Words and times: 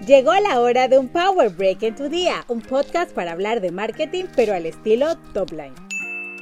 Llegó 0.00 0.32
la 0.34 0.58
hora 0.58 0.88
de 0.88 0.98
un 0.98 1.08
Power 1.08 1.50
Break 1.50 1.84
en 1.84 1.94
tu 1.94 2.08
día, 2.08 2.44
un 2.48 2.60
podcast 2.60 3.12
para 3.12 3.32
hablar 3.32 3.60
de 3.60 3.70
marketing 3.70 4.24
pero 4.34 4.52
al 4.52 4.66
estilo 4.66 5.16
top 5.32 5.52
line. 5.52 5.74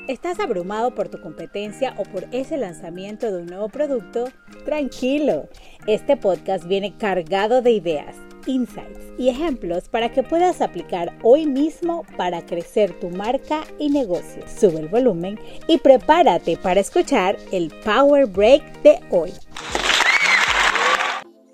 ¿Estás 0.09 0.41
abrumado 0.41 0.95
por 0.95 1.09
tu 1.11 1.21
competencia 1.21 1.95
o 1.99 2.05
por 2.05 2.25
ese 2.33 2.57
lanzamiento 2.57 3.31
de 3.31 3.43
un 3.43 3.47
nuevo 3.47 3.69
producto? 3.69 4.31
Tranquilo, 4.65 5.49
este 5.87 6.17
podcast 6.17 6.65
viene 6.65 6.97
cargado 6.97 7.61
de 7.61 7.73
ideas, 7.73 8.17
insights 8.47 9.13
y 9.19 9.29
ejemplos 9.29 9.91
para 9.91 10.11
que 10.11 10.23
puedas 10.23 10.63
aplicar 10.63 11.13
hoy 11.23 11.45
mismo 11.45 12.07
para 12.17 12.47
crecer 12.47 12.99
tu 12.99 13.11
marca 13.11 13.65
y 13.79 13.91
negocio. 13.91 14.43
Sube 14.49 14.81
el 14.81 14.89
volumen 14.89 15.39
y 15.69 15.77
prepárate 15.77 16.57
para 16.57 16.81
escuchar 16.81 17.37
el 17.53 17.71
Power 17.85 18.25
Break 18.25 18.83
de 18.83 19.01
hoy. 19.11 19.33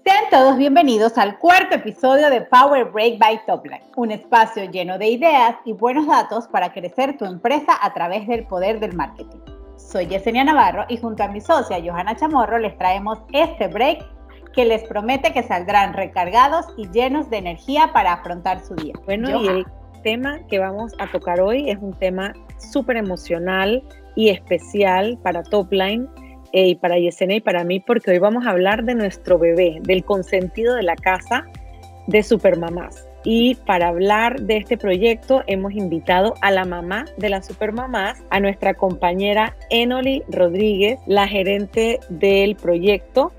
Sean 0.06 0.30
todos 0.30 0.56
bienvenidos 0.56 1.18
al 1.18 1.36
cuarto 1.36 1.74
episodio 1.74 2.30
de 2.30 2.42
Power 2.42 2.84
Break 2.92 3.18
by 3.18 3.44
Topline, 3.44 3.82
un 3.96 4.12
espacio 4.12 4.70
lleno 4.70 4.98
de 4.98 5.08
ideas 5.08 5.56
y 5.64 5.72
buenos 5.72 6.06
datos 6.06 6.46
para 6.46 6.72
crecer 6.72 7.18
tu 7.18 7.24
empresa 7.24 7.72
a 7.82 7.92
través 7.92 8.24
del 8.28 8.46
poder 8.46 8.78
del 8.78 8.92
marketing. 8.92 9.40
Soy 9.76 10.06
Yesenia 10.06 10.44
Navarro 10.44 10.84
y 10.88 10.96
junto 10.98 11.24
a 11.24 11.28
mi 11.28 11.40
socia 11.40 11.82
Johanna 11.84 12.14
Chamorro 12.14 12.60
les 12.60 12.78
traemos 12.78 13.18
este 13.32 13.66
break 13.66 14.04
que 14.54 14.64
les 14.64 14.84
promete 14.84 15.32
que 15.32 15.42
saldrán 15.42 15.92
recargados 15.92 16.66
y 16.76 16.88
llenos 16.90 17.28
de 17.28 17.38
energía 17.38 17.90
para 17.92 18.12
afrontar 18.12 18.64
su 18.64 18.76
día. 18.76 18.94
Bueno, 19.06 19.42
y 19.42 19.48
el 19.48 19.66
tema 20.04 20.38
que 20.48 20.60
vamos 20.60 20.92
a 21.00 21.10
tocar 21.10 21.40
hoy 21.40 21.68
es 21.68 21.78
un 21.80 21.92
tema 21.94 22.32
súper 22.58 22.96
emocional 22.96 23.82
y 24.14 24.28
especial 24.28 25.18
para 25.24 25.42
Topline 25.42 26.08
y 26.52 26.76
para 26.76 26.98
Yesenia 26.98 27.36
y 27.36 27.40
para 27.40 27.64
mí, 27.64 27.80
porque 27.80 28.10
hoy 28.10 28.18
vamos 28.18 28.46
a 28.46 28.50
hablar 28.50 28.84
de 28.84 28.94
nuestro 28.94 29.38
bebé, 29.38 29.78
del 29.82 30.04
consentido 30.04 30.74
de 30.74 30.82
la 30.82 30.96
casa 30.96 31.46
de 32.06 32.22
Supermamás. 32.22 33.08
Y 33.24 33.56
para 33.66 33.88
hablar 33.88 34.40
de 34.42 34.58
este 34.58 34.78
proyecto 34.78 35.42
hemos 35.48 35.72
invitado 35.72 36.34
a 36.42 36.52
la 36.52 36.64
mamá 36.64 37.06
de 37.16 37.28
las 37.28 37.46
Supermamás, 37.46 38.22
a 38.30 38.38
nuestra 38.38 38.74
compañera 38.74 39.56
Enoli 39.70 40.22
Rodríguez, 40.28 41.00
la 41.06 41.26
gerente 41.26 41.98
del 42.08 42.54
proyecto, 42.54 43.32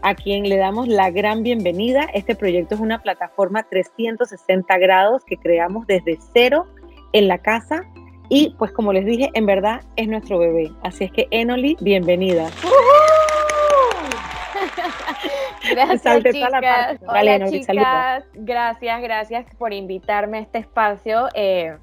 a 0.00 0.14
quien 0.14 0.48
le 0.48 0.56
damos 0.56 0.88
la 0.88 1.10
gran 1.10 1.42
bienvenida. 1.42 2.08
Este 2.14 2.34
proyecto 2.34 2.74
es 2.74 2.80
una 2.80 3.02
plataforma 3.02 3.66
360 3.68 4.78
grados 4.78 5.22
que 5.24 5.36
creamos 5.36 5.86
desde 5.86 6.18
cero 6.32 6.66
en 7.12 7.28
la 7.28 7.38
casa 7.38 7.84
y 8.28 8.54
pues 8.58 8.72
como 8.72 8.92
les 8.92 9.04
dije, 9.04 9.30
en 9.34 9.46
verdad 9.46 9.82
es 9.96 10.08
nuestro 10.08 10.38
bebé. 10.38 10.72
Así 10.82 11.04
es 11.04 11.12
que 11.12 11.28
Enoli, 11.30 11.76
bienvenida. 11.80 12.48
gracias, 15.70 16.24
chicas. 16.24 16.98
Hola, 17.06 17.50
chicas. 17.50 18.24
Gracias, 18.34 19.02
gracias 19.02 19.46
por 19.58 19.72
invitarme 19.72 20.38
a 20.38 20.40
este 20.40 20.58
espacio. 20.58 21.28
Eh, 21.34 21.76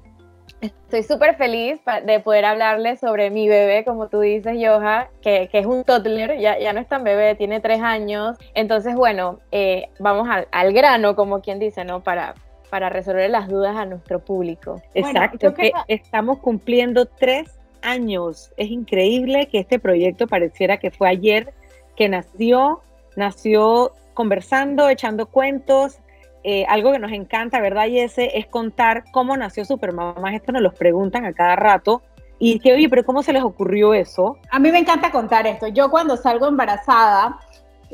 estoy 0.60 1.02
súper 1.02 1.36
feliz 1.36 1.80
de 2.04 2.20
poder 2.20 2.44
hablarles 2.44 3.00
sobre 3.00 3.30
mi 3.30 3.48
bebé, 3.48 3.84
como 3.84 4.08
tú 4.08 4.20
dices, 4.20 4.56
Joja, 4.60 5.08
que, 5.20 5.48
es 5.52 5.66
un 5.66 5.84
toddler, 5.84 6.38
ya, 6.38 6.58
ya 6.58 6.72
no 6.72 6.80
es 6.80 6.88
tan 6.88 7.04
bebé, 7.04 7.34
tiene 7.34 7.60
tres 7.60 7.80
años. 7.80 8.36
Entonces, 8.54 8.94
bueno, 8.94 9.38
eh, 9.50 9.88
vamos 9.98 10.28
al, 10.28 10.48
al, 10.50 10.72
grano, 10.72 11.16
como 11.16 11.40
quien 11.40 11.58
dice, 11.58 11.84
¿no? 11.84 12.02
Para, 12.02 12.34
para 12.72 12.88
resolver 12.88 13.28
las 13.28 13.48
dudas 13.48 13.76
a 13.76 13.84
nuestro 13.84 14.20
público. 14.20 14.80
Exacto, 14.94 15.52
que 15.52 15.72
estamos 15.88 16.38
cumpliendo 16.38 17.04
tres 17.04 17.58
años. 17.82 18.50
Es 18.56 18.70
increíble 18.70 19.46
que 19.48 19.58
este 19.58 19.78
proyecto 19.78 20.26
pareciera 20.26 20.78
que 20.78 20.90
fue 20.90 21.10
ayer 21.10 21.52
que 21.98 22.08
nació, 22.08 22.80
nació 23.14 23.92
conversando, 24.14 24.88
echando 24.88 25.26
cuentos. 25.26 25.98
Eh, 26.44 26.64
algo 26.66 26.92
que 26.92 26.98
nos 26.98 27.12
encanta, 27.12 27.60
¿verdad? 27.60 27.88
Y 27.88 27.98
ese 27.98 28.38
es 28.38 28.46
contar 28.46 29.04
cómo 29.12 29.36
nació 29.36 29.66
Supermamás. 29.66 30.32
Esto 30.32 30.52
nos 30.52 30.62
lo 30.62 30.72
preguntan 30.72 31.26
a 31.26 31.34
cada 31.34 31.56
rato. 31.56 32.00
Y 32.38 32.58
que, 32.58 32.72
oye, 32.72 32.88
pero 32.88 33.04
¿cómo 33.04 33.22
se 33.22 33.34
les 33.34 33.42
ocurrió 33.42 33.92
eso? 33.92 34.38
A 34.50 34.58
mí 34.58 34.72
me 34.72 34.78
encanta 34.78 35.10
contar 35.10 35.46
esto. 35.46 35.66
Yo 35.66 35.90
cuando 35.90 36.16
salgo 36.16 36.48
embarazada, 36.48 37.38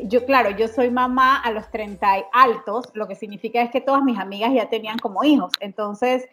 yo, 0.04 0.24
claro, 0.24 0.50
yo 0.50 0.68
soy 0.68 0.90
mamá 0.90 1.36
a 1.36 1.50
los 1.50 1.70
30 1.70 2.26
altos, 2.32 2.86
lo 2.94 3.08
que 3.08 3.14
significa 3.14 3.62
es 3.62 3.70
que 3.70 3.80
todas 3.80 4.02
mis 4.02 4.18
amigas 4.18 4.52
ya 4.52 4.68
tenían 4.68 4.98
como 4.98 5.24
hijos. 5.24 5.52
Entonces, 5.60 6.28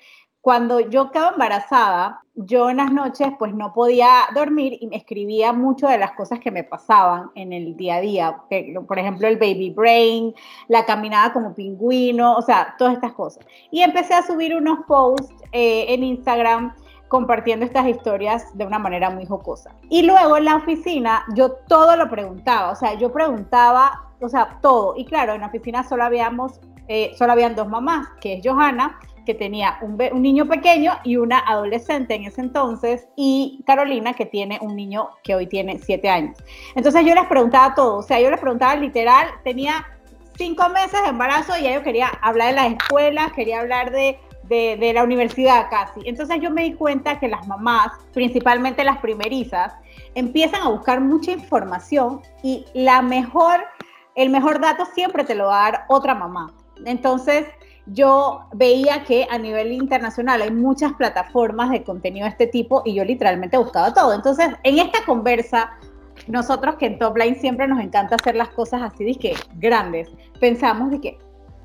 cuando 0.46 0.80
yo 0.80 1.10
quedaba 1.10 1.32
embarazada, 1.32 2.22
yo 2.36 2.70
en 2.70 2.78
las 2.78 2.92
noches 2.92 3.30
pues 3.40 3.56
no 3.56 3.74
podía 3.74 4.28
dormir 4.36 4.78
y 4.80 4.86
me 4.86 4.98
escribía 4.98 5.54
mucho 5.54 5.88
de 5.88 5.98
las 5.98 6.12
cosas 6.12 6.40
que 6.40 6.52
me 6.52 6.64
pasaban 6.64 7.32
en 7.34 7.52
el 7.52 7.76
día 7.76 7.96
a 7.96 8.02
día. 8.02 8.44
Por 8.88 9.00
ejemplo, 9.00 9.28
el 9.28 9.38
baby 9.38 9.72
brain, 9.72 10.36
la 10.68 10.86
caminada 10.86 11.34
como 11.34 11.56
pingüino, 11.56 12.36
o 12.36 12.44
sea, 12.44 12.76
todas 12.78 12.94
estas 12.94 13.14
cosas. 13.14 13.44
Y 13.72 13.82
empecé 13.82 14.14
a 14.14 14.22
subir 14.22 14.56
unos 14.56 14.86
posts 14.88 15.34
eh, 15.52 15.86
en 15.90 16.04
Instagram 16.04 16.76
compartiendo 17.16 17.66
estas 17.66 17.88
historias 17.88 18.46
de 18.58 18.66
una 18.66 18.78
manera 18.78 19.10
muy 19.10 19.26
jocosa. 19.26 19.74
Y 19.90 20.02
luego 20.02 20.36
en 20.36 20.44
la 20.44 20.58
oficina 20.58 21.24
yo 21.34 21.54
todo 21.70 21.96
lo 21.96 22.10
preguntaba, 22.10 22.72
o 22.72 22.76
sea, 22.76 22.96
yo 22.96 23.14
preguntaba, 23.14 24.12
o 24.20 24.28
sea, 24.28 24.60
todo. 24.62 24.96
Y 24.98 25.06
claro, 25.06 25.34
en 25.34 25.40
la 25.40 25.48
oficina 25.48 25.88
solo 25.88 26.04
habíamos, 26.04 26.60
eh, 26.90 27.14
solo 27.18 27.32
habían 27.32 27.56
dos 27.56 27.70
mamás, 27.70 28.06
que 28.20 28.34
es 28.34 28.42
Johanna, 28.46 29.00
que 29.26 29.34
tenía 29.34 29.78
un, 29.82 29.98
niño 30.22 30.46
pequeño 30.46 30.92
y 31.06 31.16
una 31.16 31.40
adolescente 31.40 32.16
en 32.16 32.26
ese 32.26 32.42
entonces, 32.42 33.08
y 33.16 33.64
Carolina, 33.66 34.14
que 34.14 34.26
tiene 34.26 34.60
un 34.62 34.76
niño 34.76 35.12
que 35.24 35.36
hoy 35.36 35.48
tiene 35.48 35.80
siete 35.80 36.10
años. 36.10 36.38
Entonces 36.76 37.06
yo 37.06 37.16
les 37.16 37.28
preguntaba 37.28 37.76
todo, 37.76 38.00
o 38.00 38.04
sea, 38.04 38.20
yo 38.20 38.30
les 38.30 38.42
preguntaba 38.42 38.76
literal, 38.76 39.28
tenía 39.46 39.88
cinco 40.38 40.68
meses 40.68 41.02
de 41.02 41.08
embarazo 41.08 41.58
y 41.58 41.64
ya 41.64 41.76
yo 41.76 41.82
quería 41.82 42.10
hablar 42.22 42.50
de 42.50 42.56
las 42.56 42.74
escuelas, 42.74 43.32
quería 43.32 43.62
hablar 43.62 43.92
de 43.92 44.20
de, 44.48 44.92
la 44.94 45.04
universidad 45.04 45.70
casi. 45.70 46.02
Entonces 46.06 46.38
yo 46.42 46.52
me 46.52 46.64
di 46.64 46.74
cuenta 46.74 47.20
que 47.20 47.28
las 47.28 47.48
mamás, 47.48 47.92
principalmente 48.14 48.84
las 48.84 48.98
primerizas, 49.00 49.74
empiezan 50.14 50.62
a 50.62 50.70
buscar 50.70 51.02
mucha 51.02 51.32
información 51.32 52.22
y 52.44 52.66
la 52.74 53.02
mejor, 53.02 53.62
el 54.16 54.30
mejor 54.30 54.60
dato 54.60 54.86
siempre 54.94 55.24
te 55.24 55.36
lo 55.36 55.48
va 55.48 55.68
a 55.68 55.72
dar 55.72 55.86
otra 55.90 56.16
mamá. 56.16 56.54
Entonces 56.86 57.46
yo 57.88 58.48
veía 58.54 59.04
que 59.04 59.28
a 59.30 59.38
nivel 59.38 59.72
internacional 59.72 60.42
hay 60.42 60.52
muchas 60.52 60.94
plataformas 60.94 61.70
de 61.70 61.84
contenido 61.84 62.26
de 62.26 62.32
este 62.32 62.48
tipo 62.48 62.82
y 62.86 62.96
yo 62.96 63.06
literalmente 63.06 63.58
buscaba 63.58 63.94
todo. 63.94 64.14
Entonces 64.14 64.50
en 64.64 64.80
esta 64.80 65.04
conversa 65.06 65.78
nosotros 66.28 66.76
que 66.76 66.88
en 66.88 67.00
Topline 67.00 67.36
siempre 67.36 67.68
nos 67.68 67.80
encanta 67.80 68.16
hacer 68.16 68.36
las 68.36 68.50
cosas 68.50 68.82
así 68.82 69.04
de 69.04 69.16
que 69.16 69.36
grandes, 69.56 70.10
pensamos 70.40 70.92
de 70.92 71.02
que, 71.02 71.18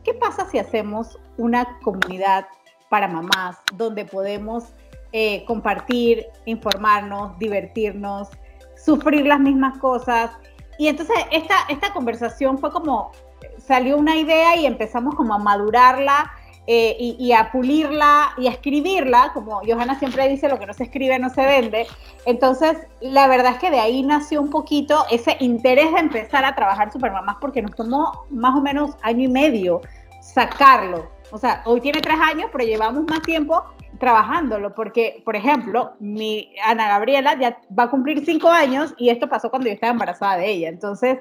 ¿qué 0.05 0.15
pasa 0.15 0.49
si 0.51 0.59
hacemos 0.59 1.19
una 1.39 1.79
comunidad 1.81 2.47
para 2.91 3.09
mamás, 3.09 3.57
donde 3.73 4.05
podemos 4.05 4.65
eh, 5.13 5.45
compartir, 5.47 6.27
informarnos, 6.45 7.39
divertirnos, 7.39 8.29
sufrir 8.77 9.25
las 9.25 9.41
mismas 9.41 9.79
cosas. 9.79 10.33
Y 10.79 10.89
entonces 10.89 11.17
esta, 11.31 11.55
esta 11.69 11.93
conversación 11.93 12.59
fue 12.59 12.71
como, 12.71 13.13
salió 13.59 13.97
una 13.97 14.17
idea 14.17 14.57
y 14.57 14.67
empezamos 14.67 15.15
como 15.15 15.35
a 15.35 15.39
madurarla 15.39 16.33
eh, 16.67 16.97
y, 16.99 17.17
y, 17.19 17.33
a 17.33 17.51
pulirla 17.51 18.33
y 18.37 18.49
a 18.49 18.51
escribirla, 18.51 19.31
como 19.35 19.61
Johanna 19.67 19.99
siempre 19.99 20.29
dice, 20.29 20.49
lo 20.49 20.59
que 20.59 20.67
no 20.67 20.75
se 20.75 20.85
escribe 20.85 21.19
no 21.19 21.31
se 21.31 21.45
vende. 21.45 21.87
Entonces, 22.27 22.77
la 23.01 23.29
verdad 23.29 23.53
es 23.53 23.59
que 23.59 23.71
de 23.71 23.81
ahí 23.81 24.03
nació 24.03 24.41
un 24.41 24.51
poquito 24.51 25.05
ese 25.11 25.37
interés 25.41 25.93
de 25.93 26.01
empezar 26.01 26.45
a 26.45 26.55
trabajar 26.55 26.93
Supermamás 26.93 27.37
porque 27.41 27.63
nos 27.63 27.75
tomó 27.75 28.27
más 28.31 28.55
o 28.55 28.61
menos 28.61 28.97
año 29.03 29.25
y 29.25 29.29
medio 29.29 29.81
sacarlo. 30.21 31.20
O 31.33 31.39
sea, 31.39 31.63
hoy 31.65 31.81
tiene 31.81 32.01
tres 32.01 32.19
años, 32.21 32.51
pero 32.53 32.65
llevamos 32.65 33.05
más 33.05 33.23
tiempo 33.23 33.65
trabajándolo, 34.01 34.75
porque, 34.75 35.23
por 35.25 35.37
ejemplo, 35.37 35.93
mi 36.01 36.53
Ana 36.65 36.89
Gabriela 36.89 37.39
ya 37.39 37.61
va 37.79 37.85
a 37.85 37.91
cumplir 37.91 38.25
cinco 38.25 38.49
años 38.49 38.95
y 38.97 39.11
esto 39.11 39.29
pasó 39.29 39.51
cuando 39.51 39.69
yo 39.69 39.75
estaba 39.75 39.93
embarazada 39.93 40.39
de 40.39 40.51
ella. 40.51 40.69
Entonces, 40.69 41.19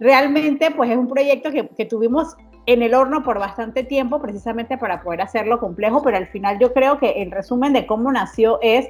realmente, 0.00 0.70
pues 0.70 0.90
es 0.90 0.96
un 0.96 1.08
proyecto 1.08 1.50
que, 1.50 1.84
tuvimos 1.84 2.36
en 2.66 2.82
el 2.82 2.94
horno 2.94 3.22
por 3.22 3.38
bastante 3.38 3.84
tiempo, 3.84 4.20
precisamente 4.20 4.78
para 4.78 5.02
poder 5.02 5.20
hacerlo 5.20 5.60
complejo, 5.60 6.02
pero 6.02 6.16
al 6.16 6.26
final 6.28 6.58
yo 6.58 6.72
creo 6.72 6.98
que 6.98 7.22
el 7.22 7.30
resumen 7.30 7.72
de 7.72 7.86
cómo 7.86 8.10
nació 8.10 8.58
es 8.62 8.88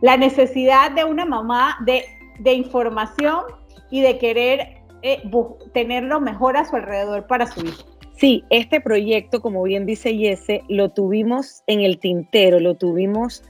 la 0.00 0.16
necesidad 0.16 0.92
de 0.92 1.04
una 1.04 1.24
mamá 1.24 1.78
de, 1.84 2.04
información 2.52 3.40
y 3.90 4.02
de 4.02 4.18
querer 4.18 4.82
eh, 5.02 5.22
tener 5.72 6.04
lo 6.04 6.20
mejor 6.20 6.56
a 6.56 6.64
su 6.64 6.76
alrededor 6.76 7.26
para 7.26 7.46
su 7.46 7.64
hijo. 7.64 7.93
Sí, 8.16 8.44
este 8.48 8.80
proyecto, 8.80 9.40
como 9.40 9.62
bien 9.64 9.86
dice 9.86 10.16
Yese, 10.16 10.62
lo 10.68 10.90
tuvimos 10.90 11.62
en 11.66 11.80
el 11.80 11.98
tintero, 11.98 12.60
lo 12.60 12.76
tuvimos 12.76 13.42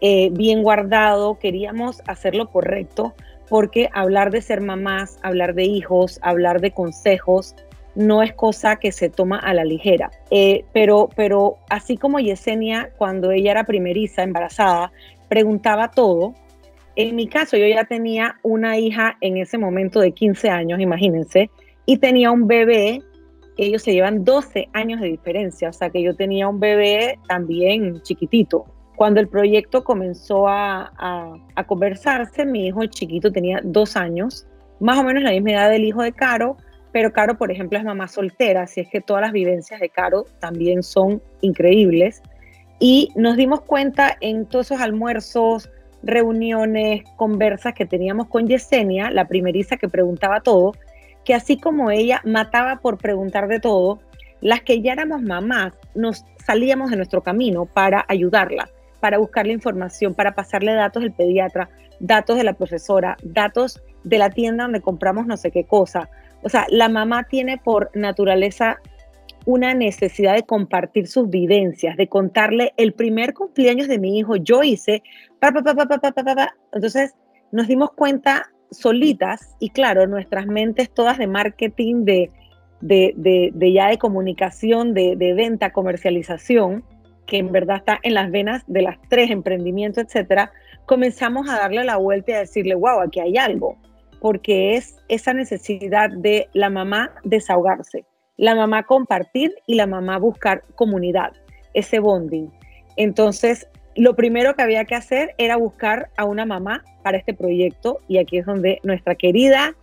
eh, 0.00 0.30
bien 0.32 0.62
guardado, 0.62 1.38
queríamos 1.40 2.02
hacerlo 2.06 2.48
correcto, 2.48 3.14
porque 3.48 3.88
hablar 3.92 4.30
de 4.30 4.40
ser 4.40 4.60
mamás, 4.60 5.18
hablar 5.22 5.54
de 5.54 5.64
hijos, 5.64 6.20
hablar 6.22 6.60
de 6.60 6.70
consejos, 6.70 7.56
no 7.94 8.22
es 8.22 8.32
cosa 8.32 8.76
que 8.76 8.92
se 8.92 9.10
toma 9.10 9.38
a 9.38 9.54
la 9.54 9.64
ligera. 9.64 10.10
Eh, 10.30 10.64
pero, 10.72 11.08
pero 11.16 11.58
así 11.68 11.96
como 11.96 12.20
Yesenia, 12.20 12.90
cuando 12.96 13.32
ella 13.32 13.50
era 13.50 13.64
primeriza, 13.64 14.22
embarazada, 14.22 14.92
preguntaba 15.28 15.90
todo, 15.90 16.34
en 16.94 17.16
mi 17.16 17.26
caso 17.26 17.56
yo 17.56 17.66
ya 17.66 17.84
tenía 17.84 18.36
una 18.42 18.78
hija 18.78 19.16
en 19.20 19.36
ese 19.36 19.58
momento 19.58 20.00
de 20.00 20.12
15 20.12 20.48
años, 20.48 20.80
imagínense, 20.80 21.50
y 21.86 21.98
tenía 21.98 22.30
un 22.30 22.46
bebé 22.46 23.02
ellos 23.56 23.82
se 23.82 23.92
llevan 23.92 24.24
12 24.24 24.68
años 24.72 25.00
de 25.00 25.08
diferencia, 25.08 25.68
o 25.68 25.72
sea 25.72 25.90
que 25.90 26.02
yo 26.02 26.14
tenía 26.14 26.48
un 26.48 26.60
bebé 26.60 27.18
también 27.28 28.00
chiquitito. 28.02 28.64
Cuando 28.96 29.20
el 29.20 29.28
proyecto 29.28 29.84
comenzó 29.84 30.48
a, 30.48 30.92
a, 31.54 31.64
conversarse, 31.64 32.44
mi 32.44 32.66
hijo 32.66 32.84
chiquito 32.86 33.32
tenía 33.32 33.60
dos 33.62 33.96
años, 33.96 34.46
más 34.80 34.98
o 34.98 35.04
menos 35.04 35.22
la 35.22 35.30
misma 35.30 35.52
edad 35.52 35.70
del 35.70 35.84
hijo 35.84 36.02
de 36.02 36.12
Caro, 36.12 36.56
pero 36.92 37.12
Caro, 37.12 37.36
por 37.38 37.50
ejemplo, 37.50 37.78
es 37.78 37.84
mamá 37.84 38.06
soltera, 38.06 38.62
así 38.62 38.82
es 38.82 38.88
que 38.88 39.00
todas 39.00 39.22
las 39.22 39.32
vivencias 39.32 39.80
de 39.80 39.88
Caro 39.88 40.26
también 40.40 40.82
son 40.82 41.22
increíbles. 41.40 42.22
Y 42.78 43.10
nos 43.16 43.36
dimos 43.36 43.62
cuenta 43.62 44.16
en 44.20 44.46
todos 44.46 44.66
esos 44.66 44.80
almuerzos, 44.80 45.70
reuniones, 46.02 47.02
conversas 47.16 47.74
que 47.74 47.86
teníamos 47.86 48.26
con 48.28 48.46
Yesenia, 48.46 49.10
la 49.10 49.26
primeriza 49.26 49.76
que 49.76 49.88
preguntaba 49.88 50.40
todo, 50.40 50.72
que 51.24 51.34
así 51.34 51.58
como 51.58 51.90
ella 51.90 52.20
mataba 52.24 52.80
por 52.80 52.98
preguntar 52.98 53.48
de 53.48 53.60
todo, 53.60 54.00
las 54.40 54.62
que 54.62 54.82
ya 54.82 54.92
éramos 54.92 55.22
mamás 55.22 55.72
nos 55.94 56.24
salíamos 56.44 56.90
de 56.90 56.96
nuestro 56.96 57.22
camino 57.22 57.66
para 57.66 58.04
ayudarla, 58.08 58.68
para 59.00 59.18
buscarle 59.18 59.52
información, 59.52 60.14
para 60.14 60.34
pasarle 60.34 60.74
datos 60.74 61.02
del 61.02 61.12
pediatra, 61.12 61.70
datos 62.00 62.36
de 62.36 62.44
la 62.44 62.54
profesora, 62.54 63.16
datos 63.22 63.80
de 64.04 64.18
la 64.18 64.30
tienda 64.30 64.64
donde 64.64 64.80
compramos 64.80 65.26
no 65.26 65.36
sé 65.36 65.50
qué 65.50 65.64
cosa. 65.64 66.08
O 66.42 66.48
sea, 66.48 66.66
la 66.70 66.88
mamá 66.88 67.24
tiene 67.24 67.58
por 67.58 67.90
naturaleza 67.94 68.80
una 69.44 69.74
necesidad 69.74 70.34
de 70.34 70.44
compartir 70.44 71.08
sus 71.08 71.28
vivencias, 71.28 71.96
de 71.96 72.08
contarle 72.08 72.74
el 72.76 72.92
primer 72.92 73.34
cumpleaños 73.34 73.88
de 73.88 73.98
mi 73.98 74.18
hijo, 74.18 74.36
yo 74.36 74.62
hice, 74.62 75.02
pa, 75.40 75.52
pa, 75.52 75.62
pa, 75.62 76.54
entonces 76.72 77.14
nos 77.50 77.66
dimos 77.66 77.90
cuenta 77.92 78.51
solitas 78.72 79.54
y 79.58 79.70
claro, 79.70 80.06
nuestras 80.06 80.46
mentes 80.46 80.90
todas 80.90 81.18
de 81.18 81.26
marketing, 81.26 82.04
de, 82.04 82.30
de, 82.80 83.72
ya 83.72 83.88
de 83.88 83.98
comunicación, 83.98 84.94
de, 84.94 85.16
de, 85.16 85.34
venta, 85.34 85.72
comercialización, 85.72 86.84
que 87.26 87.38
en 87.38 87.52
verdad 87.52 87.76
está 87.76 88.00
en 88.02 88.14
las 88.14 88.30
venas 88.30 88.64
de 88.66 88.82
las 88.82 88.98
tres 89.08 89.30
emprendimientos, 89.30 90.04
etcétera, 90.04 90.52
comenzamos 90.86 91.48
a 91.48 91.58
darle 91.58 91.84
la 91.84 91.96
vuelta 91.96 92.32
y 92.32 92.34
a 92.34 92.40
decirle, 92.40 92.74
wow, 92.74 93.00
aquí 93.00 93.20
hay 93.20 93.36
algo, 93.36 93.76
porque 94.20 94.74
es 94.74 94.96
esa 95.08 95.32
necesidad 95.32 96.10
de 96.10 96.48
la 96.52 96.70
mamá 96.70 97.12
desahogarse, 97.24 98.04
la 98.36 98.54
mamá 98.54 98.84
compartir 98.84 99.54
y 99.66 99.76
la 99.76 99.86
mamá 99.86 100.18
buscar 100.18 100.62
comunidad, 100.74 101.32
ese 101.74 102.00
bonding. 102.00 102.48
Entonces, 102.96 103.68
lo 103.96 104.16
primero 104.16 104.54
que 104.54 104.62
había 104.62 104.84
que 104.84 104.94
hacer 104.94 105.34
era 105.38 105.56
buscar 105.56 106.10
a 106.16 106.24
una 106.24 106.46
mamá 106.46 106.84
para 107.02 107.18
este 107.18 107.34
proyecto 107.34 108.00
y 108.08 108.18
aquí 108.18 108.38
es 108.38 108.46
donde 108.46 108.80
nuestra 108.82 109.14
querida 109.14 109.74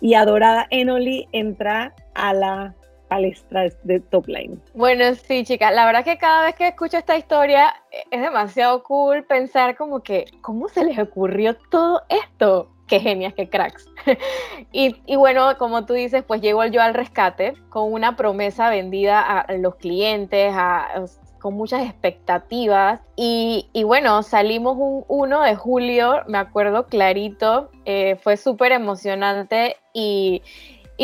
y 0.00 0.14
adorada 0.14 0.66
Enoli 0.70 1.28
entra 1.32 1.94
a 2.14 2.34
la 2.34 2.74
palestra 3.08 3.68
de 3.84 4.00
Top 4.00 4.26
Line. 4.26 4.58
Bueno, 4.74 5.14
sí, 5.14 5.44
chicas, 5.44 5.72
la 5.72 5.86
verdad 5.86 6.04
que 6.04 6.18
cada 6.18 6.44
vez 6.44 6.54
que 6.54 6.68
escucho 6.68 6.98
esta 6.98 7.16
historia 7.16 7.74
eh, 7.90 8.02
es 8.10 8.20
demasiado 8.20 8.82
cool 8.82 9.24
pensar 9.24 9.76
como 9.76 10.02
que, 10.02 10.26
¿cómo 10.42 10.68
se 10.68 10.84
les 10.84 10.98
ocurrió 10.98 11.56
todo 11.70 12.02
esto? 12.08 12.70
Qué 12.88 13.00
genias, 13.00 13.34
qué 13.34 13.48
cracks. 13.48 13.88
y, 14.72 14.96
y, 15.06 15.16
bueno, 15.16 15.56
como 15.58 15.86
tú 15.86 15.94
dices, 15.94 16.22
pues 16.24 16.40
llego 16.40 16.64
yo 16.66 16.82
al 16.82 16.94
rescate 16.94 17.54
con 17.68 17.92
una 17.92 18.16
promesa 18.16 18.70
vendida 18.70 19.20
a 19.20 19.52
los 19.54 19.74
clientes, 19.76 20.52
a, 20.54 21.04
con 21.46 21.54
muchas 21.54 21.84
expectativas. 21.84 23.00
Y, 23.14 23.68
bueno, 23.84 24.24
salimos 24.24 24.76
un 24.76 25.04
1 25.06 25.42
de 25.42 25.54
julio, 25.54 26.24
me 26.26 26.38
acuerdo 26.38 26.86
clarito, 26.86 27.70
eh, 27.84 28.16
fue 28.20 28.36
súper 28.36 28.72
emocionante 28.72 29.76
y, 29.92 30.42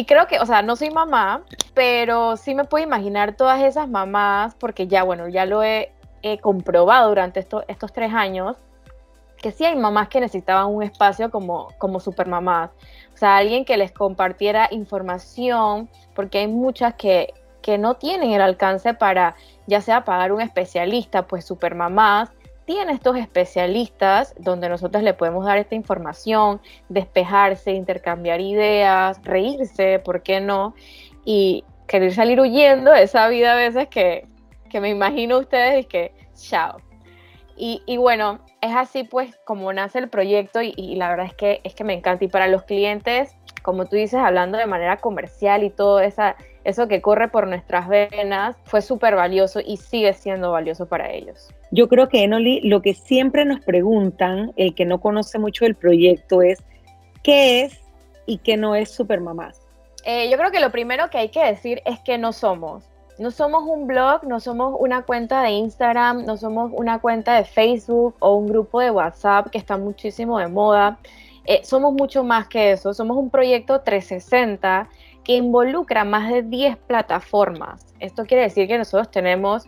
creo 0.08 0.26
que, 0.26 0.40
o 0.40 0.46
sea, 0.46 0.62
no 0.62 0.74
soy 0.74 0.90
mamá, 0.90 1.44
pero 1.74 2.36
sí 2.36 2.56
me 2.56 2.64
puedo 2.64 2.82
imaginar 2.82 3.36
todas 3.36 3.62
esas 3.62 3.88
mamás, 3.88 4.56
porque 4.56 4.88
ya, 4.88 5.04
bueno, 5.04 5.28
ya 5.28 5.46
lo 5.46 5.62
he, 5.62 5.92
comprobado 6.40 7.08
durante 7.08 7.38
estos 7.38 7.92
tres 7.92 8.12
años, 8.12 8.56
que 9.36 9.52
sí 9.52 9.64
hay 9.64 9.76
mamás 9.76 10.08
que 10.08 10.20
necesitaban 10.20 10.74
un 10.74 10.82
espacio 10.82 11.30
como, 11.30 11.68
como 11.78 12.00
mamás 12.26 12.70
O 13.14 13.16
sea, 13.16 13.36
alguien 13.36 13.64
que 13.64 13.76
les 13.76 13.92
compartiera 13.92 14.66
información, 14.72 15.88
porque 16.14 16.38
hay 16.38 16.48
muchas 16.48 16.94
que, 16.94 17.32
que 17.62 17.78
no 17.78 17.94
tienen 17.94 18.32
el 18.32 18.42
alcance 18.42 18.92
para 18.94 19.36
ya 19.66 19.80
sea 19.80 20.04
pagar 20.04 20.32
un 20.32 20.40
especialista, 20.40 21.26
pues 21.26 21.44
Supermamás 21.44 22.30
tiene 22.64 22.92
estos 22.92 23.16
especialistas 23.16 24.34
donde 24.38 24.68
nosotros 24.68 25.02
le 25.02 25.14
podemos 25.14 25.44
dar 25.44 25.58
esta 25.58 25.74
información, 25.74 26.60
despejarse, 26.88 27.72
intercambiar 27.72 28.40
ideas, 28.40 29.20
reírse, 29.24 29.98
¿por 29.98 30.22
qué 30.22 30.40
no? 30.40 30.74
Y 31.24 31.64
querer 31.86 32.12
salir 32.14 32.40
huyendo 32.40 32.92
de 32.92 33.02
esa 33.02 33.28
vida 33.28 33.52
a 33.52 33.56
veces 33.56 33.88
que, 33.88 34.26
me 34.72 34.88
imagino 34.88 35.38
ustedes 35.38 35.84
y 35.84 35.88
que, 35.88 36.14
chao. 36.34 36.78
Y, 37.56 37.96
bueno, 37.98 38.40
es 38.60 38.74
así 38.74 39.04
pues 39.04 39.38
como 39.44 39.72
nace 39.72 40.00
el 40.00 40.08
proyecto 40.08 40.62
y, 40.62 40.72
y, 40.76 40.96
la 40.96 41.10
verdad 41.10 41.26
es 41.26 41.34
que, 41.34 41.60
es 41.62 41.74
que 41.74 41.84
me 41.84 41.92
encanta. 41.92 42.24
Y 42.24 42.28
para 42.28 42.48
los 42.48 42.64
clientes, 42.64 43.36
como 43.62 43.84
tú 43.84 43.94
dices, 43.94 44.18
hablando 44.18 44.58
de 44.58 44.66
manera 44.66 44.96
comercial 44.96 45.62
y 45.62 45.70
todo 45.70 46.00
esa, 46.00 46.36
eso 46.64 46.88
que 46.88 47.00
corre 47.00 47.28
por 47.28 47.46
nuestras 47.46 47.88
venas, 47.88 48.56
fue 48.64 48.82
súper 48.82 49.14
valioso 49.16 49.60
y 49.64 49.76
sigue 49.76 50.12
siendo 50.12 50.52
valioso 50.52 50.86
para 50.86 51.10
ellos. 51.10 51.50
Yo 51.70 51.88
creo 51.88 52.08
que, 52.08 52.22
Enoli, 52.22 52.60
lo 52.60 52.82
que 52.82 52.94
siempre 52.94 53.44
nos 53.44 53.60
preguntan, 53.60 54.52
el 54.56 54.74
que 54.74 54.84
no 54.84 55.00
conoce 55.00 55.38
mucho 55.38 55.64
el 55.64 55.74
proyecto, 55.74 56.42
es 56.42 56.62
qué 57.22 57.62
es 57.62 57.80
y 58.26 58.38
qué 58.38 58.56
no 58.56 58.74
es 58.74 58.90
Supermamás. 58.90 59.60
Eh, 60.04 60.28
yo 60.30 60.36
creo 60.36 60.50
que 60.50 60.60
lo 60.60 60.70
primero 60.70 61.10
que 61.10 61.18
hay 61.18 61.28
que 61.28 61.44
decir 61.44 61.80
es 61.84 61.98
que 62.00 62.18
no 62.18 62.32
somos. 62.32 62.84
No 63.18 63.30
somos 63.30 63.64
un 63.64 63.86
blog, 63.86 64.24
no 64.24 64.40
somos 64.40 64.74
una 64.78 65.02
cuenta 65.02 65.42
de 65.42 65.50
Instagram, 65.50 66.24
no 66.24 66.36
somos 66.36 66.72
una 66.74 66.98
cuenta 66.98 67.36
de 67.36 67.44
Facebook 67.44 68.16
o 68.20 68.34
un 68.34 68.46
grupo 68.46 68.80
de 68.80 68.90
WhatsApp 68.90 69.50
que 69.50 69.58
está 69.58 69.76
muchísimo 69.76 70.38
de 70.38 70.48
moda. 70.48 70.98
Eh, 71.44 71.60
somos 71.64 71.92
mucho 71.92 72.24
más 72.24 72.48
que 72.48 72.72
eso, 72.72 72.94
somos 72.94 73.16
un 73.16 73.28
proyecto 73.28 73.80
360 73.80 74.88
que 75.24 75.34
involucra 75.36 76.04
más 76.04 76.30
de 76.30 76.42
10 76.42 76.76
plataformas. 76.76 77.86
Esto 78.00 78.24
quiere 78.24 78.44
decir 78.44 78.68
que 78.68 78.78
nosotros 78.78 79.10
tenemos, 79.10 79.64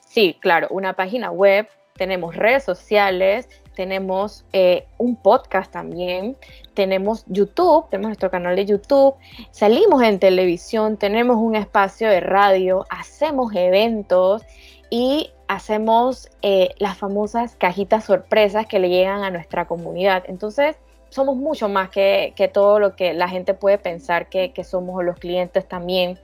sí, 0.00 0.36
claro, 0.40 0.68
una 0.70 0.94
página 0.94 1.30
web, 1.30 1.68
tenemos 1.94 2.36
redes 2.36 2.64
sociales, 2.64 3.48
tenemos 3.74 4.44
eh, 4.52 4.86
un 4.98 5.16
podcast 5.16 5.70
también, 5.70 6.36
tenemos 6.74 7.24
YouTube, 7.28 7.88
tenemos 7.90 8.08
nuestro 8.08 8.30
canal 8.30 8.56
de 8.56 8.66
YouTube, 8.66 9.14
salimos 9.50 10.02
en 10.02 10.18
televisión, 10.18 10.96
tenemos 10.96 11.36
un 11.36 11.54
espacio 11.54 12.08
de 12.08 12.20
radio, 12.20 12.84
hacemos 12.90 13.54
eventos 13.54 14.42
y 14.90 15.30
hacemos 15.48 16.28
eh, 16.42 16.70
las 16.78 16.98
famosas 16.98 17.56
cajitas 17.56 18.04
sorpresas 18.04 18.66
que 18.66 18.78
le 18.78 18.88
llegan 18.88 19.22
a 19.22 19.30
nuestra 19.30 19.66
comunidad. 19.66 20.24
Entonces, 20.26 20.76
somos 21.10 21.36
mucho 21.36 21.68
más 21.68 21.90
que, 21.90 22.50
todo 22.52 22.78
lo 22.78 22.96
que 22.96 23.12
la 23.14 23.28
gente 23.28 23.54
puede 23.54 23.78
pensar 23.78 24.28
que, 24.28 24.52
somos 24.64 25.04
los 25.04 25.18
clientes 25.18 25.66
también. 25.66 26.18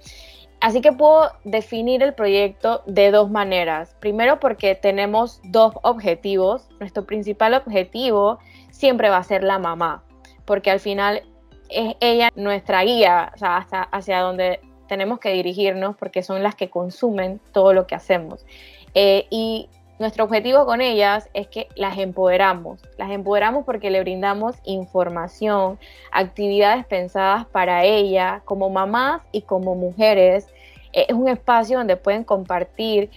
Así 0.60 0.80
que 0.80 0.92
puedo 0.92 1.30
definir 1.44 2.02
el 2.02 2.14
proyecto 2.14 2.82
de 2.86 3.10
dos 3.10 3.30
maneras. 3.30 3.96
Primero 4.00 4.40
porque 4.40 4.74
tenemos 4.74 5.40
dos 5.44 5.74
objetivos. 5.82 6.68
Nuestro 6.80 7.04
principal 7.04 7.54
objetivo 7.54 8.38
siempre 8.70 9.10
va 9.10 9.18
a 9.18 9.24
ser 9.24 9.44
la 9.44 9.58
mamá, 9.58 10.04
porque 10.44 10.70
al 10.70 10.80
final 10.80 11.22
es 11.68 11.96
ella 12.00 12.30
nuestra 12.34 12.82
guía, 12.82 13.32
o 13.34 13.38
sea, 13.38 13.56
hasta 13.56 13.82
hacia 13.82 14.20
donde 14.20 14.60
tenemos 14.88 15.18
que 15.18 15.32
dirigirnos, 15.32 15.96
porque 15.96 16.22
son 16.22 16.42
las 16.42 16.54
que 16.54 16.70
consumen 16.70 17.40
todo 17.52 17.72
lo 17.72 17.86
que 17.86 17.94
hacemos. 17.94 18.46
Eh, 18.94 19.26
y 19.30 19.68
nuestro 20.04 20.24
objetivo 20.24 20.66
con 20.66 20.82
ellas 20.82 21.30
es 21.32 21.48
que 21.48 21.66
las 21.76 21.96
empoderamos. 21.96 22.78
Las 22.98 23.10
empoderamos 23.10 23.64
porque 23.64 23.88
le 23.90 24.00
brindamos 24.00 24.54
información, 24.64 25.78
actividades 26.12 26.84
pensadas 26.84 27.46
para 27.46 27.84
ella 27.84 28.42
como 28.44 28.68
mamás 28.68 29.22
y 29.32 29.40
como 29.40 29.74
mujeres. 29.74 30.46
Es 30.92 31.10
un 31.14 31.26
espacio 31.26 31.78
donde 31.78 31.96
pueden 31.96 32.22
compartir. 32.22 33.08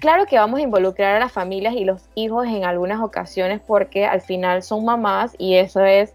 Claro 0.00 0.26
que 0.26 0.36
vamos 0.36 0.60
a 0.60 0.62
involucrar 0.62 1.16
a 1.16 1.18
las 1.18 1.32
familias 1.32 1.72
y 1.76 1.86
los 1.86 2.10
hijos 2.14 2.46
en 2.46 2.66
algunas 2.66 3.00
ocasiones 3.00 3.62
porque 3.66 4.04
al 4.04 4.20
final 4.20 4.62
son 4.62 4.84
mamás 4.84 5.34
y 5.38 5.54
eso 5.54 5.82
es 5.82 6.14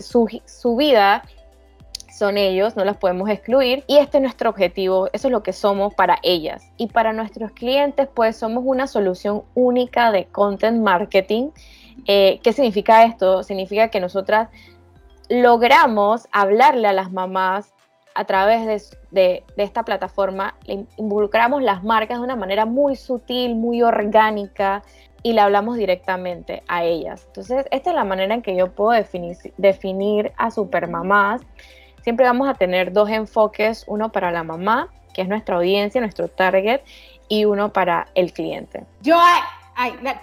su, 0.00 0.26
su 0.46 0.74
vida 0.76 1.22
son 2.16 2.38
ellos, 2.38 2.76
no 2.76 2.84
las 2.84 2.96
podemos 2.96 3.28
excluir 3.28 3.84
y 3.86 3.98
este 3.98 4.18
es 4.18 4.22
nuestro 4.22 4.48
objetivo, 4.48 5.08
eso 5.12 5.28
es 5.28 5.32
lo 5.32 5.42
que 5.42 5.52
somos 5.52 5.94
para 5.94 6.18
ellas. 6.22 6.70
Y 6.78 6.88
para 6.88 7.12
nuestros 7.12 7.52
clientes, 7.52 8.08
pues 8.12 8.36
somos 8.36 8.64
una 8.66 8.86
solución 8.86 9.42
única 9.54 10.10
de 10.12 10.24
content 10.26 10.82
marketing. 10.82 11.50
Eh, 12.06 12.40
¿Qué 12.42 12.52
significa 12.52 13.04
esto? 13.04 13.42
Significa 13.42 13.88
que 13.88 14.00
nosotras 14.00 14.48
logramos 15.28 16.26
hablarle 16.32 16.88
a 16.88 16.92
las 16.92 17.12
mamás 17.12 17.74
a 18.14 18.24
través 18.24 18.96
de, 19.10 19.44
esta 19.58 19.84
plataforma, 19.84 20.54
involucramos 20.96 21.62
las 21.62 21.84
marcas 21.84 22.18
de 22.18 22.24
una 22.24 22.36
manera 22.36 22.64
muy 22.64 22.96
sutil, 22.96 23.54
muy 23.54 23.82
orgánica 23.82 24.82
y 25.22 25.34
le 25.34 25.42
hablamos 25.42 25.76
directamente 25.76 26.62
a 26.66 26.84
ellas. 26.84 27.24
Entonces, 27.26 27.66
esta 27.70 27.90
es 27.90 27.96
la 27.96 28.04
manera 28.04 28.32
en 28.32 28.40
que 28.40 28.56
yo 28.56 28.72
puedo 28.72 28.92
definir, 28.92 29.36
definir 29.58 30.32
a 30.38 30.50
supermamás 30.50 31.42
siempre 32.06 32.24
vamos 32.24 32.48
a 32.48 32.54
tener 32.54 32.92
dos 32.92 33.10
enfoques, 33.10 33.84
uno 33.88 34.12
para 34.12 34.30
la 34.30 34.44
mamá, 34.44 34.90
que 35.12 35.22
es 35.22 35.28
nuestra 35.28 35.56
audiencia, 35.56 36.00
nuestro 36.00 36.28
target, 36.28 36.82
y 37.28 37.46
uno 37.46 37.72
para 37.72 38.06
el 38.14 38.32
cliente. 38.32 38.86
Yo, 39.02 39.16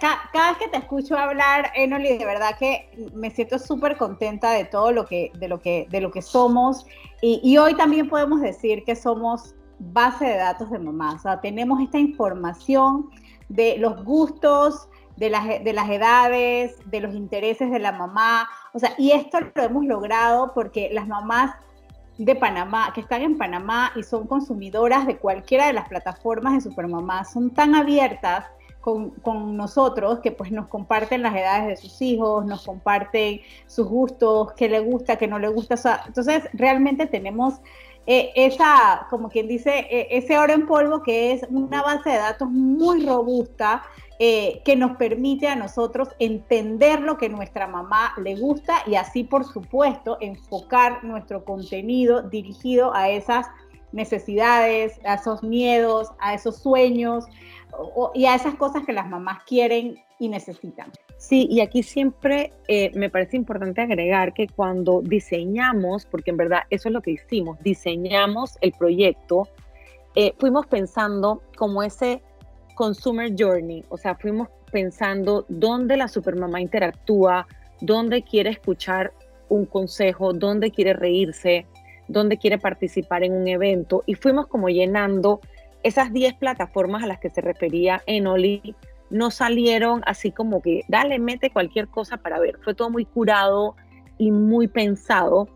cada, 0.00 0.48
vez 0.48 0.58
que 0.58 0.68
te 0.68 0.78
escucho 0.78 1.18
hablar, 1.18 1.72
Enoli, 1.74 2.16
de 2.16 2.24
verdad 2.24 2.56
que 2.58 2.88
me 3.12 3.28
siento 3.30 3.58
súper 3.58 3.98
contenta 3.98 4.52
de 4.52 4.64
todo 4.64 4.92
lo 4.92 5.04
que, 5.04 5.30
de 5.34 5.46
lo 5.46 5.60
que, 5.60 5.86
de 5.90 6.00
lo 6.00 6.10
que 6.10 6.22
somos. 6.22 6.86
Y, 7.20 7.42
y, 7.44 7.58
hoy 7.58 7.74
también 7.74 8.08
podemos 8.08 8.40
decir 8.40 8.82
que 8.84 8.96
somos 8.96 9.54
base 9.78 10.24
de 10.24 10.36
datos 10.38 10.70
de 10.70 10.78
mamá. 10.78 11.16
O 11.16 11.18
sea, 11.18 11.42
tenemos 11.42 11.82
esta 11.82 11.98
información 11.98 13.10
de 13.50 13.76
los 13.76 14.02
gustos, 14.04 14.88
de 15.16 15.28
las, 15.28 15.46
de 15.62 15.72
las 15.74 15.90
edades, 15.90 16.76
de 16.86 17.00
los 17.00 17.14
intereses 17.14 17.70
de 17.70 17.78
la 17.78 17.92
mamá. 17.92 18.48
O 18.72 18.78
sea, 18.78 18.94
y 18.96 19.10
esto 19.10 19.38
lo 19.54 19.62
hemos 19.62 19.84
logrado 19.84 20.54
porque 20.54 20.88
las 20.90 21.06
mamás 21.06 21.54
de 22.18 22.34
Panamá, 22.34 22.92
que 22.94 23.00
están 23.00 23.22
en 23.22 23.38
Panamá 23.38 23.92
y 23.96 24.02
son 24.02 24.26
consumidoras 24.26 25.06
de 25.06 25.16
cualquiera 25.16 25.66
de 25.66 25.72
las 25.72 25.88
plataformas 25.88 26.54
de 26.54 26.60
Supermamá, 26.60 27.24
son 27.24 27.50
tan 27.50 27.74
abiertas 27.74 28.46
con, 28.80 29.10
con, 29.10 29.56
nosotros 29.56 30.20
que 30.20 30.30
pues 30.30 30.52
nos 30.52 30.68
comparten 30.68 31.22
las 31.22 31.34
edades 31.34 31.66
de 31.66 31.76
sus 31.76 32.02
hijos, 32.02 32.44
nos 32.44 32.64
comparten 32.66 33.40
sus 33.66 33.88
gustos, 33.88 34.52
qué 34.52 34.68
le 34.68 34.80
gusta, 34.80 35.16
qué 35.16 35.26
no 35.26 35.38
le 35.38 35.48
gusta. 35.48 35.74
O 35.74 35.78
sea, 35.78 36.02
entonces 36.06 36.42
realmente 36.52 37.06
tenemos 37.06 37.60
eh, 38.06 38.32
esa, 38.34 39.06
como 39.08 39.30
quien 39.30 39.48
dice, 39.48 39.86
eh, 39.90 40.08
ese 40.10 40.38
oro 40.38 40.52
en 40.52 40.66
polvo 40.66 41.02
que 41.02 41.32
es 41.32 41.46
una 41.48 41.82
base 41.82 42.10
de 42.10 42.18
datos 42.18 42.50
muy 42.50 43.06
robusta 43.06 43.82
eh, 44.18 44.60
que 44.64 44.76
nos 44.76 44.96
permite 44.96 45.48
a 45.48 45.56
nosotros 45.56 46.08
entender 46.18 47.00
lo 47.00 47.16
que 47.16 47.30
nuestra 47.30 47.66
mamá 47.66 48.12
le 48.22 48.36
gusta 48.36 48.82
y 48.86 48.96
así, 48.96 49.24
por 49.24 49.44
supuesto, 49.44 50.18
enfocar 50.20 51.02
nuestro 51.02 51.44
contenido 51.44 52.22
dirigido 52.22 52.94
a 52.94 53.08
esas 53.08 53.46
necesidades, 53.92 55.00
a 55.04 55.14
esos 55.14 55.42
miedos, 55.42 56.08
a 56.18 56.34
esos 56.34 56.58
sueños 56.58 57.24
y 58.12 58.26
a 58.26 58.34
esas 58.34 58.54
cosas 58.56 58.84
que 58.84 58.92
las 58.92 59.08
mamás 59.08 59.42
quieren 59.44 59.96
y 60.18 60.28
necesitan. 60.28 60.92
Sí, 61.16 61.46
y 61.50 61.60
aquí 61.60 61.82
siempre 61.82 62.52
eh, 62.68 62.90
me 62.94 63.08
parece 63.08 63.36
importante 63.36 63.80
agregar 63.80 64.34
que 64.34 64.46
cuando 64.46 65.00
diseñamos, 65.00 66.06
porque 66.06 66.30
en 66.30 66.36
verdad 66.36 66.62
eso 66.70 66.88
es 66.88 66.92
lo 66.92 67.00
que 67.00 67.12
hicimos, 67.12 67.58
diseñamos 67.62 68.58
el 68.60 68.72
proyecto, 68.72 69.48
eh, 70.16 70.34
fuimos 70.38 70.66
pensando 70.66 71.42
como 71.56 71.82
ese 71.82 72.22
consumer 72.74 73.32
journey, 73.36 73.84
o 73.88 73.96
sea, 73.96 74.16
fuimos 74.16 74.48
pensando 74.70 75.46
dónde 75.48 75.96
la 75.96 76.08
supermamá 76.08 76.60
interactúa, 76.60 77.46
dónde 77.80 78.22
quiere 78.22 78.50
escuchar 78.50 79.12
un 79.48 79.66
consejo, 79.66 80.32
dónde 80.32 80.70
quiere 80.70 80.92
reírse, 80.92 81.66
dónde 82.08 82.36
quiere 82.36 82.58
participar 82.58 83.24
en 83.24 83.32
un 83.32 83.48
evento, 83.48 84.02
y 84.06 84.14
fuimos 84.14 84.46
como 84.48 84.68
llenando 84.68 85.40
esas 85.82 86.12
10 86.12 86.34
plataformas 86.34 87.02
a 87.02 87.06
las 87.06 87.18
que 87.18 87.30
se 87.30 87.40
refería 87.40 88.02
Enoli 88.06 88.74
no 89.14 89.30
salieron 89.30 90.02
así 90.06 90.32
como 90.32 90.60
que, 90.60 90.82
dale, 90.88 91.20
mete 91.20 91.50
cualquier 91.50 91.86
cosa 91.86 92.16
para 92.16 92.40
ver. 92.40 92.58
Fue 92.64 92.74
todo 92.74 92.90
muy 92.90 93.04
curado 93.04 93.76
y 94.18 94.32
muy 94.32 94.66
pensado 94.66 95.48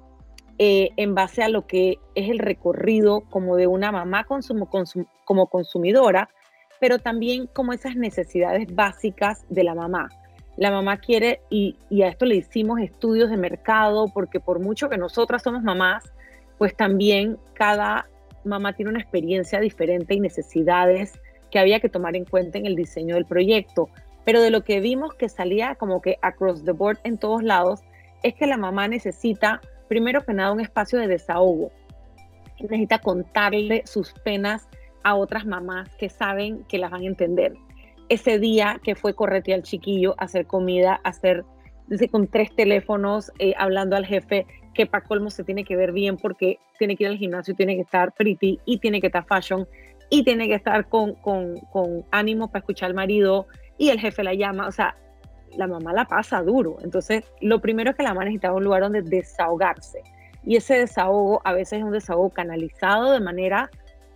eh, 0.58 0.90
en 0.96 1.16
base 1.16 1.42
a 1.42 1.48
lo 1.48 1.66
que 1.66 1.98
es 2.14 2.30
el 2.30 2.38
recorrido 2.38 3.22
como 3.22 3.56
de 3.56 3.66
una 3.66 3.90
mamá 3.90 4.24
como 4.24 5.46
consumidora, 5.48 6.30
pero 6.78 7.00
también 7.00 7.48
como 7.48 7.72
esas 7.72 7.96
necesidades 7.96 8.72
básicas 8.72 9.44
de 9.48 9.64
la 9.64 9.74
mamá. 9.74 10.08
La 10.56 10.70
mamá 10.70 10.98
quiere, 10.98 11.40
y, 11.50 11.76
y 11.90 12.02
a 12.02 12.08
esto 12.08 12.26
le 12.26 12.36
hicimos 12.36 12.78
estudios 12.78 13.28
de 13.28 13.36
mercado, 13.36 14.06
porque 14.14 14.38
por 14.38 14.60
mucho 14.60 14.88
que 14.88 14.98
nosotras 14.98 15.42
somos 15.42 15.64
mamás, 15.64 16.04
pues 16.58 16.76
también 16.76 17.38
cada 17.54 18.08
mamá 18.44 18.74
tiene 18.74 18.92
una 18.92 19.00
experiencia 19.00 19.58
diferente 19.58 20.14
y 20.14 20.20
necesidades 20.20 21.18
que 21.50 21.58
había 21.58 21.80
que 21.80 21.88
tomar 21.88 22.16
en 22.16 22.24
cuenta 22.24 22.58
en 22.58 22.66
el 22.66 22.76
diseño 22.76 23.14
del 23.14 23.24
proyecto. 23.24 23.88
Pero 24.24 24.42
de 24.42 24.50
lo 24.50 24.62
que 24.62 24.80
vimos 24.80 25.14
que 25.14 25.28
salía 25.28 25.74
como 25.74 26.02
que 26.02 26.18
across 26.22 26.64
the 26.64 26.72
board 26.72 26.98
en 27.04 27.18
todos 27.18 27.42
lados, 27.42 27.80
es 28.22 28.34
que 28.34 28.46
la 28.46 28.56
mamá 28.56 28.88
necesita, 28.88 29.60
primero 29.88 30.24
que 30.24 30.34
nada, 30.34 30.52
un 30.52 30.60
espacio 30.60 30.98
de 30.98 31.06
desahogo. 31.06 31.70
Necesita 32.60 32.98
contarle 32.98 33.82
sus 33.86 34.12
penas 34.12 34.68
a 35.04 35.14
otras 35.14 35.46
mamás 35.46 35.94
que 35.96 36.08
saben 36.08 36.64
que 36.64 36.78
las 36.78 36.90
van 36.90 37.02
a 37.02 37.06
entender. 37.06 37.54
Ese 38.08 38.38
día 38.38 38.80
que 38.82 38.94
fue 38.94 39.14
correte 39.14 39.54
al 39.54 39.62
chiquillo, 39.62 40.14
hacer 40.18 40.46
comida, 40.46 41.00
hacer 41.04 41.44
con 42.10 42.26
tres 42.26 42.54
teléfonos, 42.54 43.32
eh, 43.38 43.54
hablando 43.56 43.96
al 43.96 44.04
jefe, 44.04 44.46
que 44.74 44.86
para 44.86 45.04
colmo 45.04 45.30
se 45.30 45.44
tiene 45.44 45.64
que 45.64 45.76
ver 45.76 45.92
bien 45.92 46.16
porque 46.16 46.58
tiene 46.78 46.96
que 46.96 47.04
ir 47.04 47.10
al 47.10 47.16
gimnasio, 47.16 47.54
tiene 47.54 47.74
que 47.74 47.82
estar 47.82 48.12
pretty 48.12 48.60
y 48.64 48.78
tiene 48.78 49.00
que 49.00 49.08
estar 49.08 49.24
fashion 49.24 49.66
y 50.10 50.24
tiene 50.24 50.48
que 50.48 50.54
estar 50.54 50.88
con, 50.88 51.14
con, 51.14 51.56
con 51.72 52.04
ánimo 52.10 52.48
para 52.48 52.60
escuchar 52.60 52.88
al 52.88 52.94
marido 52.94 53.46
y 53.76 53.90
el 53.90 54.00
jefe 54.00 54.22
la 54.24 54.34
llama, 54.34 54.66
o 54.66 54.72
sea, 54.72 54.96
la 55.56 55.66
mamá 55.66 55.92
la 55.92 56.04
pasa 56.04 56.42
duro. 56.42 56.76
Entonces, 56.82 57.24
lo 57.40 57.60
primero 57.60 57.90
es 57.90 57.96
que 57.96 58.02
la 58.02 58.10
mamá 58.10 58.24
necesitaba 58.24 58.56
un 58.56 58.64
lugar 58.64 58.82
donde 58.82 59.02
desahogarse. 59.02 60.02
Y 60.44 60.56
ese 60.56 60.78
desahogo 60.78 61.40
a 61.44 61.52
veces 61.52 61.80
es 61.80 61.84
un 61.84 61.92
desahogo 61.92 62.30
canalizado 62.30 63.12
de 63.12 63.20
manera 63.20 63.70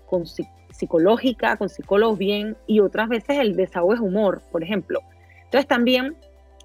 con, 0.06 0.24
psicológica, 0.70 1.56
con 1.56 1.68
psicólogos 1.68 2.18
bien, 2.18 2.56
y 2.66 2.80
otras 2.80 3.08
veces 3.08 3.38
el 3.38 3.56
desahogo 3.56 3.94
es 3.94 4.00
humor, 4.00 4.42
por 4.50 4.62
ejemplo. 4.62 5.00
Entonces, 5.44 5.66
también 5.66 6.16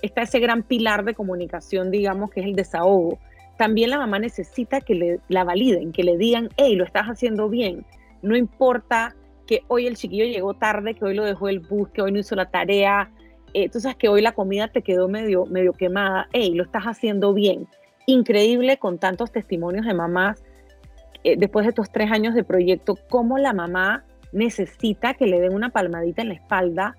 está 0.01 0.21
ese 0.21 0.39
gran 0.39 0.63
pilar 0.63 1.03
de 1.03 1.13
comunicación, 1.13 1.91
digamos, 1.91 2.31
que 2.31 2.41
es 2.41 2.45
el 2.45 2.55
desahogo. 2.55 3.19
También 3.57 3.89
la 3.89 3.97
mamá 3.97 4.19
necesita 4.19 4.81
que 4.81 4.95
le, 4.95 5.19
la 5.27 5.43
validen, 5.43 5.91
que 5.91 6.03
le 6.03 6.17
digan, 6.17 6.49
hey, 6.57 6.75
lo 6.75 6.83
estás 6.83 7.07
haciendo 7.07 7.49
bien. 7.49 7.85
No 8.27 8.35
importa 8.35 9.15
que 9.45 9.63
hoy 9.67 9.87
el 9.87 9.95
chiquillo 9.95 10.25
llegó 10.25 10.53
tarde, 10.53 10.93
que 10.93 11.05
hoy 11.05 11.15
lo 11.15 11.23
dejó 11.23 11.47
el 11.47 11.59
bus, 11.59 11.89
que 11.89 12.01
hoy 12.01 12.11
no 12.11 12.19
hizo 12.19 12.35
la 12.35 12.49
tarea, 12.49 13.09
eh, 13.53 13.69
tú 13.69 13.79
sabes 13.79 13.97
que 13.97 14.09
hoy 14.09 14.21
la 14.21 14.33
comida 14.33 14.67
te 14.67 14.81
quedó 14.81 15.07
medio, 15.07 15.45
medio 15.45 15.73
quemada, 15.73 16.27
hey, 16.33 16.53
lo 16.53 16.63
estás 16.63 16.83
haciendo 16.83 17.33
bien. 17.33 17.67
Increíble 18.05 18.77
con 18.77 18.99
tantos 18.99 19.31
testimonios 19.31 19.85
de 19.85 19.93
mamás 19.93 20.43
eh, 21.23 21.35
después 21.37 21.65
de 21.65 21.69
estos 21.69 21.91
tres 21.91 22.11
años 22.11 22.35
de 22.35 22.43
proyecto, 22.43 22.97
cómo 23.09 23.37
la 23.37 23.53
mamá 23.53 24.03
necesita 24.31 25.13
que 25.13 25.25
le 25.25 25.39
den 25.39 25.53
una 25.53 25.69
palmadita 25.69 26.21
en 26.21 26.29
la 26.29 26.35
espalda. 26.35 26.95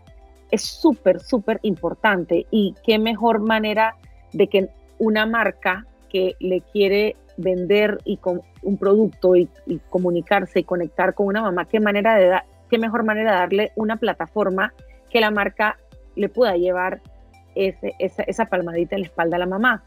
Es 0.50 0.62
súper, 0.62 1.20
súper 1.20 1.60
importante 1.62 2.46
y 2.50 2.74
qué 2.84 2.98
mejor 2.98 3.40
manera 3.40 3.96
de 4.32 4.48
que 4.48 4.68
una 4.98 5.26
marca 5.26 5.86
que 6.08 6.34
le 6.40 6.62
quiere 6.62 7.16
vender 7.38 7.98
y 8.04 8.18
con 8.18 8.42
un 8.62 8.76
producto 8.76 9.34
y, 9.34 9.48
comunicarse 9.88 10.60
y 10.60 10.64
conectar 10.64 11.14
con 11.14 11.26
una 11.26 11.40
mamá, 11.40 11.66
qué 11.66 11.80
manera 11.80 12.16
de 12.16 12.38
qué 12.68 12.78
mejor 12.78 13.04
manera 13.04 13.32
de 13.32 13.38
darle 13.38 13.72
una 13.76 13.96
plataforma 13.96 14.74
que 15.08 15.20
la 15.20 15.30
marca 15.30 15.78
le 16.16 16.28
pueda 16.28 16.56
llevar 16.56 17.00
ese, 17.54 17.94
esa, 17.98 18.46
palmadita 18.46 18.94
en 18.94 19.02
la 19.02 19.06
espalda 19.06 19.36
a 19.36 19.40
la 19.40 19.46
mamá. 19.46 19.84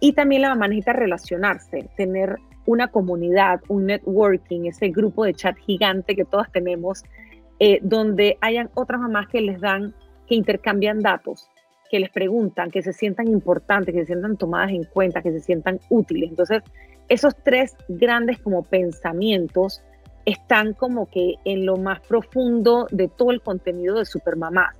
Y 0.00 0.12
también 0.12 0.42
la 0.42 0.48
mamá 0.48 0.66
necesita 0.66 0.92
relacionarse, 0.92 1.88
tener 1.96 2.36
una 2.66 2.88
comunidad, 2.88 3.60
un 3.68 3.86
networking, 3.86 4.66
ese 4.66 4.88
grupo 4.88 5.24
de 5.24 5.34
chat 5.34 5.56
gigante 5.58 6.16
que 6.16 6.24
todas 6.24 6.50
tenemos, 6.50 7.04
eh, 7.60 7.78
donde 7.82 8.36
hayan 8.40 8.70
otras 8.74 9.00
mamás 9.00 9.28
que 9.28 9.40
les 9.40 9.60
dan, 9.60 9.94
que 10.26 10.34
intercambian 10.34 11.00
datos, 11.00 11.48
que 11.90 12.00
les 12.00 12.10
preguntan, 12.10 12.70
que 12.70 12.82
se 12.82 12.92
sientan 12.92 13.28
importantes, 13.28 13.94
que 13.94 14.00
se 14.00 14.06
sientan 14.06 14.36
tomadas 14.36 14.70
en 14.70 14.84
cuenta, 14.84 15.22
que 15.22 15.30
se 15.30 15.40
sientan 15.40 15.78
útiles. 15.90 16.30
Entonces, 16.30 16.62
esos 17.08 17.34
tres 17.36 17.76
grandes 17.88 18.38
como 18.38 18.62
pensamientos 18.62 19.82
están 20.24 20.72
como 20.72 21.08
que 21.10 21.34
en 21.44 21.66
lo 21.66 21.76
más 21.76 22.00
profundo 22.00 22.86
de 22.90 23.08
todo 23.08 23.30
el 23.30 23.42
contenido 23.42 23.98
de 23.98 24.04
Supermamá. 24.04 24.74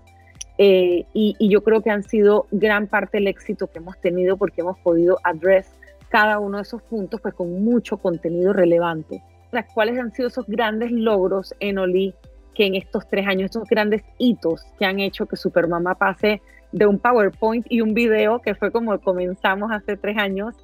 Eh, 0.57 1.04
y, 1.12 1.37
yo 1.49 1.62
creo 1.64 1.83
que 1.83 1.90
han 1.90 2.04
sido 2.04 2.47
gran 2.52 2.87
parte 2.87 3.19
del 3.19 3.26
éxito 3.26 3.66
que 3.66 3.78
hemos 3.78 4.00
tenido 4.00 4.37
porque 4.37 4.61
hemos 4.61 4.78
podido 4.78 5.19
address 5.25 5.69
cada 6.09 6.38
uno 6.38 6.59
de 6.59 6.62
esos 6.62 6.81
puntos 6.83 7.21
pues 7.21 7.35
con 7.35 7.64
mucho 7.64 7.99
contenido 7.99 8.52
relevante. 8.52 9.23
Las 9.50 9.73
cuales 9.73 9.99
han 9.99 10.12
sido 10.12 10.28
esos 10.28 10.47
grandes 10.47 10.93
logros 10.93 11.54
en 11.61 11.78
Oli 11.78 12.14
que 12.54 12.66
en 12.66 12.76
estos 12.76 13.09
tres 13.09 13.26
años, 13.26 13.47
estos 13.47 13.69
grandes 13.69 14.02
hitos 14.16 14.62
que 14.78 14.85
han 14.85 15.00
hecho 15.00 15.26
que 15.26 15.37
Supermamá 15.37 15.97
pase 15.97 16.40
de 16.71 16.87
un 16.87 17.00
PowerPoint 17.00 17.66
y 17.69 17.81
un 17.81 17.95
video 17.95 18.40
que 18.40 18.54
fue 18.54 18.71
como 18.71 18.99
comenzamos 19.00 19.73
hace 19.73 19.97
tres 19.97 20.16
años, 20.16 20.54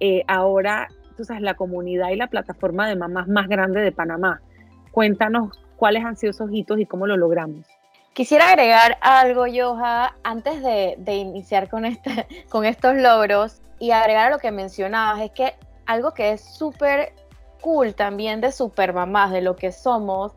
eh, 0.00 0.22
ahora 0.26 0.88
sabes, 1.22 1.42
la 1.42 1.54
comunidad 1.54 2.10
y 2.10 2.16
la 2.16 2.26
plataforma 2.26 2.88
de 2.88 2.96
mamás 2.96 3.28
más 3.28 3.46
grande 3.46 3.80
de 3.80 3.92
Panamá. 3.92 4.40
Cuéntanos 4.90 5.56
cuáles 5.76 6.04
han 6.04 6.16
sido 6.16 6.32
hitos 6.50 6.80
y 6.80 6.86
cómo 6.86 7.06
lo 7.06 7.16
logramos. 7.16 7.64
Quisiera 8.14 8.48
agregar 8.48 8.96
algo, 9.00 9.44
Joja, 9.52 10.16
antes 10.22 10.62
de, 10.62 11.14
iniciar 11.14 11.68
con, 11.68 11.84
este, 11.84 12.26
con 12.48 12.64
estos 12.64 12.96
logros 12.96 13.60
y 13.78 13.90
agregar 13.90 14.28
a 14.28 14.30
lo 14.30 14.38
que 14.38 14.50
mencionabas, 14.50 15.20
es 15.20 15.30
que 15.30 15.54
algo 15.86 16.14
que 16.14 16.32
es 16.32 16.40
súper 16.40 17.12
cool 17.60 17.94
también 17.94 18.40
de 18.40 18.52
super 18.52 18.92
mamás, 18.92 19.30
de 19.30 19.40
lo 19.40 19.56
que 19.56 19.72
somos, 19.72 20.32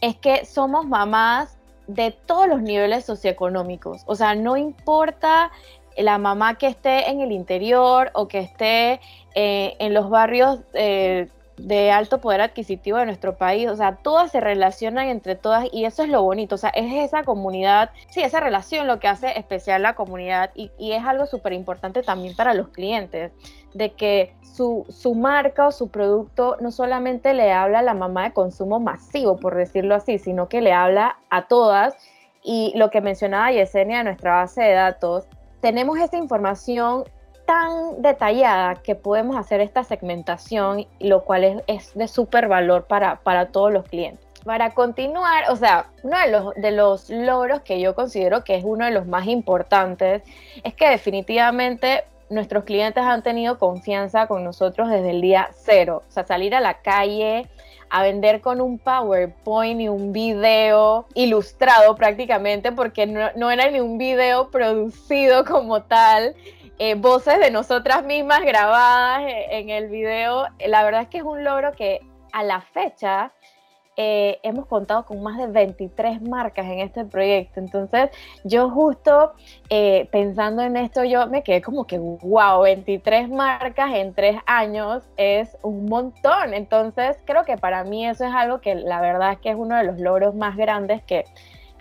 es 0.00 0.16
que 0.16 0.44
somos 0.44 0.86
mamás 0.86 1.58
de 1.86 2.12
todos 2.12 2.48
los 2.48 2.62
niveles 2.62 3.04
socioeconómicos. 3.04 4.02
O 4.06 4.14
sea, 4.14 4.34
no 4.34 4.56
importa 4.56 5.50
la 5.96 6.18
mamá 6.18 6.56
que 6.56 6.66
esté 6.66 7.10
en 7.10 7.20
el 7.20 7.32
interior 7.32 8.10
o 8.14 8.28
que 8.28 8.40
esté 8.40 9.00
eh, 9.34 9.76
en 9.78 9.94
los 9.94 10.10
barrios 10.10 10.60
eh, 10.74 11.28
de 11.56 11.90
alto 11.90 12.20
poder 12.20 12.40
adquisitivo 12.40 12.98
de 12.98 13.06
nuestro 13.06 13.36
país, 13.36 13.68
o 13.68 13.76
sea, 13.76 13.96
todas 13.96 14.32
se 14.32 14.40
relacionan 14.40 15.08
entre 15.08 15.36
todas 15.36 15.68
y 15.72 15.84
eso 15.84 16.02
es 16.02 16.08
lo 16.08 16.22
bonito, 16.22 16.54
o 16.54 16.58
sea, 16.58 16.70
es 16.70 16.92
esa 16.94 17.24
comunidad, 17.24 17.90
sí, 18.10 18.22
esa 18.22 18.40
relación 18.40 18.86
lo 18.86 18.98
que 18.98 19.08
hace 19.08 19.38
especial 19.38 19.82
la 19.82 19.94
comunidad 19.94 20.50
y, 20.54 20.70
es 20.78 21.04
algo 21.04 21.26
súper 21.26 21.52
importante 21.52 22.02
también 22.02 22.34
para 22.34 22.54
los 22.54 22.68
clientes, 22.68 23.32
de 23.74 23.92
que 23.92 24.34
su, 24.42 24.84
su, 24.90 25.14
marca 25.14 25.68
o 25.68 25.72
su 25.72 25.88
producto 25.88 26.56
no 26.60 26.70
solamente 26.70 27.32
le 27.32 27.52
habla 27.52 27.78
a 27.78 27.82
la 27.82 27.94
mamá 27.94 28.24
de 28.24 28.32
consumo 28.32 28.80
masivo, 28.80 29.36
por 29.36 29.54
decirlo 29.54 29.94
así, 29.94 30.18
sino 30.18 30.48
que 30.48 30.60
le 30.60 30.72
habla 30.72 31.16
a 31.30 31.46
todas 31.46 31.94
y 32.42 32.72
lo 32.76 32.90
que 32.90 33.00
mencionaba 33.00 33.52
Yesenia 33.52 33.98
de 33.98 34.04
nuestra 34.04 34.36
base 34.36 34.62
de 34.62 34.72
datos, 34.72 35.26
tenemos 35.62 35.98
esta 35.98 36.18
información 36.18 37.04
tan 37.46 38.02
detallada 38.02 38.74
que 38.82 38.94
podemos 38.94 39.36
hacer 39.36 39.60
esta 39.60 39.84
segmentación, 39.84 40.86
lo 41.00 41.24
cual 41.24 41.62
es, 41.66 41.94
de 41.94 42.08
súper 42.08 42.48
valor 42.48 42.84
para, 42.84 43.20
para 43.20 43.46
todos 43.46 43.72
los 43.72 43.84
clientes. 43.84 44.26
Para 44.44 44.70
continuar, 44.70 45.50
o 45.50 45.56
sea, 45.56 45.86
uno 46.02 46.18
de 46.18 46.30
los, 46.30 46.54
de 46.56 46.70
los 46.72 47.10
logros 47.10 47.62
que 47.62 47.80
yo 47.80 47.94
considero 47.94 48.42
que 48.42 48.56
es 48.56 48.64
uno 48.64 48.84
de 48.84 48.90
los 48.90 49.06
más 49.06 49.28
importantes 49.28 50.22
es 50.64 50.74
que 50.74 50.88
definitivamente 50.88 52.04
nuestros 52.28 52.64
clientes 52.64 53.04
han 53.04 53.22
tenido 53.22 53.58
confianza 53.58 54.26
con 54.26 54.42
nosotros 54.42 54.88
desde 54.88 55.10
el 55.10 55.20
día 55.20 55.50
cero. 55.54 56.02
O 56.08 56.10
sea, 56.10 56.26
salir 56.26 56.56
a 56.56 56.60
la 56.60 56.82
calle 56.82 57.48
a 57.92 58.02
vender 58.02 58.40
con 58.40 58.62
un 58.62 58.78
PowerPoint 58.78 59.78
y 59.82 59.88
un 59.88 60.14
video 60.14 61.06
ilustrado 61.14 61.94
prácticamente, 61.94 62.72
porque 62.72 63.06
no, 63.06 63.30
no 63.36 63.50
era 63.50 63.70
ni 63.70 63.80
un 63.80 63.98
video 63.98 64.50
producido 64.50 65.44
como 65.44 65.82
tal, 65.82 66.34
eh, 66.78 66.94
voces 66.94 67.38
de 67.38 67.50
nosotras 67.50 68.02
mismas 68.02 68.40
grabadas 68.40 69.24
eh, 69.28 69.46
en 69.50 69.68
el 69.68 69.88
video. 69.88 70.46
La 70.66 70.84
verdad 70.84 71.02
es 71.02 71.08
que 71.08 71.18
es 71.18 71.24
un 71.24 71.44
logro 71.44 71.72
que 71.72 72.00
a 72.32 72.42
la 72.42 72.62
fecha 72.62 73.30
eh, 73.96 74.38
hemos 74.42 74.66
contado 74.66 75.04
con 75.04 75.22
más 75.22 75.38
de 75.38 75.46
23 75.46 76.22
marcas 76.22 76.66
en 76.66 76.80
este 76.80 77.04
proyecto. 77.04 77.60
Entonces, 77.60 78.10
yo 78.44 78.70
justo 78.70 79.32
pensando 80.10 80.62
en 80.62 80.76
esto, 80.76 81.04
yo 81.04 81.26
me 81.28 81.42
quedé 81.42 81.62
como 81.62 81.86
que, 81.86 81.98
wow, 81.98 82.62
23 82.62 83.28
marcas 83.30 83.94
en 83.94 84.12
tres 84.14 84.36
años 84.46 85.02
es 85.16 85.56
un 85.62 85.86
montón. 85.86 86.54
Entonces, 86.54 87.16
creo 87.24 87.44
que 87.44 87.56
para 87.56 87.84
mí 87.84 88.06
eso 88.06 88.24
es 88.24 88.34
algo 88.34 88.60
que 88.60 88.74
la 88.74 89.00
verdad 89.00 89.32
es 89.32 89.38
que 89.38 89.50
es 89.50 89.56
uno 89.56 89.76
de 89.76 89.84
los 89.84 89.98
logros 89.98 90.34
más 90.34 90.56
grandes 90.56 91.02
que 91.02 91.24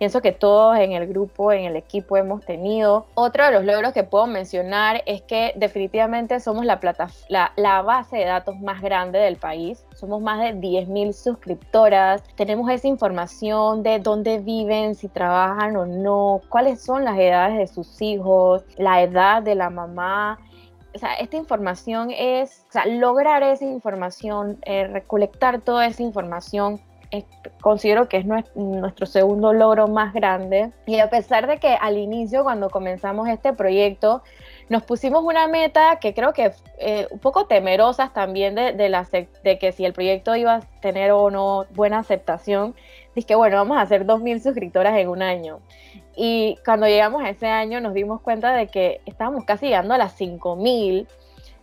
pienso 0.01 0.19
que 0.19 0.31
todos 0.31 0.79
en 0.79 0.93
el 0.93 1.05
grupo, 1.05 1.51
en 1.51 1.65
el 1.65 1.75
equipo 1.75 2.17
hemos 2.17 2.43
tenido. 2.43 3.05
Otro 3.13 3.45
de 3.45 3.51
los 3.51 3.63
logros 3.63 3.93
que 3.93 4.03
puedo 4.03 4.25
mencionar 4.25 5.03
es 5.05 5.21
que 5.21 5.53
definitivamente 5.55 6.39
somos 6.39 6.65
la, 6.65 6.79
la, 7.29 7.53
la 7.55 7.81
base 7.83 8.17
de 8.17 8.25
datos 8.25 8.59
más 8.59 8.81
grande 8.81 9.19
del 9.19 9.35
país. 9.35 9.85
Somos 9.93 10.19
más 10.19 10.39
de 10.39 10.55
10.000 10.55 11.13
suscriptoras. 11.13 12.23
Tenemos 12.35 12.67
esa 12.71 12.87
información 12.87 13.83
de 13.83 13.99
dónde 13.99 14.39
viven, 14.39 14.95
si 14.95 15.07
trabajan 15.07 15.75
o 15.75 15.85
no, 15.85 16.41
cuáles 16.49 16.81
son 16.81 17.05
las 17.05 17.19
edades 17.19 17.59
de 17.59 17.67
sus 17.67 18.01
hijos, 18.01 18.63
la 18.77 19.03
edad 19.03 19.43
de 19.43 19.53
la 19.53 19.69
mamá. 19.69 20.39
O 20.95 20.97
sea, 20.97 21.13
esta 21.13 21.37
información 21.37 22.09
es, 22.09 22.65
o 22.69 22.71
sea, 22.71 22.87
lograr 22.87 23.43
esa 23.43 23.65
información, 23.65 24.57
eh, 24.63 24.87
recolectar 24.87 25.61
toda 25.61 25.85
esa 25.85 26.01
información 26.01 26.81
considero 27.59 28.07
que 28.07 28.17
es 28.17 28.25
nuestro 28.55 29.05
segundo 29.05 29.53
logro 29.53 29.87
más 29.87 30.13
grande. 30.13 30.71
Y 30.85 30.99
a 30.99 31.09
pesar 31.09 31.47
de 31.47 31.57
que 31.57 31.75
al 31.79 31.97
inicio, 31.97 32.43
cuando 32.43 32.69
comenzamos 32.69 33.27
este 33.27 33.53
proyecto, 33.53 34.23
nos 34.69 34.83
pusimos 34.83 35.23
una 35.23 35.47
meta 35.47 35.97
que 35.99 36.13
creo 36.13 36.33
que 36.33 36.53
eh, 36.79 37.07
un 37.11 37.19
poco 37.19 37.45
temerosas 37.45 38.13
también 38.13 38.55
de, 38.55 38.73
de, 38.73 38.89
la, 38.89 39.07
de 39.43 39.59
que 39.59 39.71
si 39.71 39.85
el 39.85 39.93
proyecto 39.93 40.35
iba 40.35 40.55
a 40.55 40.61
tener 40.81 41.11
o 41.11 41.29
no 41.29 41.65
buena 41.71 41.99
aceptación, 41.99 42.75
dije, 43.15 43.35
bueno, 43.35 43.57
vamos 43.57 43.77
a 43.77 43.81
hacer 43.81 44.05
2.000 44.05 44.41
suscriptoras 44.41 44.97
en 44.97 45.09
un 45.09 45.21
año. 45.21 45.59
Y 46.15 46.57
cuando 46.65 46.87
llegamos 46.87 47.23
a 47.23 47.29
ese 47.29 47.47
año 47.47 47.81
nos 47.81 47.93
dimos 47.93 48.21
cuenta 48.21 48.53
de 48.53 48.67
que 48.67 49.01
estábamos 49.05 49.45
casi 49.45 49.67
llegando 49.67 49.93
a 49.93 49.97
las 49.97 50.19
5.000, 50.19 51.07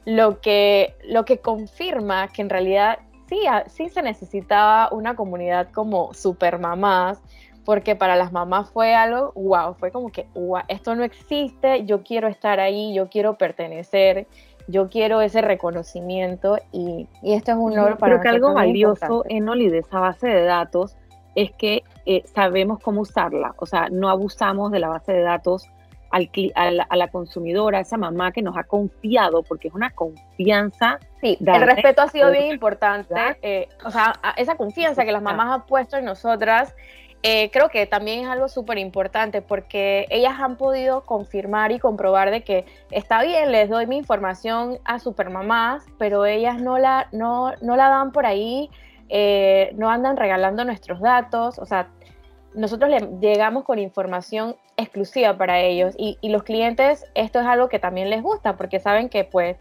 lo 0.05 0.41
que, 0.41 0.95
lo 1.05 1.25
que 1.25 1.39
confirma 1.39 2.29
que 2.29 2.41
en 2.41 2.49
realidad 2.49 2.99
sí, 3.29 3.41
sí 3.67 3.89
se 3.89 4.03
necesitaba 4.03 4.89
una 4.93 5.15
comunidad 5.15 5.69
como 5.71 6.15
super 6.15 6.59
mamás, 6.59 7.21
porque 7.65 7.95
para 7.95 8.17
las 8.17 8.33
mamás 8.33 8.71
fue 8.71 8.95
algo, 8.95 9.33
wow, 9.35 9.75
fue 9.75 9.91
como 9.91 10.11
que, 10.11 10.27
wow, 10.35 10.63
esto 10.69 10.95
no 10.95 11.05
existe, 11.05 11.85
yo 11.85 12.03
quiero 12.03 12.27
estar 12.27 12.61
ahí, 12.61 12.95
yo 12.95 13.09
quiero 13.09 13.37
pertenecer, 13.37 14.27
yo 14.69 14.89
quiero 14.89 15.21
ese 15.21 15.43
reconocimiento 15.43 16.59
y, 16.73 17.09
esto 17.23 17.53
es 17.53 17.57
un 17.59 17.75
logro 17.77 17.99
para 17.99 18.15
Creo 18.15 18.23
que 18.23 18.29
algo 18.29 18.55
valioso 18.55 19.25
en 19.29 19.49
Oli 19.49 19.69
de 19.69 19.79
esa 19.79 19.99
base 19.99 20.29
de 20.29 20.45
datos 20.45 20.97
es 21.35 21.53
que 21.53 21.85
eh, 22.07 22.23
sabemos 22.35 22.79
cómo 22.81 23.03
usarla, 23.03 23.55
o 23.59 23.67
sea, 23.67 23.89
no 23.91 24.09
abusamos 24.09 24.73
de 24.73 24.79
la 24.79 24.89
base 24.89 25.13
de 25.13 25.23
datos 25.23 25.69
al, 26.11 26.31
a, 26.55 26.97
la, 26.97 27.09
consumidora, 27.09 27.79
a 27.79 27.81
esa 27.83 27.97
mamá 27.97 28.33
que 28.33 28.43
nos 28.43 28.57
ha 28.57 28.65
confiado, 28.65 29.43
porque 29.43 29.69
es 29.69 29.75
una 29.75 29.91
confianza. 29.91 30.99
Sí, 31.21 31.39
el 31.45 31.63
respeto 31.63 32.03
ha 32.03 32.09
sido 32.09 32.31
bien 32.31 32.47
importante. 32.47 33.15
Eh, 33.43 33.69
o 33.85 33.91
sea, 33.91 34.15
esa 34.37 34.57
confianza 34.57 35.05
que 35.05 35.13
las 35.13 35.23
mamás 35.23 35.49
han 35.53 35.67
puesto 35.67 35.97
en 35.97 36.05
nosotras, 36.05 36.75
eh, 37.23 37.51
creo 37.51 37.69
que 37.69 37.85
también 37.87 38.21
es 38.21 38.29
algo 38.29 38.49
súper 38.49 38.79
importante 38.79 39.43
porque 39.43 40.07
ellas 40.11 40.35
han 40.39 40.57
podido 40.57 41.05
confirmar 41.05 41.73
y 41.73 41.81
comprobar 41.81 42.31
de 42.31 42.45
que 42.45 42.65
está 42.93 43.23
bien, 43.25 43.51
les 43.51 43.69
doy 43.69 43.87
mi 43.89 43.97
información 43.97 44.79
a 44.85 45.01
supermamás, 45.01 45.85
pero 45.99 46.27
ellas 46.27 46.61
no 46.61 46.79
la, 46.79 47.09
no, 47.11 47.55
no 47.61 47.75
la 47.75 47.89
dan 47.89 48.13
por 48.13 48.25
ahí, 48.25 48.71
eh, 49.09 49.73
no 49.75 49.91
andan 49.91 50.17
regalando 50.17 50.65
nuestros 50.65 51.01
datos, 51.01 51.59
o 51.59 51.67
sea, 51.67 51.89
nosotros 52.55 52.91
le 52.91 53.01
llegamos 53.21 53.65
con 53.65 53.79
información 53.79 54.57
exclusiva 54.77 55.37
para 55.37 55.61
ellos 55.61 55.95
y, 55.99 56.17
los 56.29 56.43
clientes 56.43 57.05
esto 57.15 57.41
es 57.41 57.47
algo 57.47 57.69
que 57.69 57.79
también 57.79 58.11
les 58.11 58.23
gusta 58.23 58.57
porque 58.57 58.81
saben 58.81 59.09
que 59.09 59.25
pues 59.25 59.57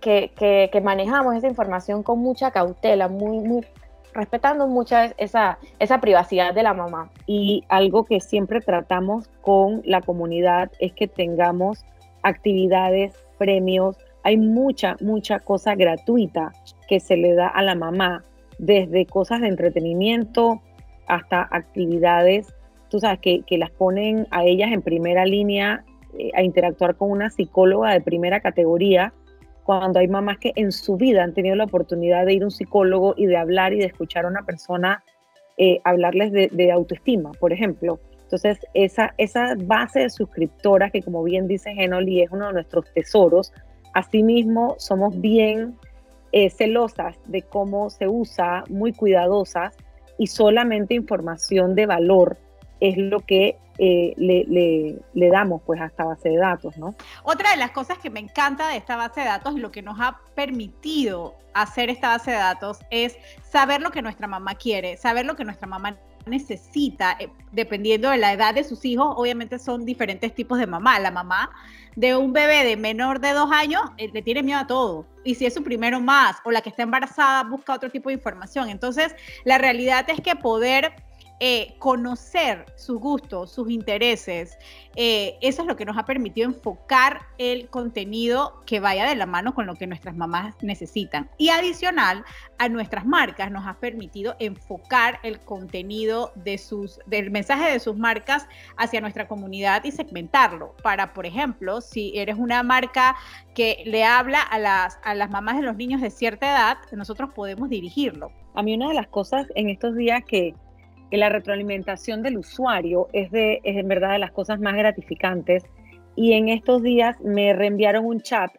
que, 0.00 0.80
manejamos 0.82 1.34
esa 1.34 1.48
información 1.48 2.02
con 2.02 2.20
mucha 2.20 2.50
cautela, 2.50 3.08
muy, 3.08 3.38
muy 3.40 3.66
respetando 4.12 4.66
mucho 4.66 4.96
esa, 5.18 5.58
esa 5.78 6.00
privacidad 6.00 6.54
de 6.54 6.62
la 6.62 6.74
mamá. 6.74 7.10
Y 7.26 7.64
algo 7.68 8.04
que 8.04 8.20
siempre 8.20 8.60
tratamos 8.60 9.28
con 9.40 9.82
la 9.84 10.00
comunidad 10.00 10.70
es 10.78 10.92
que 10.92 11.08
tengamos 11.08 11.84
actividades, 12.22 13.14
premios, 13.36 13.96
hay 14.22 14.36
mucha, 14.36 14.96
mucha 15.00 15.38
cosa 15.40 15.74
gratuita 15.74 16.52
que 16.88 16.98
se 16.98 17.16
le 17.16 17.34
da 17.34 17.48
a 17.48 17.62
la 17.62 17.74
mamá, 17.74 18.24
desde 18.58 19.06
cosas 19.06 19.40
de 19.40 19.48
entretenimiento, 19.48 20.62
hasta 21.06 21.48
actividades, 21.50 22.54
tú 22.88 23.00
sabes, 23.00 23.20
que, 23.20 23.58
las 23.58 23.70
ponen 23.70 24.26
a 24.30 24.44
ellas 24.44 24.72
en 24.72 24.82
primera 24.82 25.24
línea 25.24 25.84
eh, 26.18 26.30
a 26.34 26.42
interactuar 26.42 26.96
con 26.96 27.10
una 27.10 27.30
psicóloga 27.30 27.92
de 27.92 28.00
primera 28.00 28.40
categoría, 28.40 29.12
cuando 29.64 29.98
hay 29.98 30.08
mamás 30.08 30.38
que 30.38 30.52
en 30.54 30.70
su 30.70 30.96
vida 30.96 31.24
han 31.24 31.34
tenido 31.34 31.56
la 31.56 31.64
oportunidad 31.64 32.24
de 32.24 32.34
ir 32.34 32.42
a 32.42 32.46
un 32.46 32.50
psicólogo 32.52 33.14
y 33.16 33.26
de 33.26 33.36
hablar 33.36 33.72
y 33.72 33.78
de 33.78 33.86
escuchar 33.86 34.24
a 34.24 34.28
una 34.28 34.42
persona 34.44 35.02
eh, 35.58 35.80
hablarles 35.84 36.32
de, 36.32 36.70
autoestima, 36.70 37.32
por 37.32 37.52
ejemplo. 37.52 37.98
Entonces, 38.22 38.58
esa, 38.74 39.14
esa 39.18 39.54
base 39.56 40.00
de 40.00 40.10
suscriptoras, 40.10 40.92
que 40.92 41.02
como 41.02 41.24
bien 41.24 41.48
dice 41.48 41.72
Genoli, 41.74 42.22
es 42.22 42.30
uno 42.30 42.48
de 42.48 42.52
nuestros 42.52 42.92
tesoros, 42.92 43.52
asimismo 43.94 44.74
somos 44.78 45.18
bien 45.20 45.76
eh, 46.32 46.50
celosas 46.50 47.16
de 47.26 47.42
cómo 47.42 47.88
se 47.88 48.06
usa, 48.06 48.64
muy 48.68 48.92
cuidadosas, 48.92 49.74
y 50.18 50.28
solamente 50.28 50.94
información 50.94 51.74
de 51.74 51.86
valor 51.86 52.36
es 52.88 52.96
lo 52.96 53.20
que 53.20 53.58
eh, 53.78 54.14
le, 54.16 54.44
le, 55.12 55.28
damos 55.28 55.60
pues 55.66 55.80
a 55.80 55.86
esta 55.86 56.04
base 56.04 56.30
de 56.30 56.38
datos, 56.38 56.78
¿no? 56.78 56.94
Otra 57.24 57.50
de 57.50 57.58
las 57.58 57.72
cosas 57.72 57.98
que 57.98 58.08
me 58.08 58.20
encanta 58.20 58.68
de 58.68 58.76
esta 58.78 58.96
base 58.96 59.20
de 59.20 59.26
datos 59.26 59.54
y 59.54 59.60
lo 59.60 59.70
que 59.70 59.82
nos 59.82 60.00
ha 60.00 60.18
permitido 60.34 61.34
hacer 61.52 61.90
esta 61.90 62.08
base 62.08 62.30
de 62.30 62.38
datos 62.38 62.78
es 62.90 63.18
saber 63.42 63.82
lo 63.82 63.90
que 63.90 64.00
nuestra 64.00 64.26
mamá 64.26 64.54
quiere, 64.54 64.96
saber 64.96 65.26
lo 65.26 65.36
que 65.36 65.44
nuestra 65.44 65.66
mamá 65.66 65.98
necesita, 66.26 67.16
eh, 67.20 67.28
dependiendo 67.52 68.10
de 68.10 68.18
la 68.18 68.32
edad 68.32 68.54
de 68.54 68.64
sus 68.64 68.84
hijos, 68.84 69.14
obviamente 69.16 69.58
son 69.58 69.84
diferentes 69.84 70.34
tipos 70.34 70.58
de 70.58 70.66
mamá. 70.66 70.98
La 70.98 71.10
mamá 71.10 71.50
de 71.94 72.16
un 72.16 72.32
bebé 72.32 72.64
de 72.64 72.76
menor 72.76 73.20
de 73.20 73.32
dos 73.32 73.50
años 73.52 73.82
eh, 73.96 74.10
le 74.12 74.22
tiene 74.22 74.42
miedo 74.42 74.60
a 74.60 74.66
todo. 74.66 75.06
Y 75.24 75.36
si 75.36 75.46
es 75.46 75.54
su 75.54 75.62
primero 75.62 76.00
más, 76.00 76.36
o 76.44 76.50
la 76.50 76.60
que 76.60 76.68
está 76.68 76.82
embarazada, 76.82 77.44
busca 77.44 77.74
otro 77.74 77.90
tipo 77.90 78.08
de 78.08 78.14
información. 78.14 78.68
Entonces, 78.68 79.14
la 79.44 79.58
realidad 79.58 80.08
es 80.08 80.20
que 80.20 80.34
poder 80.34 80.92
eh, 81.38 81.74
conocer 81.78 82.64
sus 82.76 82.98
gustos, 82.98 83.52
sus 83.52 83.70
intereses, 83.70 84.56
eh, 84.94 85.36
eso 85.42 85.60
es 85.60 85.68
lo 85.68 85.76
que 85.76 85.84
nos 85.84 85.98
ha 85.98 86.06
permitido 86.06 86.48
enfocar 86.48 87.26
el 87.36 87.68
contenido 87.68 88.62
que 88.64 88.80
vaya 88.80 89.06
de 89.06 89.14
la 89.14 89.26
mano 89.26 89.54
con 89.54 89.66
lo 89.66 89.74
que 89.74 89.86
nuestras 89.86 90.16
mamás 90.16 90.54
necesitan. 90.62 91.28
Y 91.36 91.50
adicional 91.50 92.24
a 92.58 92.70
nuestras 92.70 93.04
marcas, 93.04 93.50
nos 93.50 93.66
ha 93.66 93.74
permitido 93.74 94.34
enfocar 94.38 95.20
el 95.22 95.38
contenido 95.40 96.32
de 96.36 96.56
sus, 96.56 97.00
del 97.04 97.30
mensaje 97.30 97.70
de 97.70 97.80
sus 97.80 97.96
marcas 97.96 98.48
hacia 98.78 99.02
nuestra 99.02 99.28
comunidad 99.28 99.84
y 99.84 99.92
segmentarlo. 99.92 100.74
Para, 100.82 101.12
por 101.12 101.26
ejemplo, 101.26 101.82
si 101.82 102.16
eres 102.16 102.36
una 102.38 102.62
marca 102.62 103.14
que 103.54 103.82
le 103.84 104.04
habla 104.04 104.40
a 104.40 104.58
las, 104.58 104.98
a 105.04 105.14
las 105.14 105.28
mamás 105.28 105.56
de 105.56 105.62
los 105.62 105.76
niños 105.76 106.00
de 106.00 106.08
cierta 106.08 106.50
edad, 106.50 106.78
nosotros 106.92 107.30
podemos 107.34 107.68
dirigirlo. 107.68 108.32
A 108.54 108.62
mí 108.62 108.74
una 108.74 108.88
de 108.88 108.94
las 108.94 109.08
cosas 109.08 109.46
en 109.54 109.68
estos 109.68 109.94
días 109.94 110.22
que 110.26 110.54
que 111.10 111.16
la 111.16 111.28
retroalimentación 111.28 112.22
del 112.22 112.38
usuario 112.38 113.08
es, 113.12 113.30
de, 113.30 113.60
es 113.64 113.76
en 113.76 113.88
verdad 113.88 114.12
de 114.12 114.18
las 114.18 114.32
cosas 114.32 114.60
más 114.60 114.74
gratificantes. 114.74 115.64
Y 116.14 116.32
en 116.32 116.48
estos 116.48 116.82
días 116.82 117.20
me 117.20 117.52
reenviaron 117.52 118.04
un 118.04 118.20
chat 118.20 118.50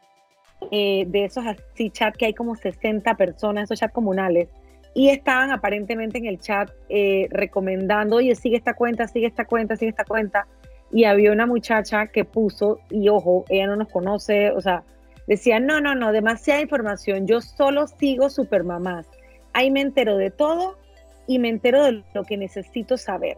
eh, 0.72 1.06
de 1.08 1.26
esos 1.26 1.46
así 1.46 1.92
chat 1.92 2.16
que 2.16 2.26
hay 2.26 2.34
como 2.34 2.56
60 2.56 3.16
personas, 3.16 3.66
esos 3.66 3.80
chats 3.80 3.94
comunales, 3.94 4.50
y 4.94 5.10
estaban 5.10 5.52
aparentemente 5.52 6.18
en 6.18 6.26
el 6.26 6.40
chat 6.40 6.72
eh, 6.90 7.28
recomendando, 7.30 8.16
oye, 8.16 8.34
sigue 8.36 8.58
esta 8.58 8.74
cuenta, 8.74 9.08
sigue 9.08 9.28
esta 9.28 9.46
cuenta, 9.46 9.76
sigue 9.76 9.90
esta 9.90 10.06
cuenta. 10.06 10.48
Y 10.92 11.04
había 11.04 11.32
una 11.32 11.46
muchacha 11.46 12.08
que 12.08 12.26
puso, 12.26 12.80
y 12.90 13.10
ojo, 13.10 13.46
ella 13.50 13.68
no 13.68 13.76
nos 13.76 13.90
conoce, 13.90 14.52
o 14.52 14.62
sea, 14.62 14.84
decía, 15.28 15.60
no, 15.60 15.82
no, 15.82 15.94
no, 15.94 16.12
demasiada 16.12 16.62
información, 16.62 17.28
yo 17.28 17.42
solo 17.42 17.88
sigo 17.88 18.30
Supermamás. 18.30 19.08
Ahí 19.54 19.70
me 19.70 19.82
entero 19.82 20.18
de 20.18 20.32
todo 20.32 20.78
y 21.28 21.40
me 21.40 21.50
entero 21.50 21.84
de 21.84 22.04
lo 22.14 22.24
que 22.24 22.38
necesito 22.38 22.98
saber. 22.98 23.38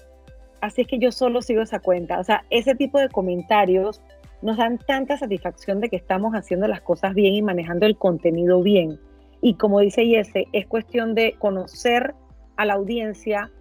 Así 0.62 0.82
es 0.82 0.88
que 0.88 1.00
yo 1.00 1.12
solo 1.12 1.42
sigo 1.42 1.62
esa 1.62 1.80
cuenta. 1.80 2.20
O 2.20 2.24
sea, 2.24 2.46
ese 2.50 2.76
tipo 2.76 3.00
de 3.00 3.10
comentarios 3.10 4.02
nos 4.42 4.58
dan 4.58 4.78
tanta 4.78 5.18
satisfacción 5.18 5.82
de 5.82 5.90
que 5.90 5.96
estamos 5.96 6.34
haciendo 6.34 6.68
las 6.68 6.82
cosas 6.82 7.14
bien 7.14 7.34
y 7.34 7.42
manejando 7.42 7.86
el 7.86 7.98
contenido 7.98 8.62
bien. 8.62 9.00
Y 9.42 9.56
como 9.56 9.80
dice 9.80 10.06
Yese, 10.06 10.48
es 10.54 10.68
cuestión 10.68 11.16
de 11.16 11.36
conocer 11.40 12.14
a 12.58 12.66
la 12.66 12.74
audiencia 12.74 13.52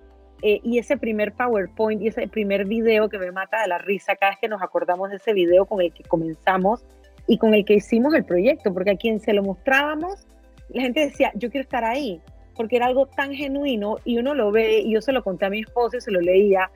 eh, 0.43 0.61
y 0.62 0.79
ese 0.79 0.97
primer 0.97 1.33
PowerPoint 1.33 2.03
y 2.03 2.09
ese 2.09 2.29
primer 2.29 2.64
video 2.64 3.09
que 3.09 3.19
me 3.19 3.33
mata 3.33 3.62
de 3.62 3.69
la 3.69 3.79
risa 3.79 4.17
cada 4.17 4.33
vez 4.33 4.38
que 4.41 4.49
nos 4.49 4.62
acordamos 4.62 5.11
de 5.11 5.17
ese 5.17 5.33
video 5.33 5.67
con 5.67 5.81
el 5.81 5.93
que 5.93 6.05
comenzamos 6.05 6.85
y 7.27 7.38
con 7.38 7.55
el 7.55 7.64
que 7.64 7.75
hicimos 7.75 8.14
el 8.14 8.25
proyecto, 8.25 8.73
porque 8.73 8.93
a 8.93 8.97
quien 8.97 9.21
se 9.21 9.33
lo 9.33 9.43
mostrábamos, 9.43 10.27
la 10.71 10.83
gente 10.83 11.01
decía, 11.01 11.31
yo 11.35 11.51
quiero 11.51 11.62
estar 11.62 11.85
ahí, 11.85 12.21
porque 12.59 12.77
era 12.77 12.87
algo 12.87 13.07
tan 13.07 13.33
genuino 13.33 13.97
y 14.05 14.18
uno 14.18 14.35
lo 14.35 14.51
ve 14.51 14.81
y 14.81 14.92
yo 14.92 15.01
se 15.01 15.12
lo 15.12 15.23
conté 15.23 15.47
a 15.47 15.51
mi 15.51 15.61
esposo 15.61 15.97
y 15.97 16.01
se 16.03 16.11
lo 16.11 16.21
leía 16.21 16.71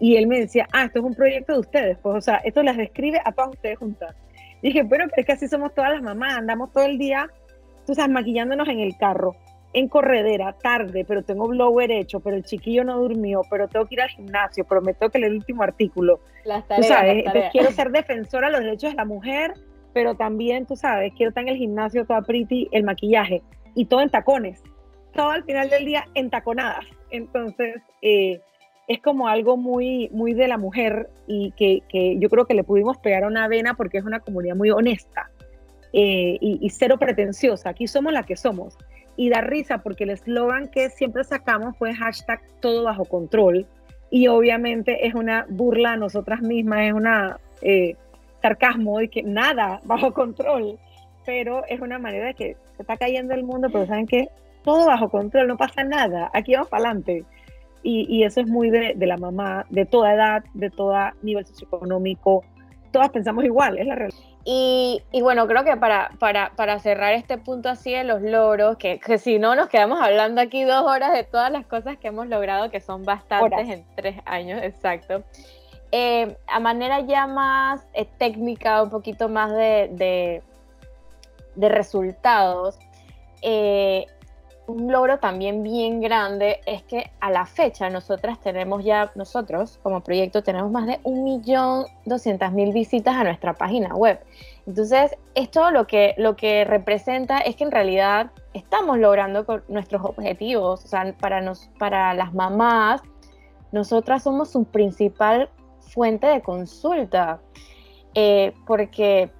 y 0.00 0.16
él 0.16 0.26
me 0.26 0.40
decía, 0.40 0.68
ah, 0.72 0.84
esto 0.84 1.00
es 1.00 1.04
un 1.04 1.14
proyecto 1.14 1.54
de 1.54 1.58
ustedes, 1.58 1.98
pues 1.98 2.16
o 2.16 2.20
sea, 2.20 2.36
esto 2.36 2.62
las 2.62 2.76
describe 2.76 3.20
a 3.24 3.32
todas 3.32 3.50
ustedes 3.50 3.78
juntas. 3.78 4.14
dije, 4.62 4.82
bueno, 4.82 5.06
pero 5.08 5.20
es 5.20 5.26
que 5.26 5.32
así 5.32 5.48
somos 5.48 5.74
todas 5.74 5.92
las 5.92 6.02
mamás, 6.02 6.38
andamos 6.38 6.72
todo 6.72 6.84
el 6.84 6.98
día, 6.98 7.28
tú 7.86 7.94
sabes, 7.94 8.10
maquillándonos 8.12 8.68
en 8.68 8.80
el 8.80 8.96
carro, 8.96 9.36
en 9.72 9.88
corredera, 9.88 10.52
tarde, 10.52 11.04
pero 11.04 11.22
tengo 11.22 11.48
blower 11.48 11.90
hecho, 11.90 12.20
pero 12.20 12.36
el 12.36 12.44
chiquillo 12.44 12.84
no 12.84 12.98
durmió, 12.98 13.42
pero 13.50 13.68
tengo 13.68 13.86
que 13.86 13.96
ir 13.96 14.02
al 14.02 14.08
gimnasio, 14.08 14.64
pero 14.68 14.82
me 14.82 14.94
tengo 14.94 15.10
que 15.10 15.18
leer 15.18 15.32
el 15.32 15.38
último 15.38 15.62
artículo. 15.62 16.20
Las 16.44 16.66
tareas, 16.66 16.86
tú 16.86 16.94
sabes, 16.94 17.18
entonces 17.18 17.44
quiero 17.50 17.70
ser 17.72 17.90
defensora 17.90 18.48
de 18.48 18.52
los 18.52 18.62
derechos 18.62 18.90
de 18.90 18.96
la 18.96 19.04
mujer, 19.04 19.54
pero 19.92 20.14
también, 20.16 20.66
tú 20.66 20.76
sabes, 20.76 21.12
quiero 21.16 21.30
estar 21.30 21.42
en 21.42 21.50
el 21.50 21.56
gimnasio 21.56 22.04
toda 22.04 22.22
pretty, 22.22 22.68
el 22.72 22.84
maquillaje, 22.84 23.42
y 23.74 23.86
todo 23.86 24.00
en 24.00 24.10
tacones 24.10 24.62
todo 25.14 25.30
al 25.30 25.44
final 25.44 25.70
del 25.70 25.84
día 25.84 26.06
entaconadas. 26.14 26.84
Entonces, 27.10 27.76
eh, 28.02 28.40
es 28.88 29.00
como 29.00 29.28
algo 29.28 29.56
muy, 29.56 30.08
muy 30.12 30.34
de 30.34 30.48
la 30.48 30.58
mujer 30.58 31.08
y 31.26 31.52
que, 31.52 31.82
que, 31.88 32.18
yo 32.18 32.28
creo 32.28 32.46
que 32.46 32.54
le 32.54 32.64
pudimos 32.64 32.98
pegar 32.98 33.24
a 33.24 33.28
una 33.28 33.48
vena 33.48 33.74
porque 33.74 33.98
es 33.98 34.04
una 34.04 34.20
comunidad 34.20 34.56
muy 34.56 34.70
honesta 34.70 35.30
eh, 35.96 36.38
y, 36.40 36.68
cero 36.70 36.98
pretenciosa. 36.98 37.70
Aquí 37.70 37.86
somos 37.86 38.12
la 38.12 38.24
que 38.24 38.34
somos. 38.36 38.76
Y 39.16 39.28
da 39.30 39.42
risa 39.42 39.78
porque 39.78 40.02
el 40.02 40.10
eslogan 40.10 40.68
que 40.68 40.90
siempre 40.90 41.22
sacamos 41.22 41.76
fue 41.78 41.94
hashtag 41.94 42.40
todo 42.60 42.82
bajo 42.82 43.04
control. 43.04 43.64
Y 44.10 44.26
obviamente 44.26 45.06
es 45.06 45.14
una 45.14 45.46
burla 45.48 45.92
a 45.92 45.96
nosotras 45.96 46.42
mismas, 46.42 46.80
es 46.80 46.92
una 46.92 47.38
eh, 47.62 47.94
sarcasmo 48.42 48.98
de 48.98 49.08
que 49.08 49.22
nada 49.22 49.80
bajo 49.84 50.12
control. 50.12 50.80
Pero 51.24 51.64
es 51.68 51.80
una 51.80 52.00
manera 52.00 52.26
de 52.26 52.34
que 52.34 52.56
se 52.76 52.82
está 52.82 52.96
cayendo 52.96 53.32
el 53.32 53.44
mundo, 53.44 53.68
pero 53.72 53.86
saben 53.86 54.08
que 54.08 54.28
todo 54.64 54.86
bajo 54.86 55.08
control, 55.10 55.46
no 55.46 55.56
pasa 55.56 55.84
nada, 55.84 56.30
aquí 56.32 56.54
vamos 56.54 56.68
para 56.68 56.84
adelante. 56.84 57.24
Y, 57.86 58.24
eso 58.24 58.40
es 58.40 58.46
muy 58.48 58.70
de, 58.70 58.94
la 58.98 59.18
mamá, 59.18 59.66
de 59.68 59.84
toda 59.84 60.14
edad, 60.14 60.42
de 60.54 60.70
todo 60.70 60.96
nivel 61.20 61.44
socioeconómico, 61.44 62.42
todas 62.92 63.10
pensamos 63.10 63.44
igual, 63.44 63.76
es 63.76 63.86
la 63.86 63.94
realidad. 63.94 64.18
Y, 64.46 65.02
bueno, 65.20 65.46
creo 65.46 65.64
que 65.64 65.76
para, 65.76 66.10
para, 66.18 66.52
para, 66.56 66.78
cerrar 66.78 67.12
este 67.12 67.36
punto 67.36 67.68
así 67.68 67.92
de 67.92 68.04
los 68.04 68.22
logros, 68.22 68.78
que, 68.78 68.98
si 69.18 69.38
no 69.38 69.54
nos 69.54 69.68
quedamos 69.68 70.00
hablando 70.00 70.40
aquí 70.40 70.64
dos 70.64 70.82
horas 70.82 71.12
de 71.12 71.24
todas 71.24 71.52
las 71.52 71.66
cosas 71.66 71.98
que 71.98 72.08
hemos 72.08 72.26
logrado, 72.26 72.70
que 72.70 72.80
son 72.80 73.04
bastantes 73.04 73.68
en 73.68 73.84
tres 73.94 74.16
años, 74.24 74.62
exacto. 74.62 75.22
Eh, 75.92 76.38
a 76.46 76.60
manera 76.60 77.00
ya 77.00 77.26
más 77.26 77.86
eh, 77.92 78.06
técnica, 78.18 78.82
un 78.82 78.90
poquito 78.90 79.28
más 79.28 79.52
de, 79.52 79.90
de, 79.92 80.42
de 81.54 81.68
resultados, 81.68 82.78
eh, 83.46 84.06
un 84.66 84.90
logro 84.90 85.18
también 85.18 85.62
bien 85.62 86.00
grande 86.00 86.60
es 86.66 86.82
que 86.82 87.10
a 87.20 87.30
la 87.30 87.46
fecha 87.46 87.90
nosotras 87.90 88.40
tenemos 88.40 88.84
ya, 88.84 89.12
nosotros 89.14 89.78
como 89.82 90.02
proyecto 90.02 90.42
tenemos 90.42 90.70
más 90.70 90.86
de 90.86 91.00
1.200.000 91.02 92.72
visitas 92.72 93.14
a 93.14 93.24
nuestra 93.24 93.54
página 93.54 93.94
web. 93.94 94.20
Entonces, 94.66 95.16
esto 95.34 95.70
lo 95.70 95.86
que, 95.86 96.14
lo 96.16 96.36
que 96.36 96.64
representa 96.64 97.38
es 97.38 97.56
que 97.56 97.64
en 97.64 97.70
realidad 97.70 98.30
estamos 98.54 98.98
logrando 98.98 99.44
nuestros 99.68 100.02
objetivos. 100.04 100.84
O 100.84 100.88
sea, 100.88 101.14
para, 101.18 101.40
nos, 101.40 101.68
para 101.78 102.14
las 102.14 102.32
mamás, 102.32 103.02
nosotras 103.72 104.22
somos 104.22 104.50
su 104.50 104.64
principal 104.64 105.50
fuente 105.80 106.26
de 106.26 106.40
consulta. 106.40 107.40
Eh, 108.14 108.54
porque 108.66 109.30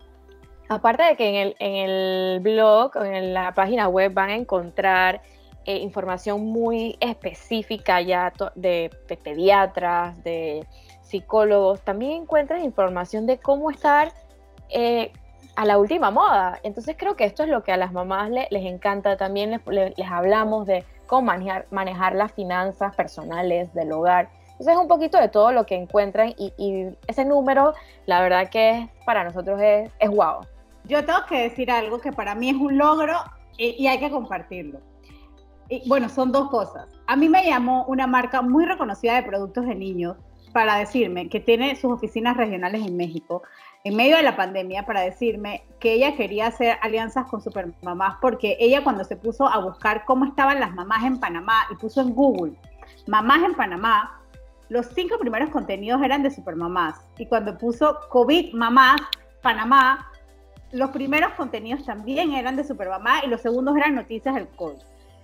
Aparte 0.68 1.02
de 1.02 1.16
que 1.16 1.28
en 1.28 1.34
el, 1.34 1.56
en 1.58 1.74
el 1.74 2.40
blog, 2.40 2.96
en 2.96 3.34
la 3.34 3.52
página 3.52 3.88
web 3.88 4.12
van 4.14 4.30
a 4.30 4.34
encontrar 4.34 5.20
eh, 5.66 5.78
información 5.78 6.44
muy 6.44 6.96
específica 7.00 8.00
ya 8.02 8.32
de, 8.54 8.90
pediatras, 9.22 10.22
de 10.22 10.66
psicólogos, 11.02 11.80
también 11.82 12.22
encuentran 12.22 12.62
información 12.62 13.26
de 13.26 13.38
cómo 13.38 13.70
estar 13.70 14.12
eh, 14.70 15.12
a 15.56 15.64
la 15.64 15.78
última 15.78 16.10
moda. 16.10 16.60
Entonces 16.62 16.96
creo 16.98 17.16
que 17.16 17.24
esto 17.24 17.42
es 17.44 17.48
lo 17.48 17.62
que 17.62 17.72
a 17.72 17.76
las 17.76 17.92
mamás 17.92 18.30
les 18.30 18.64
encanta. 18.64 19.16
También 19.16 19.50
les, 19.66 19.96
les, 19.96 20.10
hablamos 20.10 20.66
de 20.66 20.84
cómo 21.06 21.22
manejar, 21.22 21.66
manejar, 21.70 22.14
las 22.14 22.32
finanzas 22.32 22.94
personales 22.94 23.72
del 23.74 23.92
hogar. 23.92 24.28
Entonces 24.52 24.74
es 24.74 24.78
un 24.78 24.88
poquito 24.88 25.18
de 25.18 25.28
todo 25.28 25.52
lo 25.52 25.64
que 25.66 25.76
encuentran 25.76 26.34
y 26.36 26.52
ese 27.06 27.24
número, 27.24 27.74
la 28.06 28.20
verdad 28.20 28.50
que 28.50 28.88
para 29.04 29.24
nosotros 29.24 29.60
es, 29.60 29.90
es 29.98 30.10
guau. 30.10 30.42
Yo 30.84 31.04
tengo 31.04 31.20
que 31.28 31.42
decir 31.42 31.70
algo 31.70 32.00
que 32.00 32.12
para 32.12 32.34
mí 32.34 32.50
es 32.50 32.56
un 32.56 32.76
logro 32.76 33.16
y, 33.56 33.86
hay 33.86 33.98
que 33.98 34.10
compartirlo. 34.10 34.80
Bueno, 35.86 36.08
son 36.08 36.30
dos 36.30 36.50
cosas. 36.50 36.88
A 37.06 37.16
mí 37.16 37.28
me 37.28 37.44
llamó 37.44 37.84
una 37.86 38.06
marca 38.06 38.42
muy 38.42 38.66
reconocida 38.66 39.14
de 39.14 39.22
productos 39.22 39.66
de 39.66 39.74
niños 39.74 40.16
para 40.52 40.76
decirme 40.76 41.28
que 41.28 41.40
tiene 41.40 41.74
sus 41.74 41.92
oficinas 41.92 42.36
regionales 42.36 42.86
en 42.86 42.96
México, 42.96 43.42
en 43.82 43.96
medio 43.96 44.16
de 44.16 44.22
la 44.22 44.36
pandemia, 44.36 44.86
para 44.86 45.00
decirme 45.00 45.64
que 45.80 45.94
ella 45.94 46.16
quería 46.16 46.48
hacer 46.48 46.78
alianzas 46.82 47.26
con 47.26 47.42
supermamás, 47.42 48.16
porque 48.20 48.56
ella 48.60 48.84
cuando 48.84 49.04
se 49.04 49.16
puso 49.16 49.48
a 49.48 49.58
buscar 49.58 50.04
cómo 50.04 50.26
estaban 50.26 50.60
las 50.60 50.72
mamás 50.72 51.04
en 51.04 51.18
Panamá 51.18 51.66
y 51.70 51.74
puso 51.76 52.00
en 52.02 52.14
Google 52.14 52.54
mamás 53.06 53.42
en 53.42 53.54
Panamá, 53.54 54.20
los 54.68 54.86
cinco 54.94 55.18
primeros 55.18 55.50
contenidos 55.50 56.02
eran 56.02 56.22
de 56.22 56.30
supermamás. 56.30 56.96
Y 57.18 57.26
cuando 57.26 57.56
puso 57.58 57.98
COVID 58.10 58.54
mamás 58.54 59.00
Panamá, 59.42 60.10
los 60.74 60.90
primeros 60.90 61.32
contenidos 61.34 61.84
también 61.84 62.32
eran 62.32 62.56
de 62.56 62.64
Supermamá 62.64 63.24
y 63.24 63.28
los 63.28 63.40
segundos 63.40 63.76
eran 63.76 63.94
noticias 63.94 64.34
del 64.34 64.48
COVID, 64.48 64.82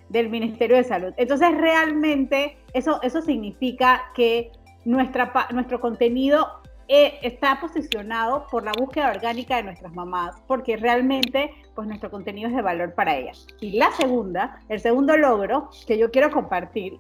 del 0.09 0.29
Ministerio 0.29 0.77
de 0.77 0.85
Salud. 0.85 1.13
Entonces, 1.17 1.51
realmente 1.59 2.57
eso, 2.73 3.03
eso 3.03 3.21
significa 3.21 4.05
que 4.15 4.53
nuestra, 4.85 5.33
nuestro 5.53 5.81
contenido 5.81 6.61
eh, 6.87 7.19
está 7.23 7.61
posicionado 7.61 8.47
por 8.49 8.65
la 8.65 8.73
búsqueda 8.79 9.11
orgánica 9.11 9.57
de 9.57 9.65
nuestras 9.65 9.93
mamás, 9.93 10.37
porque 10.47 10.77
realmente 10.77 11.53
pues 11.75 11.89
nuestro 11.89 12.11
contenido 12.11 12.49
es 12.49 12.55
de 12.55 12.63
valor 12.63 12.95
para 12.95 13.17
ellas. 13.17 13.47
Y 13.61 13.77
la 13.77 13.91
segunda, 13.93 14.61
el 14.69 14.81
segundo 14.81 15.17
logro 15.17 15.71
que 15.87 15.99
yo 15.99 16.13
quiero 16.13 16.31
compartir 16.31 16.99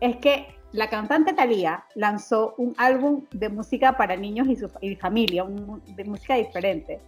es 0.00 0.16
que 0.16 0.53
la 0.74 0.90
cantante 0.90 1.32
Thalía 1.32 1.84
lanzó 1.94 2.56
un 2.58 2.74
álbum 2.78 3.24
de 3.30 3.48
música 3.48 3.96
para 3.96 4.16
niños 4.16 4.48
y, 4.48 4.56
su, 4.56 4.68
y 4.80 4.96
familia, 4.96 5.44
de 5.46 6.04
música 6.04 6.34
diferente. 6.34 7.00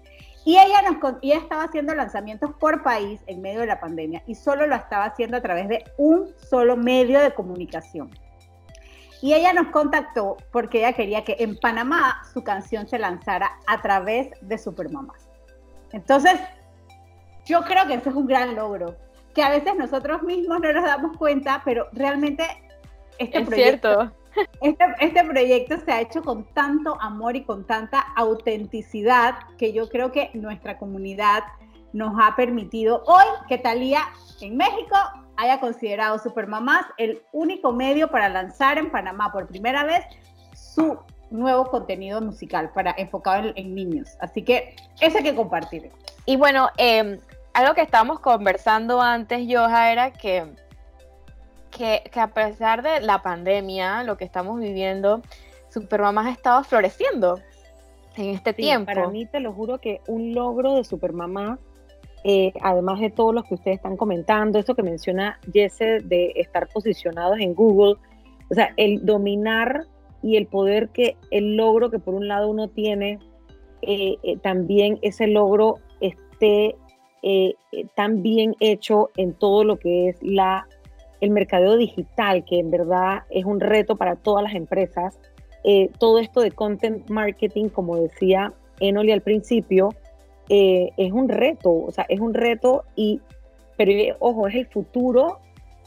Y 0.45 0.57
ella, 0.57 0.83
nos, 0.83 1.17
y 1.21 1.33
estaba 1.33 1.65
haciendo 1.65 1.93
lanzamientos 1.93 2.53
por 2.61 2.85
país 2.85 3.21
en 3.27 3.43
medio 3.43 3.61
de 3.61 3.67
la 3.67 3.81
pandemia 3.81 4.23
y 4.29 4.37
solo 4.37 4.69
lo 4.69 4.77
estaba 4.77 5.07
haciendo 5.07 5.39
a 5.39 5.41
través 5.41 5.69
de 5.69 5.83
un 5.99 6.33
solo 6.49 6.77
medio 6.77 7.19
de 7.19 7.35
comunicación. 7.35 8.09
Y 9.21 9.35
ella 9.35 9.53
nos 9.53 9.67
contactó 9.73 10.37
porque 10.53 10.79
ella 10.79 10.93
quería 10.93 11.25
que 11.25 11.35
en 11.41 11.59
Panamá 11.59 12.23
su 12.33 12.45
canción 12.45 12.87
se 12.87 13.01
lanzara 13.01 13.51
a 13.67 13.83
través 13.83 14.29
de 14.43 14.59
Supermamás. 14.59 15.29
Entonces, 15.91 16.39
yo 17.45 17.63
creo 17.63 17.85
que 17.89 17.95
ese 17.95 18.11
es 18.11 18.15
un 18.15 18.29
gran 18.29 18.55
logro, 18.55 18.95
que 19.35 19.43
a 19.43 19.51
veces 19.51 19.75
nosotros 19.75 20.23
mismos 20.23 20.61
no 20.61 20.73
nos 20.73 20.85
damos 20.85 21.17
cuenta, 21.17 21.63
pero 21.65 21.89
realmente 21.93 22.47
este 23.19 23.45
proyecto... 23.45 24.13
Este, 24.61 24.85
este, 25.01 25.25
proyecto 25.25 25.79
se 25.83 25.91
ha 25.91 26.03
hecho 26.03 26.23
con 26.23 26.45
tanto 26.53 27.01
amor 27.01 27.37
y 27.37 27.45
con 27.45 27.67
tanta 27.67 28.01
autenticidad 28.17 29.35
que 29.57 29.73
yo 29.73 29.89
creo 29.89 30.13
que 30.13 30.31
nuestra 30.35 30.77
comunidad 30.77 31.43
nos 31.95 32.13
ha 32.21 32.37
permitido 32.37 33.03
hoy 33.07 33.25
que 33.49 33.57
Talía 33.57 34.03
en 34.43 34.59
México 34.59 34.95
haya 35.37 35.59
considerado 35.59 36.19
Supermamás 36.19 36.85
el 36.99 37.23
único 37.33 37.73
medio 37.73 38.09
para 38.11 38.29
lanzar 38.29 38.77
en 38.77 38.91
Panamá 38.91 39.33
por 39.33 39.47
primera 39.47 39.85
vez 39.85 40.05
su 40.53 40.99
nuevo 41.31 41.67
contenido 41.67 42.21
musical 42.21 42.71
para 42.73 42.95
enfocado 42.97 43.53
en, 43.55 43.75
niños. 43.75 44.17
Así 44.21 44.43
que 44.43 44.77
eso 45.01 45.19
hay 45.19 45.25
que 45.25 45.35
compartir. 45.35 45.91
Y 46.25 46.37
bueno, 46.37 46.69
em, 46.77 47.19
algo 47.55 47.75
que 47.75 47.83
estábamos 47.83 48.21
conversando 48.21 49.01
antes, 49.01 49.47
Joja, 49.49 49.93
era 49.93 50.13
que, 50.13 50.47
que, 51.77 52.03
a 52.19 52.29
pesar 52.29 52.83
de 52.83 53.01
la 53.01 53.23
pandemia, 53.23 54.03
lo 54.03 54.17
que 54.17 54.25
estamos 54.25 54.59
viviendo, 54.59 55.23
Supermamás 55.69 56.27
ha 56.27 56.31
estado 56.31 56.65
floreciendo 56.65 57.39
en 58.17 58.31
este 58.31 58.53
tiempo. 58.53 58.87
Para 58.87 59.09
mí, 59.09 59.27
te 59.27 59.41
lo 59.41 59.53
juro 59.53 59.79
que 59.79 60.01
un 60.07 60.35
logro 60.35 60.75
de 60.75 60.85
Supermamá 60.85 61.59
eh, 62.25 62.53
además 62.61 62.99
de 62.99 63.11
todos 63.11 63.33
los 63.33 63.45
que 63.45 63.55
ustedes 63.55 63.77
están 63.77 63.97
comentando, 63.97 64.59
esto 64.59 64.75
que 64.75 64.83
menciona 64.83 65.39
Jesse 65.53 66.03
de 66.03 66.33
estar 66.35 66.67
posicionados 66.67 67.39
en 67.39 67.55
Google, 67.55 67.97
o 68.51 68.55
sea, 68.55 68.73
el 68.77 69.07
dominar 69.07 69.85
y 70.23 70.37
el 70.37 70.47
poder 70.47 70.89
que, 70.89 71.17
el 71.31 71.57
logro 71.57 71.89
que 71.89 72.01
por 72.01 72.15
un 72.15 72.27
lado 72.27 72.49
uno 72.49 72.67
tiene, 72.67 73.21
eh, 73.83 74.17
eh, 74.25 74.39
también 74.39 74.99
ese 75.03 75.29
logro 75.29 75.79
esté 76.01 76.75
tan 77.97 78.23
bien 78.23 78.55
hecho 78.61 79.11
en 79.17 79.35
todo 79.35 79.65
lo 79.65 79.79
que 79.79 80.09
es 80.09 80.17
la, 80.23 80.69
el 81.21 81.31
mercadeo 81.31 81.77
digital, 81.77 82.45
que 82.45 82.59
en 82.59 82.71
verdad 82.71 83.23
es 83.31 83.45
un 83.45 83.61
reto 83.61 83.97
para 83.97 84.17
todas 84.17 84.45
las 84.45 84.55
empresas. 84.55 85.19
todo 85.99 86.21
esto 86.21 86.41
de 86.43 86.53
content 86.53 87.09
marketing, 87.11 87.69
como 87.71 87.97
decía 87.97 88.53
Enoli 88.79 89.11
al 89.11 89.23
principio, 89.23 89.91
eh, 90.49 90.91
es 90.97 91.13
un 91.13 91.29
reto, 91.29 91.73
o 91.73 91.91
sea, 91.91 92.07
es 92.09 92.21
un 92.21 92.35
reto 92.35 92.85
y, 92.95 93.21
pero 93.77 94.17
ojo, 94.21 94.47
es 94.47 94.55
el 94.55 94.67
futuro 94.67 95.41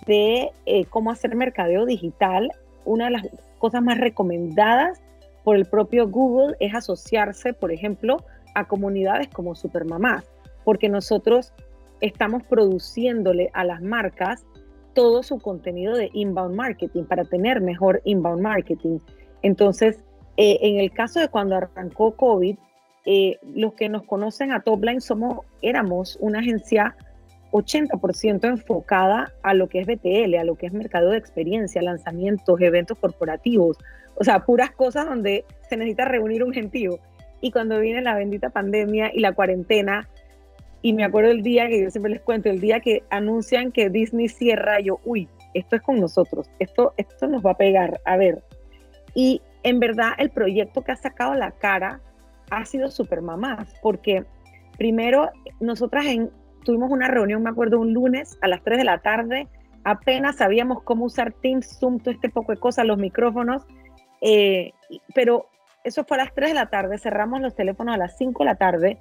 de 0.05 0.51
eh, 0.65 0.85
cómo 0.85 1.11
hacer 1.11 1.35
mercadeo 1.35 1.85
digital. 1.85 2.51
Una 2.85 3.05
de 3.05 3.11
las 3.11 3.27
cosas 3.57 3.81
más 3.81 3.97
recomendadas 3.97 5.01
por 5.43 5.55
el 5.55 5.65
propio 5.65 6.09
Google 6.09 6.55
es 6.59 6.73
asociarse, 6.73 7.53
por 7.53 7.71
ejemplo, 7.71 8.17
a 8.55 8.67
comunidades 8.67 9.29
como 9.29 9.55
Supermamás, 9.55 10.25
porque 10.65 10.89
nosotros 10.89 11.53
estamos 12.01 12.43
produciéndole 12.43 13.49
a 13.53 13.63
las 13.63 13.81
marcas 13.81 14.45
todo 14.99 15.23
su 15.23 15.39
contenido 15.39 15.95
de 15.95 16.09
inbound 16.11 16.53
marketing 16.53 17.05
para 17.05 17.23
tener 17.23 17.61
mejor 17.61 18.01
inbound 18.03 18.41
marketing. 18.41 18.99
Entonces, 19.41 20.03
eh, 20.35 20.59
en 20.61 20.77
el 20.77 20.91
caso 20.91 21.21
de 21.21 21.29
cuando 21.29 21.55
arrancó 21.55 22.17
COVID, 22.17 22.57
eh, 23.05 23.37
los 23.55 23.75
que 23.75 23.87
nos 23.87 24.03
conocen 24.03 24.51
a 24.51 24.59
Topline 24.59 24.99
somos, 24.99 25.45
éramos 25.61 26.17
una 26.19 26.39
agencia 26.39 26.97
80% 27.51 28.45
enfocada 28.49 29.31
a 29.41 29.53
lo 29.53 29.69
que 29.69 29.79
es 29.79 29.87
BTL, 29.87 30.35
a 30.37 30.43
lo 30.43 30.55
que 30.55 30.65
es 30.65 30.73
mercado 30.73 31.11
de 31.11 31.17
experiencia, 31.17 31.81
lanzamientos, 31.81 32.59
eventos 32.59 32.97
corporativos, 32.97 33.77
o 34.15 34.25
sea, 34.25 34.43
puras 34.43 34.71
cosas 34.71 35.05
donde 35.05 35.45
se 35.69 35.77
necesita 35.77 36.03
reunir 36.03 36.43
un 36.43 36.51
gentío. 36.51 36.99
Y 37.39 37.51
cuando 37.51 37.79
viene 37.79 38.01
la 38.01 38.15
bendita 38.15 38.49
pandemia 38.49 39.11
y 39.13 39.21
la 39.21 39.31
cuarentena, 39.31 40.09
y 40.81 40.93
me 40.93 41.03
acuerdo 41.03 41.31
el 41.31 41.43
día 41.43 41.67
que 41.67 41.83
yo 41.83 41.89
siempre 41.89 42.13
les 42.13 42.21
cuento, 42.21 42.49
el 42.49 42.61
día 42.61 42.79
que 42.79 43.03
anuncian 43.09 43.71
que 43.71 43.89
Disney 43.89 44.29
cierra, 44.29 44.79
yo, 44.79 44.99
uy, 45.03 45.27
esto 45.53 45.75
es 45.75 45.81
con 45.81 45.99
nosotros, 45.99 46.49
esto, 46.59 46.93
esto 46.97 47.27
nos 47.27 47.45
va 47.45 47.51
a 47.51 47.57
pegar, 47.57 47.99
a 48.05 48.17
ver. 48.17 48.43
Y 49.13 49.41
en 49.63 49.79
verdad 49.79 50.11
el 50.17 50.29
proyecto 50.29 50.83
que 50.83 50.91
ha 50.91 50.95
sacado 50.95 51.33
la 51.33 51.51
cara 51.51 51.99
ha 52.49 52.65
sido 52.65 52.89
súper 52.89 53.21
mamás, 53.21 53.73
porque 53.81 54.25
primero 54.77 55.29
nosotras 55.59 56.05
en, 56.05 56.31
tuvimos 56.63 56.91
una 56.91 57.07
reunión, 57.07 57.43
me 57.43 57.49
acuerdo, 57.49 57.79
un 57.79 57.93
lunes 57.93 58.37
a 58.41 58.47
las 58.47 58.63
3 58.63 58.77
de 58.77 58.83
la 58.85 58.99
tarde, 58.99 59.47
apenas 59.83 60.37
sabíamos 60.37 60.83
cómo 60.83 61.05
usar 61.05 61.33
Teams, 61.33 61.77
Zoom, 61.79 61.99
todo 61.99 62.13
este 62.13 62.29
poco 62.29 62.53
de 62.53 62.59
cosas, 62.59 62.85
los 62.85 62.97
micrófonos, 62.97 63.65
eh, 64.21 64.71
pero 65.13 65.47
eso 65.83 66.03
fue 66.05 66.17
a 66.17 66.23
las 66.23 66.33
3 66.33 66.49
de 66.49 66.55
la 66.55 66.69
tarde, 66.69 66.97
cerramos 66.97 67.41
los 67.41 67.55
teléfonos 67.55 67.95
a 67.95 67.97
las 67.97 68.17
5 68.17 68.43
de 68.43 68.45
la 68.45 68.55
tarde, 68.55 68.99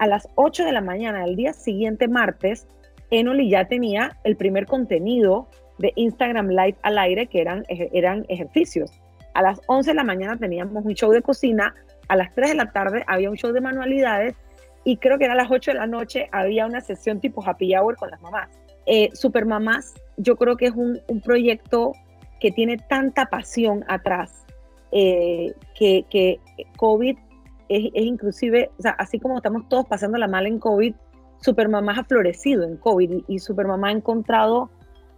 a 0.00 0.06
las 0.06 0.28
8 0.34 0.64
de 0.64 0.72
la 0.72 0.80
mañana 0.80 1.20
del 1.20 1.36
día 1.36 1.52
siguiente, 1.52 2.08
martes, 2.08 2.66
Enoli 3.10 3.50
ya 3.50 3.66
tenía 3.66 4.16
el 4.24 4.34
primer 4.34 4.66
contenido 4.66 5.46
de 5.78 5.92
Instagram 5.94 6.48
Live 6.48 6.76
al 6.82 6.98
aire, 6.98 7.26
que 7.26 7.42
eran, 7.42 7.64
eran 7.68 8.24
ejercicios. 8.28 8.90
A 9.34 9.42
las 9.42 9.60
11 9.66 9.90
de 9.90 9.94
la 9.94 10.04
mañana 10.04 10.38
teníamos 10.38 10.84
un 10.86 10.94
show 10.94 11.12
de 11.12 11.20
cocina, 11.20 11.74
a 12.08 12.16
las 12.16 12.34
3 12.34 12.48
de 12.48 12.54
la 12.54 12.72
tarde 12.72 13.04
había 13.06 13.28
un 13.28 13.36
show 13.36 13.52
de 13.52 13.60
manualidades 13.60 14.34
y 14.84 14.96
creo 14.96 15.18
que 15.18 15.24
era 15.24 15.34
a 15.34 15.36
las 15.36 15.50
8 15.50 15.72
de 15.72 15.76
la 15.76 15.86
noche 15.86 16.30
había 16.32 16.64
una 16.64 16.80
sesión 16.80 17.20
tipo 17.20 17.46
happy 17.46 17.76
hour 17.76 17.94
con 17.96 18.10
las 18.10 18.22
mamás. 18.22 18.48
Eh, 18.86 19.10
Super 19.12 19.44
Mamás, 19.44 19.92
yo 20.16 20.36
creo 20.36 20.56
que 20.56 20.66
es 20.66 20.72
un, 20.74 21.02
proyecto 21.22 21.92
que 22.40 22.50
tiene 22.50 22.78
tanta 22.78 23.26
pasión 23.26 23.84
atrás, 23.86 24.46
eh, 24.92 25.52
que, 25.78 26.06
que, 26.08 26.40
COVID 26.78 27.18
es, 27.70 27.90
inclusive, 27.94 28.70
o 28.78 28.82
sea, 28.82 28.92
así 28.92 29.18
como 29.18 29.36
estamos 29.36 29.68
todos 29.68 29.86
pasando 29.86 30.18
la 30.18 30.28
mal 30.28 30.46
en 30.46 30.58
COVID, 30.58 30.94
Super 31.40 31.68
Mamás 31.68 31.98
ha 31.98 32.04
florecido 32.04 32.64
en 32.64 32.76
COVID 32.76 33.22
y, 33.26 33.38
Super 33.38 33.66
Mamá 33.66 33.88
ha 33.88 33.92
encontrado 33.92 34.70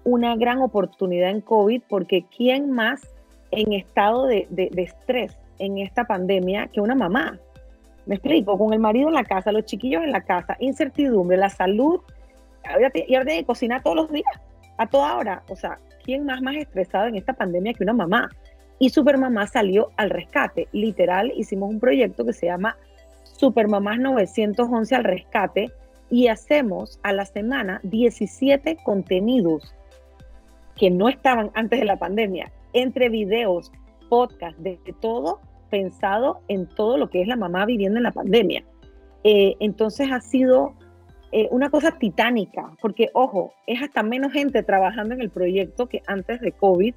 una 0.05 0.37
gran 0.37 0.59
oportunidad 0.61 1.31
en 1.31 1.41
COVID 1.41 1.83
porque 1.89 2.27
¿quién 2.37 2.71
más 2.71 3.01
en 3.51 3.73
estado 3.73 4.27
de, 4.27 4.47
de, 4.51 4.71
estrés 4.83 5.37
en 5.59 5.79
esta 5.79 6.05
pandemia 6.05 6.69
que 6.69 6.81
una 6.81 6.95
mamá. 6.95 7.39
Me 8.07 8.17
explico, 8.17 8.59
con 8.59 8.73
el 8.73 8.81
marido 8.81 9.09
en 9.09 9.15
la 9.15 9.25
casa, 9.25 9.53
los 9.53 9.65
chiquillos 9.65 10.03
en 10.03 10.11
la 10.11 10.23
casa, 10.23 10.57
incertidumbre, 10.59 11.37
la 11.37 11.51
salud, 11.51 12.01
y 12.95 13.15
ahora 13.15 13.33
de 13.33 13.45
cocinar 13.45 13.83
todos 13.83 13.97
los 13.97 14.11
días, 14.11 14.41
a 14.79 14.87
toda 14.87 15.17
hora. 15.17 15.43
O 15.49 15.57
sea, 15.57 15.79
¿quién 16.03 16.25
más 16.25 16.43
más 16.43 16.57
estresado 16.57 17.07
en 17.07 17.17
esta 17.17 17.33
pandemia 17.33 17.75
que 17.75 17.85
una 17.85 17.93
mamá? 17.93 18.29
Y 18.83 18.91
Supermamá 18.91 19.47
salió 19.47 19.91
al 19.97 20.11
rescate. 20.11 20.67
Literal, 20.73 21.33
hicimos 21.37 21.71
un 21.71 21.79
proyecto 21.79 22.25
que 22.25 22.33
se 22.33 22.47
llama 22.47 22.77
Supermamás 23.23 24.01
911 24.01 24.97
al 24.97 25.05
rescate 25.05 25.71
y 26.11 26.27
hacemos 26.27 26.99
a 27.05 27.13
la 27.13 27.25
semana 27.25 27.79
17 27.85 28.79
contenidos 28.83 29.73
que 30.75 30.91
no 30.91 31.09
estaban 31.09 31.53
antes 31.55 31.79
de 31.79 31.87
la 31.87 31.97
pandemia, 31.97 32.51
entre 32.73 33.09
videos, 33.09 33.71
podcast, 34.09 34.59
de 34.59 34.81
todo 35.01 35.39
pensado 35.71 36.41
en 36.49 36.67
todo 36.67 36.97
lo 36.99 37.09
que 37.09 37.23
es 37.23 37.29
la 37.29 37.37
mamá 37.37 37.65
viviendo 37.67 37.99
en 37.99 38.03
la 38.03 38.11
pandemia. 38.11 38.65
Eh, 39.23 39.55
entonces 39.61 40.11
ha 40.11 40.21
sido 40.21 40.75
eh, 41.31 41.47
una 41.53 41.71
cosa 41.71 42.01
titánica, 42.01 42.73
porque 42.81 43.11
ojo, 43.15 43.55
es 43.69 43.81
hasta 43.81 44.03
menos 44.03 44.33
gente 44.33 44.65
trabajando 44.65 45.15
en 45.15 45.21
el 45.21 45.31
proyecto 45.31 45.89
que 45.89 46.03
antes 46.09 46.41
de 46.41 46.51
COVID, 46.51 46.97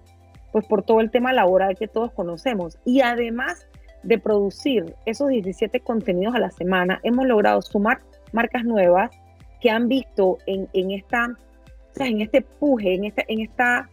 pues 0.55 0.65
por 0.67 0.83
todo 0.83 1.01
el 1.01 1.11
tema 1.11 1.33
laboral 1.33 1.75
que 1.77 1.89
todos 1.89 2.13
conocemos. 2.13 2.77
Y 2.85 3.01
además 3.01 3.67
de 4.03 4.17
producir 4.17 4.95
esos 5.05 5.27
17 5.27 5.81
contenidos 5.81 6.33
a 6.33 6.39
la 6.39 6.49
semana, 6.49 7.01
hemos 7.03 7.25
logrado 7.25 7.61
sumar 7.61 7.99
marcas 8.31 8.63
nuevas 8.63 9.11
que 9.59 9.69
han 9.69 9.89
visto 9.89 10.37
en, 10.45 10.69
en 10.71 10.91
esta, 10.91 11.35
en 11.97 12.21
este 12.21 12.41
puje, 12.41 12.95
en, 12.95 13.03
esta, 13.03 13.23
en, 13.27 13.41
esta, 13.41 13.89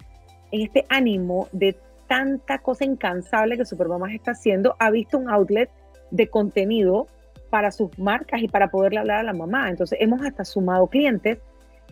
en 0.53 0.61
este 0.61 0.87
ánimo 0.89 1.49
de 1.51 1.77
tanta 2.07 2.59
cosa 2.59 2.85
incansable 2.85 3.57
que 3.57 3.65
Supermamás 3.65 4.13
está 4.13 4.31
haciendo, 4.31 4.77
ha 4.79 4.89
visto 4.93 5.19
un 5.19 5.31
outlet 5.31 5.69
de 6.13 6.29
contenido 6.29 7.09
para 7.51 7.73
sus 7.73 7.99
marcas 7.99 8.41
y 8.41 8.47
para 8.47 8.69
poderle 8.69 9.01
hablar 9.01 9.19
a 9.19 9.25
la 9.25 9.33
mamá. 9.33 9.69
Entonces 9.69 9.99
hemos 10.01 10.25
hasta 10.25 10.45
sumado 10.45 10.87
clientes 10.87 11.41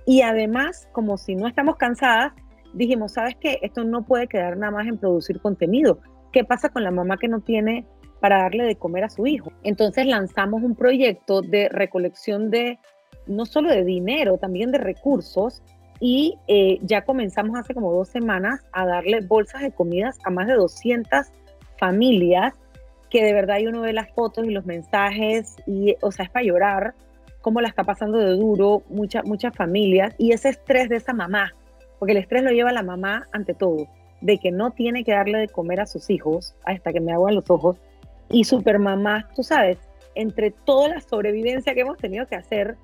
y 0.07 0.23
además, 0.23 0.89
como 0.93 1.19
si 1.19 1.35
no 1.35 1.49
estamos 1.49 1.75
cansadas, 1.75 2.35
dijimos, 2.73 3.13
¿sabes 3.13 3.37
qué? 3.41 3.59
Esto 3.63 3.85
no 3.85 4.03
puede 4.03 4.27
quedar 4.27 4.57
nada 4.57 4.73
más 4.73 4.87
en 4.87 4.99
producir 4.99 5.41
contenido. 5.41 5.99
¿Qué 6.33 6.45
pasa 6.45 6.69
con 6.69 6.85
la 6.85 6.91
mamá 6.91 7.17
que 7.17 7.29
no 7.29 7.41
tiene 7.41 7.87
para 8.21 8.43
darle 8.43 8.65
de 8.65 8.77
comer 8.77 9.05
a 9.05 9.11
su 9.11 9.27
hijo? 9.27 9.53
Entonces 9.63 10.07
lanzamos 10.07 10.63
un 10.63 10.75
proyecto 10.75 11.43
de 11.43 11.69
recolección 11.69 12.51
de 12.51 12.79
no 13.27 13.47
solo 13.47 13.71
de 13.71 13.85
dinero, 13.85 14.39
también 14.39 14.73
de 14.73 14.79
recursos 14.79 15.63
y 16.01 16.39
eh, 16.49 16.79
ya 16.83 17.05
comenzamos 17.05 17.59
hace 17.59 17.75
como 17.75 17.93
dos 17.93 18.09
semanas 18.09 18.65
a 18.73 18.87
darle 18.87 19.21
bolsas 19.21 19.61
de 19.63 19.73
comidas 19.73 20.19
a 20.25 20.31
más 20.31 20.47
de 20.47 20.55
200 20.55 21.27
familias 21.79 22.55
que 23.11 23.25
de 23.25 23.33
verdad 23.33 23.59
uno 23.67 23.83
ve 23.83 23.93
las 23.93 24.11
fotos 24.13 24.47
y 24.47 24.51
los 24.51 24.65
mensajes 24.65 25.57
y, 25.67 25.97
o 26.01 26.11
sea, 26.13 26.25
es 26.25 26.31
para 26.31 26.47
llorar 26.47 26.95
cómo 27.43 27.61
la 27.61 27.69
está 27.69 27.85
pasando 27.85 28.19
de 28.19 28.37
duro 28.37 28.83
muchas 28.89 29.25
muchas 29.25 29.55
familias 29.55 30.15
y 30.17 30.33
ese 30.33 30.51
estrés 30.51 30.89
de 30.89 30.97
esa 30.97 31.13
mamá, 31.13 31.55
porque 32.01 32.13
el 32.13 32.19
estrés 32.19 32.43
lo 32.43 32.51
lleva 32.51 32.73
la 32.73 32.83
mamá 32.83 33.29
ante 33.31 33.55
todo. 33.55 33.87
de 34.23 34.37
que 34.37 34.51
no 34.51 34.73
tiene 34.73 35.03
que 35.03 35.13
darle 35.13 35.39
de 35.39 35.49
comer 35.49 35.81
a 35.81 35.87
sus 35.87 36.11
hijos 36.11 36.55
hasta 36.67 36.93
que 36.93 37.01
me 37.01 37.11
hago 37.11 37.31
los 37.31 37.49
ojos. 37.49 37.79
Y 38.29 38.43
mamá, 38.79 39.27
tú 39.35 39.43
sabes, 39.43 39.79
entre 40.15 40.51
toda 40.51 40.89
la 40.89 41.01
sobrevivencia 41.01 41.73
que 41.73 41.81
hemos 41.81 41.97
tenido 41.97 42.27
que 42.27 42.37
hacer, 42.37 42.77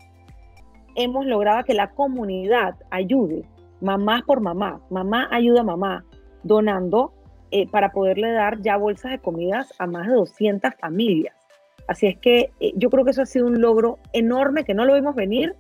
hemos 0.94 1.26
logrado 1.26 1.62
que 1.64 1.74
la 1.74 1.90
comunidad 1.90 2.74
ayude, 2.90 3.44
mamá 3.82 4.24
por 4.26 4.40
mamá, 4.40 4.80
mamá 4.88 5.28
ayuda 5.30 5.60
a 5.60 5.64
mamá, 5.64 6.04
donando 6.42 7.12
eh, 7.50 7.68
para 7.68 7.92
poderle 7.92 8.32
dar 8.32 8.62
ya 8.62 8.78
bolsas 8.78 9.10
de 9.10 9.18
comidas 9.18 9.74
a 9.78 9.86
más 9.86 10.06
de 10.06 10.14
200 10.14 10.74
familias. 10.80 11.34
Así 11.86 12.06
es 12.06 12.18
que 12.18 12.50
eh, 12.60 12.72
yo 12.76 12.90
creo 12.90 13.04
que 13.04 13.10
eso 13.10 13.22
ha 13.22 13.26
sido 13.26 13.46
un 13.46 13.60
logro 13.60 13.98
enorme 14.12 14.64
que 14.64 14.74
no 14.74 14.84
lo 14.84 14.94
vimos 14.94 15.14
venir, 15.14 15.54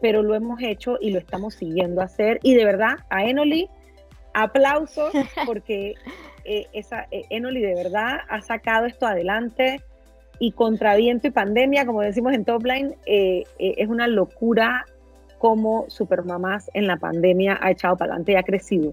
pero 0.00 0.22
lo 0.22 0.34
hemos 0.34 0.60
hecho 0.62 0.96
y 1.00 1.10
lo 1.10 1.18
estamos 1.18 1.54
siguiendo 1.54 2.00
a 2.00 2.04
hacer. 2.04 2.40
Y 2.42 2.54
de 2.54 2.64
verdad, 2.64 2.98
a 3.10 3.24
Enoli, 3.24 3.68
aplausos 4.34 5.12
porque 5.46 5.94
eh, 6.44 6.66
esa, 6.72 7.06
Enoli 7.10 7.60
de 7.60 7.74
verdad 7.74 8.20
ha 8.28 8.40
sacado 8.40 8.86
esto 8.86 9.06
adelante 9.06 9.80
y 10.38 10.52
contra 10.52 10.96
viento 10.96 11.26
y 11.26 11.30
pandemia, 11.30 11.84
como 11.84 12.00
decimos 12.00 12.32
en 12.32 12.44
Topline, 12.44 12.96
es 13.04 13.88
una 13.88 14.06
locura 14.06 14.86
cómo 15.40 15.86
Supermamás 15.88 16.70
en 16.74 16.86
la 16.86 16.98
pandemia 16.98 17.58
ha 17.60 17.70
echado 17.70 17.96
para 17.96 18.12
adelante 18.12 18.32
y 18.32 18.36
ha 18.36 18.42
crecido. 18.42 18.92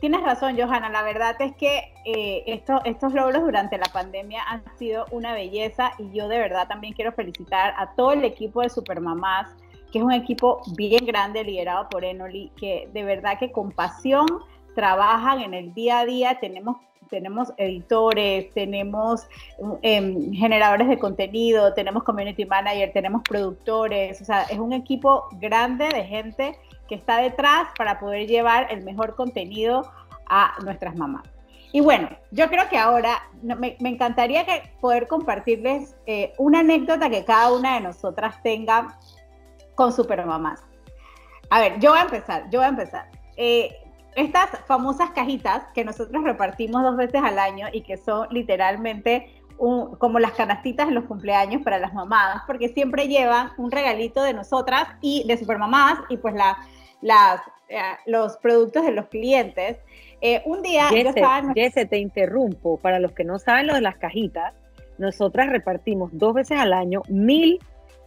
Tienes 0.00 0.22
razón, 0.22 0.56
Johanna. 0.56 0.88
La 0.90 1.02
verdad 1.02 1.34
es 1.40 1.54
que 1.56 1.92
eh, 2.04 2.44
estos 2.84 3.12
logros 3.12 3.42
durante 3.42 3.76
la 3.78 3.88
pandemia 3.92 4.42
han 4.48 4.62
sido 4.78 5.06
una 5.10 5.34
belleza 5.34 5.90
y 5.98 6.12
yo 6.12 6.28
de 6.28 6.38
verdad 6.38 6.68
también 6.68 6.94
quiero 6.94 7.10
felicitar 7.12 7.74
a 7.76 7.94
todo 7.96 8.12
el 8.12 8.24
equipo 8.24 8.62
de 8.62 8.68
Supermamás, 8.68 9.48
que 9.92 9.98
es 9.98 10.04
un 10.04 10.12
equipo 10.12 10.62
bien 10.76 11.04
grande 11.06 11.44
liderado 11.44 11.88
por 11.88 12.04
Enoli, 12.04 12.52
que 12.56 12.88
de 12.92 13.04
verdad 13.04 13.38
que 13.38 13.52
con 13.52 13.72
pasión 13.72 14.26
trabajan 14.74 15.40
en 15.40 15.54
el 15.54 15.74
día 15.74 16.00
a 16.00 16.04
día. 16.04 16.38
Tenemos 16.40 16.76
tenemos 17.08 17.52
editores, 17.56 18.52
tenemos 18.52 19.26
em, 19.82 20.32
generadores 20.32 20.88
de 20.88 20.98
contenido, 20.98 21.72
tenemos 21.72 22.02
community 22.04 22.44
manager, 22.44 22.92
tenemos 22.92 23.22
productores, 23.22 24.20
o 24.20 24.24
sea, 24.24 24.42
es 24.42 24.58
un 24.58 24.72
equipo 24.72 25.24
grande 25.40 25.88
de 25.88 26.04
gente 26.04 26.58
que 26.88 26.94
está 26.94 27.18
detrás 27.18 27.68
para 27.76 27.98
poder 27.98 28.26
llevar 28.26 28.70
el 28.70 28.84
mejor 28.84 29.14
contenido 29.14 29.90
a 30.26 30.54
nuestras 30.62 30.96
mamás. 30.96 31.24
Y 31.70 31.80
bueno, 31.80 32.08
yo 32.30 32.48
creo 32.48 32.68
que 32.70 32.78
ahora 32.78 33.22
me, 33.42 33.76
encantaría 33.80 34.46
que 34.46 34.70
poder 34.80 35.06
compartirles 35.06 35.96
eh, 36.06 36.32
una 36.38 36.60
anécdota 36.60 37.10
que 37.10 37.24
cada 37.24 37.52
una 37.52 37.74
de 37.74 37.80
nosotras 37.80 38.42
tenga 38.42 38.98
con 39.78 39.92
Supermamás. 39.92 40.64
A 41.50 41.60
ver, 41.60 41.78
yo 41.78 41.90
voy 41.90 42.00
a 42.00 42.02
empezar, 42.02 42.50
yo 42.50 42.58
voy 42.58 42.66
a 42.66 42.70
empezar. 42.70 43.08
Eh, 43.36 43.70
estas 44.16 44.50
famosas 44.66 45.10
cajitas 45.10 45.62
que 45.72 45.84
nosotros 45.84 46.24
repartimos 46.24 46.82
dos 46.82 46.96
veces 46.96 47.22
al 47.22 47.38
año 47.38 47.68
y 47.72 47.82
que 47.82 47.96
son 47.96 48.26
literalmente 48.32 49.40
como 49.56 50.18
las 50.18 50.32
canastitas 50.32 50.88
en 50.88 50.96
los 50.96 51.04
cumpleaños 51.04 51.62
para 51.62 51.78
las 51.78 51.94
mamadas, 51.94 52.42
porque 52.44 52.70
siempre 52.70 53.06
llevan 53.06 53.52
un 53.56 53.70
regalito 53.70 54.20
de 54.24 54.34
nosotras 54.34 54.88
y 55.00 55.24
de 55.28 55.36
supermamás 55.36 56.00
y 56.08 56.16
pues 56.16 56.34
la, 56.34 56.58
las, 57.00 57.40
eh, 57.68 57.80
los 58.06 58.36
productos 58.38 58.84
de 58.84 58.90
los 58.90 59.06
clientes. 59.06 59.76
Eh, 60.20 60.42
un 60.44 60.60
día 60.62 60.88
yo 60.90 61.10
estaba... 61.10 61.54
te 61.54 61.98
interrumpo. 61.98 62.78
Para 62.78 62.98
los 62.98 63.12
que 63.12 63.22
no 63.22 63.38
saben 63.38 63.68
lo 63.68 63.74
de 63.74 63.80
las 63.80 63.96
cajitas, 63.96 64.54
nosotras 64.98 65.50
repartimos 65.50 66.10
dos 66.12 66.34
veces 66.34 66.58
al 66.58 66.72
año 66.72 67.02
mil 67.08 67.60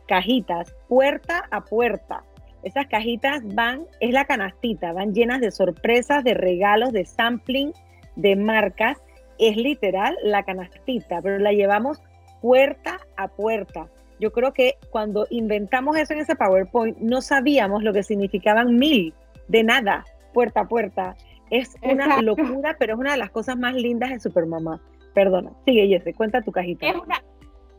cajitas 0.07 0.75
puerta 0.87 1.45
a 1.51 1.61
puerta. 1.61 2.23
Esas 2.63 2.87
cajitas 2.87 3.41
van, 3.55 3.85
es 3.99 4.11
la 4.11 4.25
canastita, 4.25 4.93
van 4.93 5.13
llenas 5.13 5.41
de 5.41 5.51
sorpresas, 5.51 6.23
de 6.23 6.35
regalos, 6.35 6.91
de 6.91 7.05
sampling, 7.05 7.73
de 8.15 8.35
marcas. 8.35 9.01
Es 9.39 9.57
literal 9.57 10.15
la 10.23 10.43
canastita, 10.43 11.21
pero 11.21 11.39
la 11.39 11.53
llevamos 11.53 12.01
puerta 12.41 12.99
a 13.17 13.27
puerta. 13.29 13.87
Yo 14.19 14.31
creo 14.31 14.53
que 14.53 14.75
cuando 14.91 15.25
inventamos 15.31 15.97
eso 15.97 16.13
en 16.13 16.19
ese 16.19 16.35
PowerPoint, 16.35 16.97
no 16.99 17.21
sabíamos 17.21 17.81
lo 17.81 17.91
que 17.91 18.03
significaban 18.03 18.77
mil, 18.77 19.15
de 19.47 19.63
nada, 19.63 20.05
puerta 20.31 20.61
a 20.61 20.67
puerta. 20.67 21.15
Es 21.49 21.75
una 21.81 22.21
locura, 22.21 22.75
pero 22.77 22.93
es 22.93 22.99
una 22.99 23.13
de 23.13 23.17
las 23.17 23.31
cosas 23.31 23.57
más 23.57 23.73
lindas 23.73 24.11
de 24.11 24.19
Supermamá. 24.19 24.79
Perdona, 25.15 25.51
sigue 25.65 25.87
Jesse, 25.87 26.15
cuenta 26.15 26.41
tu 26.41 26.51
cajita. 26.51 26.87
Es 26.87 26.95
una, 26.95 27.23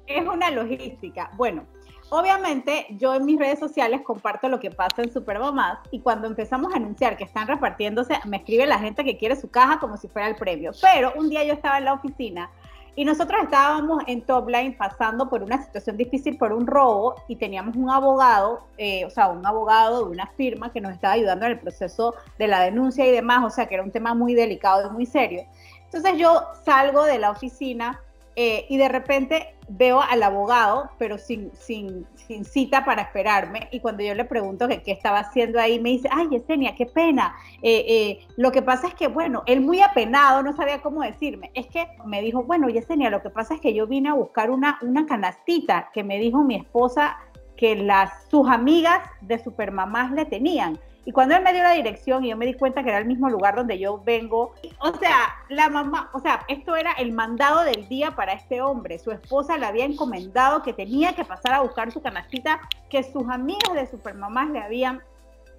es 0.06 0.26
una 0.26 0.50
logística. 0.50 1.30
Bueno, 1.36 1.64
obviamente 2.12 2.86
yo 2.90 3.14
en 3.14 3.24
mis 3.24 3.38
redes 3.38 3.58
sociales 3.58 4.02
comparto 4.02 4.46
lo 4.50 4.60
que 4.60 4.70
pasa 4.70 5.00
en 5.00 5.10
Supermamás 5.10 5.78
y 5.90 6.00
cuando 6.00 6.26
empezamos 6.26 6.72
a 6.72 6.76
anunciar 6.76 7.16
que 7.16 7.24
están 7.24 7.48
repartiéndose, 7.48 8.18
me 8.26 8.36
escribe 8.36 8.66
la 8.66 8.78
gente 8.78 9.02
que 9.02 9.16
quiere 9.16 9.34
su 9.34 9.50
caja 9.50 9.80
como 9.80 9.96
si 9.96 10.08
fuera 10.08 10.28
el 10.28 10.36
premio. 10.36 10.72
Pero 10.82 11.14
un 11.16 11.30
día 11.30 11.42
yo 11.42 11.54
estaba 11.54 11.78
en 11.78 11.86
la 11.86 11.94
oficina 11.94 12.50
y 12.94 13.06
nosotros 13.06 13.42
estábamos 13.42 14.02
en 14.06 14.20
Topline 14.20 14.76
pasando 14.76 15.30
por 15.30 15.42
una 15.42 15.62
situación 15.64 15.96
difícil 15.96 16.36
por 16.36 16.52
un 16.52 16.66
robo 16.66 17.14
y 17.28 17.36
teníamos 17.36 17.76
un 17.76 17.88
abogado, 17.88 18.66
eh, 18.76 19.06
o 19.06 19.10
sea, 19.10 19.28
un 19.28 19.46
abogado 19.46 20.04
de 20.04 20.10
una 20.10 20.26
firma 20.26 20.70
que 20.70 20.82
nos 20.82 20.92
estaba 20.92 21.14
ayudando 21.14 21.46
en 21.46 21.52
el 21.52 21.60
proceso 21.60 22.14
de 22.38 22.46
la 22.46 22.60
denuncia 22.60 23.06
y 23.06 23.10
demás, 23.10 23.42
o 23.42 23.48
sea, 23.48 23.64
que 23.64 23.76
era 23.76 23.84
un 23.84 23.90
tema 23.90 24.12
muy 24.12 24.34
delicado 24.34 24.86
y 24.86 24.92
muy 24.92 25.06
serio. 25.06 25.46
Entonces 25.84 26.18
yo 26.18 26.42
salgo 26.62 27.04
de 27.04 27.18
la 27.18 27.30
oficina 27.30 28.02
eh, 28.36 28.66
y 28.68 28.76
de 28.76 28.88
repente 28.88 29.54
veo 29.76 30.00
al 30.00 30.22
abogado, 30.22 30.90
pero 30.98 31.18
sin, 31.18 31.50
sin, 31.54 32.06
cita 32.44 32.84
para 32.84 33.02
esperarme. 33.02 33.68
Y 33.70 33.80
cuando 33.80 34.02
yo 34.02 34.14
le 34.14 34.24
pregunto 34.24 34.68
qué 34.68 34.92
estaba 34.92 35.20
haciendo 35.20 35.58
ahí, 35.58 35.80
me 35.80 35.90
dice, 35.90 36.08
ay, 36.10 36.28
Yesenia, 36.30 36.74
qué 36.74 36.86
pena. 36.86 37.34
Eh, 37.62 37.84
eh, 37.88 38.26
lo 38.36 38.52
que 38.52 38.62
pasa 38.62 38.88
es 38.88 38.94
que, 38.94 39.08
bueno, 39.08 39.42
él 39.46 39.60
muy 39.60 39.80
apenado, 39.80 40.42
no 40.42 40.54
sabía 40.54 40.80
cómo 40.80 41.02
decirme. 41.02 41.50
Es 41.54 41.66
que 41.66 41.86
me 42.04 42.22
dijo, 42.22 42.42
bueno, 42.42 42.68
Yesenia, 42.68 43.10
lo 43.10 43.22
que 43.22 43.30
pasa 43.30 43.54
es 43.54 43.60
que 43.60 43.74
yo 43.74 43.86
vine 43.86 44.10
a 44.10 44.14
buscar 44.14 44.50
una, 44.50 44.78
una 44.82 45.06
canastita 45.06 45.90
que 45.92 46.04
me 46.04 46.18
dijo 46.18 46.42
mi 46.42 46.56
esposa 46.56 47.18
que 47.56 47.76
las, 47.76 48.28
sus 48.28 48.48
amigas 48.48 49.00
de 49.20 49.38
Supermamás 49.38 50.12
le 50.12 50.24
tenían. 50.24 50.78
Y 51.04 51.12
cuando 51.12 51.34
él 51.34 51.42
me 51.42 51.52
dio 51.52 51.62
la 51.62 51.72
dirección 51.72 52.24
y 52.24 52.30
yo 52.30 52.36
me 52.36 52.46
di 52.46 52.54
cuenta 52.54 52.82
que 52.82 52.90
era 52.90 52.98
el 52.98 53.06
mismo 53.06 53.28
lugar 53.28 53.56
donde 53.56 53.78
yo 53.78 54.02
vengo, 54.04 54.54
o 54.78 54.96
sea, 54.98 55.34
la 55.48 55.68
mamá, 55.68 56.10
o 56.12 56.20
sea, 56.20 56.44
esto 56.48 56.76
era 56.76 56.92
el 56.92 57.12
mandado 57.12 57.64
del 57.64 57.88
día 57.88 58.12
para 58.12 58.32
este 58.34 58.60
hombre. 58.60 58.98
Su 58.98 59.10
esposa 59.10 59.58
le 59.58 59.66
había 59.66 59.84
encomendado 59.84 60.62
que 60.62 60.72
tenía 60.72 61.14
que 61.14 61.24
pasar 61.24 61.54
a 61.54 61.60
buscar 61.60 61.90
su 61.90 62.00
canastita 62.00 62.60
que 62.88 63.02
sus 63.02 63.28
amigas 63.28 63.74
de 63.74 63.86
supermamás 63.86 64.50
le 64.50 64.60
habían 64.60 65.02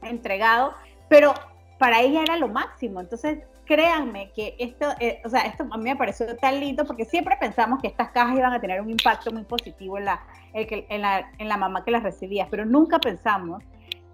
entregado, 0.02 0.74
pero 1.10 1.34
para 1.78 2.00
ella 2.02 2.22
era 2.24 2.38
lo 2.38 2.48
máximo. 2.48 3.02
Entonces, 3.02 3.40
créanme 3.66 4.32
que 4.32 4.56
esto, 4.60 4.88
eh, 5.00 5.22
o 5.26 5.30
sea, 5.30 5.42
esto 5.42 5.66
a 5.70 5.78
mí 5.78 5.84
me 5.84 5.96
pareció 5.96 6.38
tan 6.38 6.60
lindo 6.60 6.86
porque 6.86 7.04
siempre 7.04 7.36
pensamos 7.38 7.82
que 7.82 7.88
estas 7.88 8.10
cajas 8.12 8.38
iban 8.38 8.54
a 8.54 8.62
tener 8.62 8.82
un 8.82 8.90
impacto 8.90 9.32
muy 9.32 9.44
positivo 9.44 9.98
en 9.98 10.06
la, 10.06 10.22
en 10.54 11.02
la, 11.02 11.32
en 11.38 11.50
la 11.50 11.58
mamá 11.58 11.84
que 11.84 11.92
las 11.92 12.04
recibía, 12.04 12.48
pero 12.50 12.66
nunca 12.66 13.00
pensamos 13.00 13.62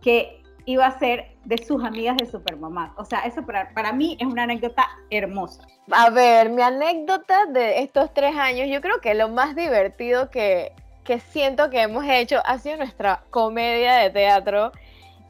que 0.01 0.38
iba 0.69 0.85
a 0.85 0.99
ser 0.99 1.31
de 1.45 1.57
sus 1.57 1.83
amigas 1.83 2.15
de 2.17 2.27
Supermamá. 2.27 2.93
O 2.95 3.03
sea, 3.03 3.21
eso 3.21 3.43
para, 3.43 3.73
para 3.73 3.91
mí 3.91 4.15
es 4.19 4.27
una 4.27 4.43
anécdota 4.43 4.87
hermosa. 5.09 5.63
A 5.91 6.11
ver, 6.11 6.49
mi 6.51 6.61
anécdota 6.61 7.47
de 7.47 7.79
estos 7.79 8.13
tres 8.13 8.35
años, 8.37 8.67
yo 8.69 8.79
creo 8.79 9.01
que 9.01 9.15
lo 9.15 9.29
más 9.29 9.55
divertido 9.55 10.29
que, 10.29 10.71
que 11.03 11.19
siento 11.19 11.71
que 11.71 11.81
hemos 11.81 12.05
hecho 12.05 12.39
ha 12.45 12.59
sido 12.59 12.77
nuestra 12.77 13.23
comedia 13.31 13.95
de 13.95 14.11
teatro, 14.11 14.71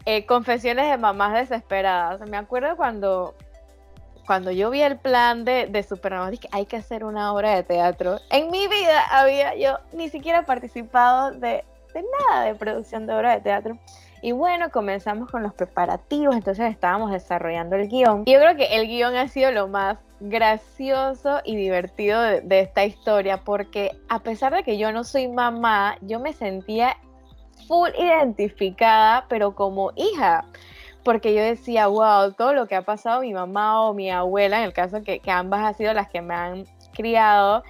eh, 0.03 0.25
Confesiones 0.25 0.89
de 0.89 0.97
Mamás 0.97 1.33
Desesperadas. 1.33 2.19
Me 2.29 2.35
acuerdo 2.35 2.75
cuando, 2.75 3.33
cuando 4.27 4.51
yo 4.51 4.69
vi 4.69 4.81
el 4.81 4.97
plan 4.97 5.45
de, 5.45 5.67
de 5.67 5.83
Supermamá, 5.83 6.31
dije, 6.31 6.49
hay 6.51 6.65
que 6.65 6.75
hacer 6.75 7.05
una 7.05 7.31
obra 7.31 7.55
de 7.55 7.63
teatro. 7.63 8.19
En 8.29 8.51
mi 8.51 8.67
vida 8.67 9.05
había 9.09 9.55
yo 9.55 9.77
ni 9.93 10.09
siquiera 10.09 10.45
participado 10.45 11.31
de, 11.31 11.63
de 11.93 12.05
nada 12.27 12.43
de 12.43 12.55
producción 12.55 13.07
de 13.07 13.13
obra 13.13 13.35
de 13.35 13.39
teatro. 13.39 13.79
Y 14.21 14.31
bueno, 14.31 14.69
comenzamos 14.71 15.29
con 15.29 15.43
los 15.43 15.53
preparativos, 15.53 16.35
entonces 16.35 16.69
estábamos 16.71 17.11
desarrollando 17.11 17.75
el 17.75 17.87
guion. 17.87 18.23
Y 18.25 18.33
yo 18.33 18.39
creo 18.39 18.55
que 18.55 18.75
el 18.75 18.87
guion 18.87 19.15
ha 19.15 19.27
sido 19.27 19.51
lo 19.51 19.67
más 19.67 19.97
gracioso 20.19 21.39
y 21.45 21.55
divertido 21.55 22.21
de, 22.21 22.59
esta 22.59 22.85
historia, 22.85 23.37
porque 23.37 23.91
a 24.09 24.19
pesar 24.19 24.53
de 24.53 24.63
que 24.63 24.77
yo 24.77 24.91
no 24.91 25.03
soy 25.03 25.27
mamá, 25.27 25.97
yo 26.01 26.19
me 26.19 26.33
sentía 26.33 26.97
full 27.67 27.89
identificada, 27.97 29.25
pero 29.29 29.55
como 29.55 29.91
hija 29.95 30.45
porque 31.03 31.33
yo 31.33 31.41
decía, 31.41 31.87
wow, 31.87 32.33
todo 32.33 32.53
lo 32.53 32.67
que 32.67 32.75
ha 32.75 32.81
pasado 32.81 33.21
mi 33.21 33.33
mamá 33.33 33.81
o 33.83 33.93
mi 33.93 34.11
abuela, 34.11 34.59
en 34.59 34.65
el 34.65 34.73
caso 34.73 35.01
que, 35.01 35.19
que 35.19 35.31
ambas 35.31 35.61
han 35.61 35.73
sido 35.73 35.93
las 35.93 36.09
que 36.09 36.21
me 36.21 36.35
han 36.35 36.65
criado, 36.93 37.63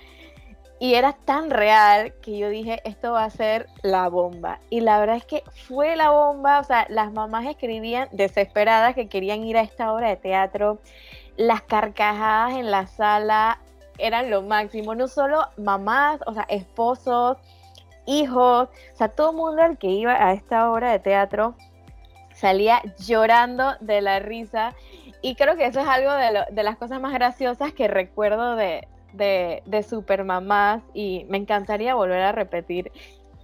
y 0.79 0.95
era 0.95 1.11
tan 1.11 1.49
real 1.49 2.13
que 2.21 2.37
yo 2.37 2.47
dije, 2.47 2.79
esto 2.85 3.11
va 3.11 3.25
a 3.25 3.29
ser 3.29 3.67
la 3.83 4.07
bomba. 4.07 4.59
Y 4.69 4.79
la 4.79 4.97
verdad 4.97 5.17
es 5.17 5.25
que 5.25 5.43
fue 5.67 5.97
la 5.97 6.09
bomba. 6.09 6.59
O 6.59 6.63
sea, 6.63 6.87
las 6.89 7.11
mamás 7.11 7.45
escribían 7.45 8.07
desesperadas 8.13 8.95
que 8.95 9.09
querían 9.09 9.43
ir 9.43 9.57
a 9.57 9.61
esta 9.61 9.91
obra 9.93 10.07
de 10.07 10.15
teatro. 10.15 10.79
Las 11.35 11.61
carcajadas 11.63 12.53
en 12.53 12.71
la 12.71 12.87
sala 12.87 13.59
eran 13.97 14.31
lo 14.31 14.41
máximo. 14.41 14.95
No 14.95 15.09
solo 15.09 15.49
mamás, 15.57 16.21
o 16.25 16.33
sea, 16.33 16.43
esposos, 16.43 17.37
hijos. 18.05 18.69
O 18.93 18.95
sea, 18.95 19.09
todo 19.09 19.31
el 19.31 19.35
mundo 19.35 19.63
el 19.63 19.77
que 19.77 19.87
iba 19.87 20.13
a 20.13 20.31
esta 20.31 20.71
obra 20.71 20.93
de 20.93 20.99
teatro 20.99 21.55
salía 22.33 22.81
llorando 22.99 23.73
de 23.81 23.99
la 23.99 24.19
risa. 24.19 24.75
y 25.21 25.35
creo 25.35 25.57
que 25.57 25.65
eso 25.65 25.81
es 25.81 25.87
algo 25.89 26.13
de, 26.13 26.45
de 26.51 26.63
las 26.63 26.77
cosas 26.77 27.01
más 27.01 27.11
graciosas 27.11 27.73
que 27.73 27.89
recuerdo 27.89 28.55
de, 28.55 28.87
de, 29.13 29.63
de 29.65 29.83
Supermamás 29.83 30.83
y 30.93 31.25
me 31.29 31.37
encantaría 31.37 31.95
volver 31.95 32.21
a 32.21 32.31
repetir 32.31 32.91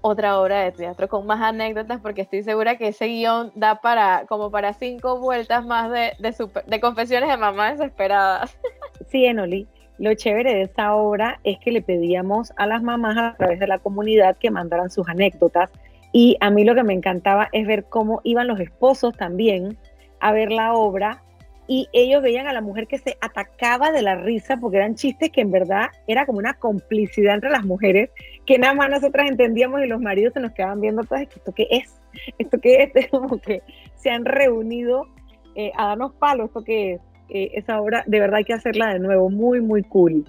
otra 0.08 0.40
obra 0.40 0.60
de 0.60 0.72
teatro 0.72 1.08
con 1.08 1.26
más 1.26 1.42
anécdotas 1.42 2.00
porque 2.00 2.22
estoy 2.22 2.44
segura 2.44 2.78
que 2.78 2.90
ese 2.90 3.08
guion 3.08 3.52
da 3.56 3.82
para 3.82 4.26
como 4.28 4.52
para 4.52 4.74
cinco 4.74 5.20
vueltas 5.20 5.66
más 5.66 5.90
de, 5.90 6.12
de, 6.20 6.80
confesiones 6.80 7.28
de 7.28 7.38
mamás 7.38 7.80
desesperadas. 7.80 8.58
Sí, 9.08 9.26
Enoli. 9.26 9.68
Lo 9.98 10.14
chévere 10.14 10.54
de 10.54 10.62
esta 10.64 10.96
obra 10.96 11.40
es 11.44 11.58
que 11.60 11.72
le 11.72 11.82
pedíamos 11.82 12.54
a 12.56 12.66
las 12.66 12.82
mamás 12.82 13.18
a 13.18 13.36
través 13.36 13.60
de 13.60 13.68
la 13.68 13.80
comunidad 13.80 14.38
que 14.38 14.50
mandaran 14.50 14.90
sus 14.90 15.08
anécdotas 15.08 15.70
y 16.12 16.38
a 16.40 16.50
mí 16.50 16.64
lo 16.64 16.76
que 16.76 16.84
me 16.84 16.94
encantaba 16.94 17.50
es 17.52 17.68
ver 17.68 17.86
cómo 17.86 18.22
iban 18.24 18.48
los 18.48 18.60
esposos 18.60 19.16
también 19.18 19.78
a 20.22 20.32
ver 20.32 20.52
la 20.52 20.74
obra 20.74 21.24
y 21.68 21.90
ellos 21.94 22.22
veían 22.22 22.48
a 22.48 22.54
la 22.54 22.62
mujer 22.62 22.88
que 22.88 23.00
se 23.00 23.18
atacaba 23.22 23.92
de 23.92 24.02
la 24.02 24.16
risa 24.16 24.58
porque 24.58 24.78
eran 24.78 24.96
chistes 24.96 25.32
que 25.32 25.42
en 25.42 25.52
verdad 25.52 25.88
era 26.08 26.26
como 26.26 26.38
una 26.38 26.54
complicidad 26.54 27.36
entre 27.36 27.50
las 27.50 27.66
mujeres 27.66 28.12
que 28.46 28.60
nada 28.60 28.74
más 28.74 28.90
nosotras 28.90 29.30
entendíamos 29.30 29.82
y 29.82 29.88
los 29.88 30.00
maridos 30.00 30.34
se 30.34 30.40
nos 30.40 30.52
quedaban 30.52 30.82
viendo 30.82 31.04
todas, 31.04 31.24
¿esto 31.24 31.54
qué 31.54 31.68
es? 31.72 32.00
¿Esto 32.38 32.60
qué 32.60 32.84
es? 32.84 32.92
Es 32.96 33.08
como 33.10 33.40
que 33.40 33.64
se 33.96 34.10
han 34.10 34.26
reunido 34.26 35.08
eh, 35.56 35.72
a 35.76 35.88
darnos 35.88 36.14
palos, 36.14 36.48
¿esto 36.48 36.64
qué 36.64 36.94
es? 36.94 37.02
Eh, 37.30 37.52
esa 37.56 37.82
obra 37.82 38.04
de 38.06 38.20
verdad 38.20 38.38
hay 38.38 38.44
que 38.44 38.54
hacerla 38.54 38.94
de 38.94 39.00
nuevo, 39.00 39.30
muy, 39.30 39.62
muy 39.62 39.82
cool. 39.84 40.26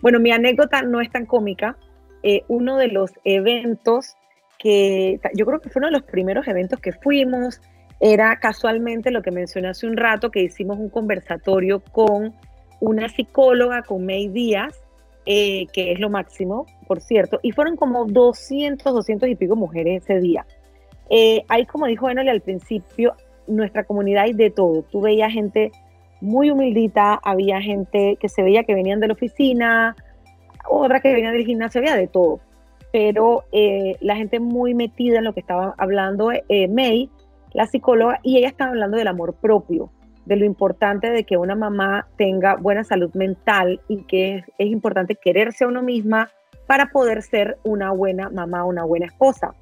Bueno, 0.00 0.18
mi 0.18 0.32
anécdota 0.32 0.82
no 0.82 1.00
es 1.00 1.10
tan 1.10 1.26
cómica. 1.26 1.76
Eh, 2.22 2.42
uno 2.48 2.78
de 2.78 2.88
los 2.88 3.12
eventos 3.24 4.16
que 4.58 5.20
yo 5.34 5.46
creo 5.46 5.60
que 5.60 5.70
fue 5.70 5.80
uno 5.80 5.88
de 5.88 5.92
los 5.92 6.02
primeros 6.02 6.46
eventos 6.48 6.80
que 6.80 6.92
fuimos, 6.92 7.60
era 8.00 8.36
casualmente 8.40 9.10
lo 9.10 9.20
que 9.20 9.30
mencioné 9.30 9.68
hace 9.68 9.86
un 9.86 9.96
rato, 9.96 10.30
que 10.30 10.42
hicimos 10.42 10.78
un 10.78 10.88
conversatorio 10.88 11.80
con 11.80 12.34
una 12.80 13.08
psicóloga, 13.10 13.82
con 13.82 14.06
May 14.06 14.28
Díaz, 14.28 14.74
eh, 15.26 15.66
que 15.72 15.92
es 15.92 16.00
lo 16.00 16.08
máximo, 16.08 16.66
por 16.88 17.02
cierto, 17.02 17.38
y 17.42 17.52
fueron 17.52 17.76
como 17.76 18.06
200, 18.06 18.92
200 18.92 19.28
y 19.28 19.34
pico 19.34 19.54
mujeres 19.54 20.02
ese 20.02 20.18
día. 20.18 20.46
Eh, 21.10 21.44
ahí, 21.48 21.66
como 21.66 21.86
dijo 21.86 22.08
Enoli 22.08 22.30
al 22.30 22.40
principio, 22.40 23.14
nuestra 23.46 23.84
comunidad 23.84 24.24
hay 24.24 24.32
de 24.32 24.48
todo. 24.48 24.82
Tú 24.90 25.02
veías 25.02 25.30
gente 25.30 25.70
muy 26.22 26.50
humildita, 26.50 27.20
había 27.22 27.60
gente 27.60 28.16
que 28.18 28.28
se 28.30 28.42
veía 28.42 28.64
que 28.64 28.74
venían 28.74 29.00
de 29.00 29.08
la 29.08 29.12
oficina, 29.12 29.94
otras 30.68 31.02
que 31.02 31.12
venían 31.12 31.34
del 31.34 31.44
gimnasio, 31.44 31.80
había 31.80 31.96
de 31.96 32.06
todo. 32.06 32.40
Pero 32.90 33.44
eh, 33.52 33.96
la 34.00 34.16
gente 34.16 34.40
muy 34.40 34.74
metida 34.74 35.18
en 35.18 35.24
lo 35.24 35.34
que 35.34 35.40
estaba 35.40 35.74
hablando 35.76 36.30
May, 36.70 37.10
la 37.52 37.66
psicóloga, 37.66 38.20
y 38.22 38.38
ella 38.38 38.48
estaba 38.48 38.70
hablando 38.70 38.96
del 38.96 39.08
amor 39.08 39.34
propio, 39.34 39.90
de 40.26 40.36
lo 40.36 40.44
importante 40.44 41.10
de 41.10 41.24
que 41.24 41.36
una 41.36 41.56
mamá 41.56 42.06
tenga 42.16 42.56
buena 42.56 42.84
salud 42.84 43.12
mental 43.14 43.80
y 43.88 44.02
que 44.04 44.44
es, 44.58 44.66
importante 44.66 45.16
quererse 45.16 45.64
a 45.64 45.68
uno 45.68 45.82
misma 45.82 46.30
para 46.66 46.86
poder 46.86 47.22
ser 47.22 47.58
una 47.64 47.90
buena 47.90 48.30
mamá, 48.30 48.64
una 48.64 48.84
buena 48.84 49.06
esposa. 49.06 49.54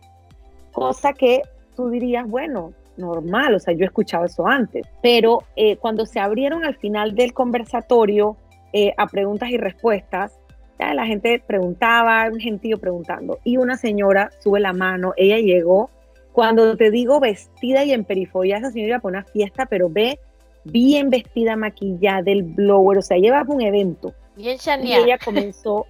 Cosa 0.73 1.13
que 1.13 1.43
tú 1.75 1.89
dirías, 1.89 2.29
bueno, 2.29 2.73
normal, 2.97 3.55
o 3.55 3.59
sea, 3.61 3.73
yo 3.73 3.85
he 3.85 3.87
escuchado 3.87 4.27
eso 4.27 4.47
antes, 4.47 4.87
pero 5.03 5.45
eh, 5.57 5.77
cuando 5.77 6.05
se 6.05 6.21
abrieron 6.21 6.65
al 6.65 6.75
final 6.75 7.15
del 7.15 7.33
conversatorio 7.33 8.37
eh, 8.73 8.93
a 8.99 9.07
preguntas 9.07 9.49
y 9.51 9.57
respuestas, 9.57 10.39
la 10.79 11.07
gente 11.07 11.43
preguntaba, 11.45 12.29
un 12.31 12.39
gentío 12.39 12.79
preguntando, 12.79 13.39
y 13.45 13.57
una 13.57 13.77
señora 13.77 14.31
sube 14.39 14.61
la 14.61 14.73
mano, 14.73 15.13
ella 15.17 15.39
llegó 15.39 15.91
cuando 16.33 16.77
te 16.77 16.91
digo 16.91 17.21
vestida 17.21 17.85
y 17.85 17.93
en 17.93 18.05
perifolia, 18.05 18.59
esa 18.59 18.71
señora 18.71 18.91
iba 18.91 18.99
para 19.01 19.19
una 19.19 19.25
fiesta, 19.25 19.67
pero 19.67 19.89
ve 19.89 20.19
bien 20.65 21.11
vestida, 21.11 21.57
maquillada, 21.57 22.23
del 22.23 22.43
blower, 22.43 22.99
o 22.99 23.03
sea, 23.03 23.17
llevaba 23.17 23.53
un 23.53 23.63
evento. 23.63 24.15
Bien 24.37 24.57
Y 24.83 24.93
ella 24.93 25.19
comenzó, 25.19 25.87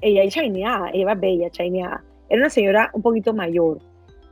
ella 0.00 0.24
es 0.24 0.34
chineada, 0.34 0.90
ella 0.92 1.14
bella, 1.14 1.50
chineada. 1.50 2.02
Era 2.28 2.40
una 2.40 2.50
señora 2.50 2.90
un 2.94 3.02
poquito 3.02 3.32
mayor. 3.34 3.78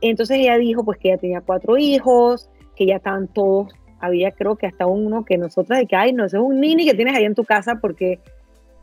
Entonces 0.01 0.39
ella 0.39 0.57
dijo 0.57 0.83
pues 0.83 0.97
que 0.97 1.09
ella 1.09 1.17
tenía 1.17 1.41
cuatro 1.41 1.77
hijos, 1.77 2.49
que 2.75 2.85
ya 2.87 2.95
estaban 2.95 3.27
todos, 3.27 3.71
había 3.99 4.31
creo 4.31 4.55
que 4.55 4.65
hasta 4.65 4.87
uno 4.87 5.23
que 5.23 5.37
nosotras 5.37 5.79
de 5.79 5.85
que, 5.85 5.95
ay, 5.95 6.11
no, 6.11 6.25
ese 6.25 6.37
es 6.37 6.43
un 6.43 6.59
nini 6.59 6.85
que 6.85 6.95
tienes 6.95 7.15
ahí 7.15 7.25
en 7.25 7.35
tu 7.35 7.43
casa 7.43 7.75
porque 7.75 8.19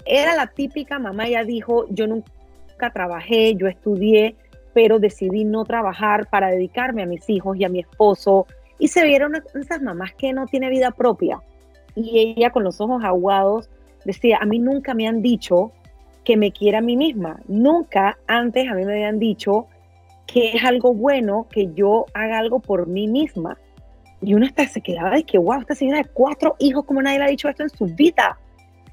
era 0.06 0.34
la 0.34 0.46
típica 0.46 0.98
mamá, 0.98 1.26
ella 1.26 1.44
dijo, 1.44 1.86
yo 1.90 2.06
nunca 2.06 2.92
trabajé, 2.94 3.54
yo 3.56 3.66
estudié, 3.66 4.36
pero 4.78 5.00
decidí 5.00 5.44
no 5.44 5.64
trabajar 5.64 6.30
para 6.30 6.52
dedicarme 6.52 7.02
a 7.02 7.06
mis 7.06 7.28
hijos 7.28 7.56
y 7.56 7.64
a 7.64 7.68
mi 7.68 7.80
esposo. 7.80 8.46
Y 8.78 8.86
se 8.86 9.02
vieron 9.02 9.32
esas 9.60 9.82
mamás 9.82 10.14
que 10.14 10.32
no 10.32 10.46
tiene 10.46 10.70
vida 10.70 10.92
propia. 10.92 11.42
Y 11.96 12.20
ella 12.20 12.50
con 12.50 12.62
los 12.62 12.80
ojos 12.80 13.02
aguados 13.02 13.68
decía, 14.04 14.38
a 14.40 14.46
mí 14.46 14.60
nunca 14.60 14.94
me 14.94 15.08
han 15.08 15.20
dicho 15.20 15.72
que 16.24 16.36
me 16.36 16.52
quiera 16.52 16.78
a 16.78 16.80
mí 16.80 16.96
misma. 16.96 17.40
Nunca 17.48 18.18
antes 18.28 18.68
a 18.68 18.74
mí 18.74 18.84
me 18.84 18.92
habían 18.92 19.18
dicho 19.18 19.66
que 20.28 20.52
es 20.52 20.64
algo 20.64 20.94
bueno 20.94 21.48
que 21.50 21.72
yo 21.74 22.04
haga 22.14 22.38
algo 22.38 22.60
por 22.60 22.86
mí 22.86 23.08
misma. 23.08 23.58
Y 24.22 24.34
uno 24.34 24.46
hasta 24.46 24.64
se 24.68 24.80
quedaba 24.80 25.10
de 25.10 25.24
que, 25.24 25.38
wow, 25.38 25.58
esta 25.58 25.74
señora 25.74 25.98
de 25.98 26.08
cuatro 26.14 26.54
hijos, 26.60 26.84
como 26.84 27.02
nadie 27.02 27.18
le 27.18 27.24
ha 27.24 27.28
dicho 27.30 27.48
esto 27.48 27.64
en 27.64 27.70
su 27.70 27.86
vida. 27.86 28.38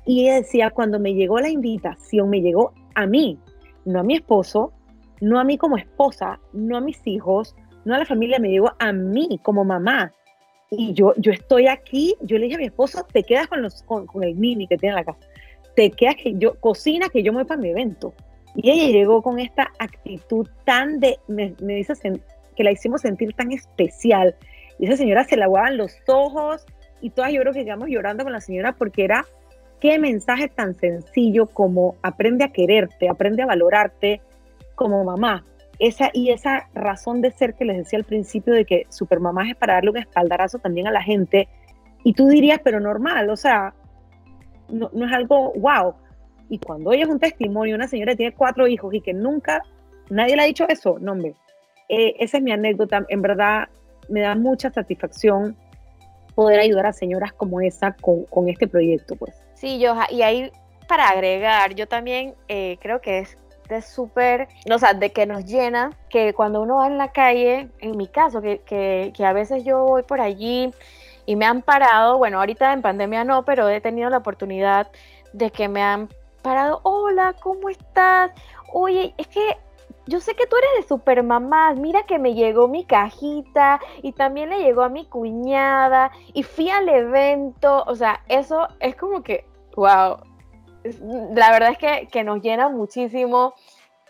Y 0.04 0.24
ella 0.24 0.38
decía, 0.38 0.72
cuando 0.72 1.00
me 1.00 1.14
llegó 1.14 1.38
la 1.38 1.50
invitación, 1.50 2.32
me 2.32 2.42
llegó 2.42 2.74
a 2.96 3.06
mí, 3.06 3.38
no 3.86 4.00
a 4.00 4.04
mi 4.04 4.16
esposo, 4.16 4.74
no 5.22 5.40
a 5.40 5.44
mí 5.44 5.58
como 5.58 5.78
esposa, 5.78 6.40
no 6.54 6.78
a 6.78 6.82
mis 6.82 7.00
hijos, 7.06 7.56
no 7.86 7.96
a 7.96 8.00
la 8.00 8.06
familia, 8.06 8.40
me 8.40 8.50
llegó 8.50 8.74
a 8.80 8.92
mí 8.92 9.40
como 9.44 9.64
mamá. 9.64 10.14
Y 10.72 10.94
yo, 10.94 11.14
yo 11.18 11.32
estoy 11.32 11.68
aquí, 11.68 12.16
yo 12.22 12.38
le 12.38 12.46
dije 12.46 12.56
a 12.56 12.60
mi 12.60 12.66
esposo, 12.66 13.06
te 13.12 13.24
quedas 13.24 13.48
con, 13.48 13.62
los, 13.62 13.84
con, 13.84 14.08
el 14.24 14.36
mini 14.36 14.68
que 14.68 14.78
tiene 14.78 14.94
en 14.94 15.06
la 15.06 15.06
casa, 15.06 15.28
te 15.76 15.92
quedas 15.92 16.16
que 16.16 16.34
yo, 16.38 16.60
cocina 16.60 17.10
que 17.10 17.24
yo 17.24 17.32
me 17.32 17.40
voy 17.40 17.48
para 17.48 17.62
mi 17.62 17.70
evento. 17.70 18.14
Y 18.56 18.72
ella 18.72 18.92
llegó 18.92 19.22
con 19.22 19.40
esta 19.40 19.72
actitud 19.80 20.48
tan 20.64 21.00
de, 21.00 21.20
me, 21.28 21.54
dice 21.60 21.94
que 22.56 22.64
la 22.64 22.72
hicimos 22.72 23.02
sentir 23.02 23.34
tan 23.34 23.52
especial. 23.52 24.36
Y 24.80 24.86
esa 24.86 24.98
señora 24.98 25.26
se 25.26 25.38
la 25.38 25.46
aguaban 25.46 25.78
los 25.78 25.96
ojos 26.08 26.66
y 27.02 27.10
todas 27.10 27.32
yo 27.32 27.42
creo 27.42 27.54
que 27.54 27.66
quedamos 27.66 27.90
llorando 27.90 28.24
con 28.24 28.34
la 28.34 28.42
señora 28.42 28.74
porque 28.74 29.04
era 29.04 29.26
qué 29.80 30.00
mensaje 30.00 30.48
tan 30.48 30.74
sencillo 30.76 31.48
como 31.48 31.96
aprende 32.02 32.46
a 32.46 32.52
quererte, 32.52 33.10
aprende 33.10 33.44
a 33.44 33.46
valorarte, 33.46 34.22
como 34.76 35.04
mamá. 35.04 35.46
Esa, 35.78 36.10
y 36.14 36.30
esa 36.30 36.70
razón 36.74 37.22
de 37.22 37.32
ser 37.32 37.54
que 37.56 37.66
les 37.66 37.78
decía 37.78 38.00
al 38.00 38.06
principio 38.06 38.54
de 38.54 38.66
que 38.66 38.86
Supermamá 38.90 39.50
es 39.50 39.56
para 39.56 39.74
darle 39.74 39.90
un 39.90 39.98
espaldarazo 39.98 40.60
también 40.60 40.88
a 40.88 40.92
la 40.92 41.02
gente. 41.02 41.50
Y 42.04 42.14
tú 42.14 42.28
dirías, 42.28 42.60
pero 42.64 42.80
normal, 42.80 43.30
o 43.30 43.36
sea, 43.36 43.74
no, 44.70 44.90
es 44.94 45.12
algo 45.12 45.54
wow. 45.54 45.96
Y 46.50 46.60
cuando 46.60 46.94
ella 46.94 47.04
es 47.04 47.10
un 47.10 47.20
testimonio, 47.20 47.76
una 47.76 47.88
señora 47.88 48.14
que 48.14 48.18
tiene 48.18 48.36
cuatro 48.36 48.68
hijos 48.68 48.94
y 48.94 49.02
que 49.02 49.14
nunca 49.14 49.62
nadie 50.10 50.36
le 50.36 50.44
ha 50.44 50.46
dicho 50.46 50.66
eso, 50.70 50.98
no, 51.00 51.14
hombre. 51.14 51.34
Eh, 51.90 52.16
esa 52.20 52.38
es 52.38 52.44
mi 52.44 52.52
anécdota. 52.52 53.06
En 53.10 53.22
verdad, 53.22 53.68
me 54.08 54.22
da 54.22 54.36
mucha 54.36 54.72
satisfacción 54.72 55.58
poder 56.36 56.60
ayudar 56.60 56.86
a 56.86 56.94
señoras 56.94 57.34
como 57.34 57.62
esa 57.62 57.94
con, 57.94 58.26
con 58.26 58.50
este 58.50 58.68
proyecto, 58.68 59.16
pues. 59.16 59.36
Sí, 59.56 59.80
yo, 59.80 59.96
y 60.10 60.22
ahí 60.22 60.52
para 60.88 61.10
agregar, 61.10 61.74
yo 61.76 61.88
también 61.88 62.36
eh, 62.48 62.78
creo 62.82 63.02
que 63.02 63.20
es 63.20 63.38
de 63.68 63.82
súper, 63.82 64.48
o 64.72 64.78
sea, 64.78 64.94
de 64.94 65.12
que 65.12 65.26
nos 65.26 65.46
llena, 65.46 65.92
que 66.10 66.34
cuando 66.34 66.62
uno 66.62 66.78
va 66.78 66.88
en 66.88 66.98
la 66.98 67.12
calle, 67.12 67.70
en 67.80 67.98
mi 67.98 68.08
caso, 68.08 68.42
que, 68.42 68.60
que, 68.60 69.14
que 69.16 69.26
a 69.26 69.34
veces 69.34 69.64
yo 69.64 69.84
voy 69.84 70.04
por 70.04 70.22
allí 70.22 70.72
y 71.26 71.36
me 71.36 71.46
han 71.46 71.62
parado, 71.62 72.18
bueno, 72.18 72.40
ahorita 72.40 72.74
en 72.74 72.82
pandemia 72.82 73.24
no, 73.24 73.44
pero 73.44 73.70
he 73.70 73.82
tenido 73.82 74.10
la 74.10 74.18
oportunidad 74.18 74.92
de 75.34 75.52
que 75.52 75.68
me 75.68 75.82
han 75.82 76.10
parado, 76.42 76.80
hola, 76.84 77.34
¿cómo 77.42 77.70
estás? 77.70 78.32
Oye, 78.72 79.14
es 79.18 79.28
que 79.28 79.58
yo 80.08 80.20
sé 80.20 80.36
que 80.36 80.46
tú 80.46 80.56
eres 80.58 80.70
de 80.84 80.88
super 80.88 81.24
mamás, 81.24 81.78
mira 81.78 82.04
que 82.04 82.20
me 82.20 82.36
llegó 82.36 82.68
mi 82.68 82.86
cajita 82.86 83.80
y 84.04 84.12
también 84.12 84.50
le 84.50 84.60
llegó 84.60 84.84
a 84.84 84.90
mi 84.90 85.06
cuñada 85.06 86.12
y 86.34 86.44
fui 86.44 86.70
al 86.70 86.88
evento, 86.88 87.84
o 87.88 87.96
sea, 87.96 88.22
eso 88.28 88.68
es 88.80 88.96
como 88.96 89.24
que, 89.24 89.46
wow, 89.76 90.18
la 91.00 91.52
verdad 91.52 91.72
es 91.72 91.78
que, 91.78 92.08
que 92.12 92.24
nos 92.24 92.42
llena 92.42 92.70
muchísimo 92.70 93.54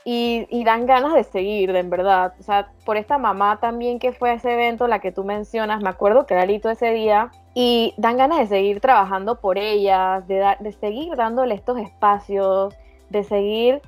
y, 0.07 0.63
dan 0.63 0.85
ganas 0.85 1.15
de 1.15 1.23
seguir, 1.23 1.73
de 1.73 1.79
en 1.79 1.89
verdad. 1.89 2.35
O 2.39 2.43
sea, 2.43 2.71
por 2.85 2.95
esta 2.95 3.17
mamá 3.17 3.59
también 3.59 3.97
que 3.97 4.13
fue 4.13 4.29
a 4.29 4.33
ese 4.35 4.53
evento, 4.53 4.87
la 4.87 4.99
que 4.99 5.11
tú 5.11 5.23
mencionas, 5.23 5.81
me 5.81 5.89
acuerdo 5.89 6.27
clarito 6.27 6.69
ese 6.69 6.91
día, 6.91 7.31
y 7.55 7.95
dan 7.97 8.17
ganas 8.17 8.37
de 8.37 8.47
seguir 8.47 8.81
trabajando 8.81 9.39
por 9.41 9.57
ellas, 9.57 10.27
de, 10.27 10.55
de 10.59 10.71
seguir 10.73 11.15
dándole 11.15 11.55
estos 11.55 11.79
espacios, 11.79 12.75
de 13.09 13.23
seguir 13.23 13.81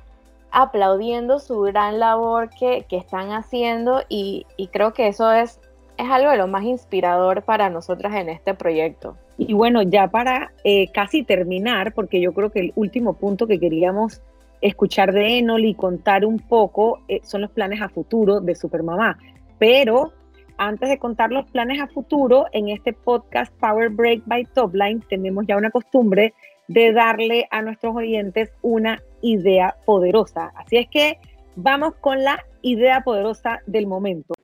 aplaudiendo 0.50 1.38
su 1.38 1.60
gran 1.60 2.00
labor 2.00 2.50
que, 2.50 2.84
que 2.88 2.96
están 2.96 3.30
haciendo 3.30 4.02
y, 4.08 4.46
y 4.56 4.68
creo 4.68 4.94
que 4.94 5.06
eso 5.06 5.30
es, 5.30 5.60
es 5.98 6.10
algo 6.10 6.30
de 6.30 6.38
lo 6.38 6.48
más 6.48 6.64
inspirador 6.64 7.42
para 7.42 7.70
nosotras 7.70 8.14
en 8.14 8.28
este 8.28 8.54
proyecto. 8.54 9.16
Y 9.38 9.52
bueno, 9.54 9.82
ya 9.82 10.08
para 10.08 10.52
eh, 10.64 10.88
casi 10.92 11.22
terminar, 11.22 11.94
porque 11.94 12.20
yo 12.20 12.34
creo 12.34 12.50
que 12.50 12.58
el 12.58 12.72
último 12.74 13.14
punto 13.14 13.46
que 13.46 13.60
queríamos 13.60 14.20
escuchar 14.60 15.12
de 15.12 15.38
Enol 15.38 15.64
y 15.64 15.74
contar 15.74 16.24
un 16.24 16.40
poco 16.40 17.00
eh, 17.06 17.20
son 17.22 17.42
los 17.42 17.50
planes 17.52 17.80
a 17.80 17.88
futuro 17.88 18.40
de 18.40 18.56
Supermamá. 18.56 19.16
Pero 19.58 20.12
antes 20.56 20.88
de 20.88 20.98
contar 20.98 21.30
los 21.30 21.48
planes 21.50 21.80
a 21.80 21.86
futuro, 21.86 22.46
en 22.52 22.68
este 22.68 22.92
podcast 22.92 23.52
Power 23.60 23.90
Break 23.90 24.22
by 24.26 24.44
Topline 24.46 25.00
tenemos 25.08 25.46
ya 25.46 25.56
una 25.56 25.70
costumbre 25.70 26.34
de 26.66 26.92
darle 26.92 27.46
a 27.52 27.62
nuestros 27.62 27.94
oyentes 27.94 28.50
una 28.60 29.00
idea 29.22 29.76
poderosa. 29.86 30.52
Así 30.56 30.78
es 30.78 30.88
que 30.88 31.18
vamos 31.54 31.94
con 32.00 32.24
la 32.24 32.44
idea 32.62 33.02
poderosa 33.02 33.60
del 33.66 33.86
momento. 33.86 34.34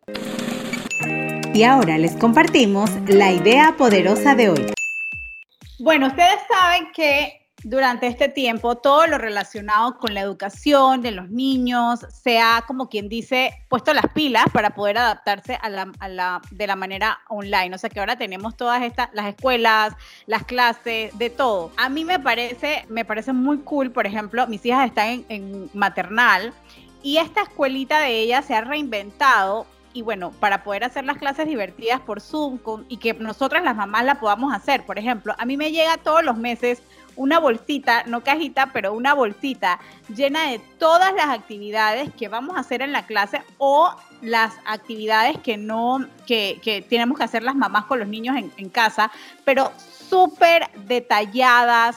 Y 1.53 1.63
ahora 1.65 1.99
les 1.99 2.17
compartimos 2.17 2.91
la 3.09 3.33
idea 3.33 3.75
poderosa 3.77 4.35
de 4.35 4.51
hoy. 4.51 4.74
Bueno, 5.85 6.07
ustedes 6.07 6.39
saben 6.49 6.93
que 6.93 7.47
durante 7.63 8.07
este 8.07 8.31
tiempo 8.31 8.77
todo 8.77 9.07
lo 9.07 9.19
relacionado 9.19 9.99
con 9.99 10.15
la 10.15 10.23
educación 10.23 11.03
de 11.03 11.11
los 11.11 11.29
niños 11.29 12.01
se 12.11 12.39
ha, 12.41 12.65
como 12.67 12.89
quien 12.89 13.11
dice, 13.11 13.51
puesto 13.69 13.93
las 13.93 14.07
pilas 14.15 14.47
para 14.51 14.71
poder 14.71 14.97
adaptarse 14.97 15.59
a 15.61 15.69
la, 15.69 16.41
de 16.51 16.67
la 16.67 16.75
manera 16.75 17.19
online. 17.29 17.75
O 17.75 17.77
sea 17.77 17.91
que 17.91 18.01
ahora 18.01 18.17
tenemos 18.17 18.57
todas 18.57 18.83
estas, 18.83 19.11
las 19.13 19.27
escuelas, 19.27 19.93
las 20.25 20.45
clases, 20.45 21.19
de 21.19 21.29
todo. 21.29 21.71
A 21.77 21.91
mí 21.91 22.07
me 22.07 22.19
parece, 22.19 22.87
me 22.89 23.05
parece 23.05 23.35
muy 23.35 23.59
cool, 23.59 23.91
por 23.91 24.07
ejemplo, 24.07 24.47
mis 24.47 24.65
hijas 24.65 24.87
están 24.87 25.09
en, 25.09 25.27
en 25.29 25.71
maternal 25.75 26.55
y 27.03 27.19
esta 27.19 27.43
escuelita 27.43 28.01
de 28.01 28.21
ellas 28.21 28.47
se 28.47 28.55
ha 28.55 28.63
reinventado 28.63 29.67
y 29.95 30.03
bueno, 30.03 30.33
para 30.33 30.65
poder 30.65 30.85
hacer 30.85 31.05
las 31.05 31.17
clases 31.17 31.47
divertidas 31.47 32.01
por 32.01 32.21
Zoom 32.21 32.59
y 32.89 32.99
que 32.99 33.15
nosotras 33.15 33.63
las 33.63 33.77
mamás 33.77 34.05
la 34.05 34.17
podamos 34.17 34.53
hacer. 34.53 34.85
Por 34.85 34.99
ejemplo, 34.99 35.35
a 35.39 35.47
mí 35.47 35.57
me 35.57 35.71
llega 35.71 35.97
todos 35.97 36.23
los 36.23 36.37
meses 36.37 36.83
una 37.17 37.39
bolsita, 37.39 38.03
no 38.05 38.25
cajita, 38.25 38.73
pero 38.73 38.93
una 38.93 39.15
bolsita 39.15 39.79
llena 40.15 40.51
de 40.51 40.59
todas 40.79 41.15
las 41.15 41.27
actividades 41.27 42.13
que 42.15 42.27
vamos 42.27 42.57
a 42.57 42.61
hacer 42.61 42.83
en 42.83 42.91
la 42.91 43.07
clase 43.07 43.41
o 43.59 43.95
las 44.21 44.55
actividades 44.67 45.39
que 45.39 45.57
no, 45.57 46.05
que, 46.27 46.59
que 46.61 46.83
tenemos 46.83 47.17
que 47.17 47.25
hacer 47.25 47.45
las 47.45 47.55
mamás 47.55 47.85
con 47.85 48.01
los 48.01 48.09
niños 48.09 48.37
en, 48.37 48.53
en 48.57 48.69
casa, 48.69 49.13
pero 49.45 49.71
súper 49.79 50.69
detalladas, 50.87 51.97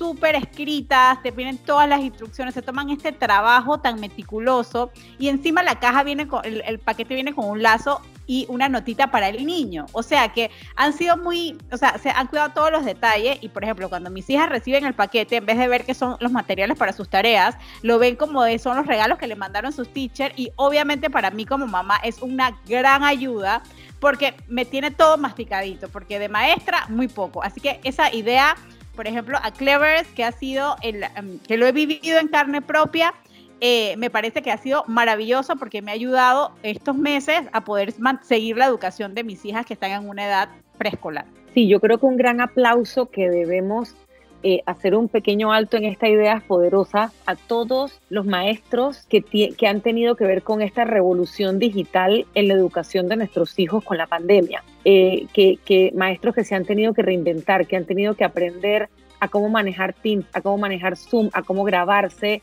súper 0.00 0.34
escritas, 0.34 1.22
te 1.22 1.30
vienen 1.30 1.58
todas 1.58 1.86
las 1.86 2.00
instrucciones, 2.00 2.54
se 2.54 2.62
toman 2.62 2.88
este 2.88 3.12
trabajo 3.12 3.80
tan 3.80 4.00
meticuloso 4.00 4.90
y 5.18 5.28
encima 5.28 5.62
la 5.62 5.78
caja 5.78 6.02
viene 6.04 6.26
con, 6.26 6.40
el, 6.42 6.78
paquete 6.78 7.14
viene 7.14 7.34
con 7.34 7.44
un 7.44 7.62
lazo 7.62 8.00
y 8.26 8.46
una 8.48 8.70
notita 8.70 9.10
para 9.10 9.28
el 9.28 9.44
niño. 9.44 9.84
O 9.92 10.02
sea 10.02 10.32
que 10.32 10.50
han 10.74 10.94
sido 10.94 11.18
muy, 11.18 11.58
o 11.70 11.76
sea, 11.76 11.98
se 11.98 12.08
han 12.08 12.28
cuidado 12.28 12.52
todos 12.54 12.72
los 12.72 12.86
detalles 12.86 13.40
y 13.42 13.50
por 13.50 13.62
ejemplo, 13.62 13.90
cuando 13.90 14.08
mis 14.08 14.30
hijas 14.30 14.48
reciben 14.48 14.86
el 14.86 14.94
paquete, 14.94 15.36
en 15.36 15.44
vez 15.44 15.58
de 15.58 15.68
ver 15.68 15.84
que 15.84 15.92
son 15.92 16.16
los 16.18 16.32
materiales 16.32 16.78
para 16.78 16.94
sus 16.94 17.10
tareas, 17.10 17.56
lo 17.82 17.98
ven 17.98 18.16
como 18.16 18.42
de, 18.42 18.58
son 18.58 18.78
los 18.78 18.86
regalos 18.86 19.18
que 19.18 19.26
le 19.26 19.36
mandaron 19.36 19.70
sus 19.70 19.92
teachers 19.92 20.32
y 20.38 20.50
obviamente 20.56 21.10
para 21.10 21.30
mí 21.30 21.44
como 21.44 21.66
mamá 21.66 22.00
es 22.02 22.22
una 22.22 22.58
gran 22.66 23.04
ayuda 23.04 23.62
porque 23.98 24.34
me 24.48 24.64
tiene 24.64 24.90
todo 24.92 25.18
masticadito, 25.18 25.90
porque 25.90 26.18
de 26.18 26.30
maestra 26.30 26.86
muy 26.88 27.06
poco. 27.06 27.42
Así 27.42 27.60
que 27.60 27.80
esa 27.84 28.10
idea 28.14 28.56
por 28.94 29.06
ejemplo, 29.06 29.38
a 29.42 29.50
Clevers, 29.52 30.08
que 30.08 30.24
ha 30.24 30.32
sido, 30.32 30.76
el, 30.82 31.04
em, 31.16 31.38
que 31.40 31.56
lo 31.56 31.66
he 31.66 31.72
vivido 31.72 32.18
en 32.18 32.28
carne 32.28 32.62
propia, 32.62 33.14
eh, 33.60 33.94
me 33.98 34.08
parece 34.08 34.42
que 34.42 34.50
ha 34.50 34.56
sido 34.56 34.84
maravilloso 34.86 35.56
porque 35.56 35.82
me 35.82 35.90
ha 35.90 35.94
ayudado 35.94 36.52
estos 36.62 36.96
meses 36.96 37.42
a 37.52 37.62
poder 37.62 37.92
seguir 38.22 38.56
la 38.56 38.66
educación 38.66 39.14
de 39.14 39.22
mis 39.22 39.44
hijas 39.44 39.66
que 39.66 39.74
están 39.74 39.90
en 39.90 40.08
una 40.08 40.26
edad 40.26 40.48
preescolar. 40.78 41.26
Sí, 41.52 41.68
yo 41.68 41.78
creo 41.80 41.98
que 41.98 42.06
un 42.06 42.16
gran 42.16 42.40
aplauso 42.40 43.10
que 43.10 43.28
debemos 43.28 43.94
eh, 44.42 44.62
hacer 44.64 44.94
un 44.94 45.08
pequeño 45.08 45.52
alto 45.52 45.76
en 45.76 45.84
esta 45.84 46.08
idea 46.08 46.42
poderosa 46.46 47.12
a 47.26 47.36
todos 47.36 48.00
los 48.08 48.24
maestros 48.24 49.04
que, 49.10 49.20
que 49.22 49.66
han 49.66 49.82
tenido 49.82 50.16
que 50.16 50.24
ver 50.24 50.42
con 50.42 50.62
esta 50.62 50.84
revolución 50.84 51.58
digital 51.58 52.26
en 52.34 52.48
la 52.48 52.54
educación 52.54 53.08
de 53.08 53.16
nuestros 53.16 53.58
hijos 53.58 53.84
con 53.84 53.98
la 53.98 54.06
pandemia. 54.06 54.62
Eh, 54.84 55.26
que, 55.34 55.92
maestros 55.94 56.34
que 56.34 56.44
se 56.44 56.54
han 56.54 56.64
tenido 56.64 56.94
que 56.94 57.02
reinventar, 57.02 57.66
que 57.66 57.76
han 57.76 57.84
tenido 57.84 58.14
que 58.14 58.24
aprender 58.24 58.88
a 59.20 59.28
cómo 59.28 59.50
manejar 59.50 59.92
Teams, 59.92 60.24
a 60.32 60.40
cómo 60.40 60.56
manejar 60.56 60.96
Zoom, 60.96 61.28
a 61.34 61.42
cómo 61.42 61.64
grabarse 61.64 62.40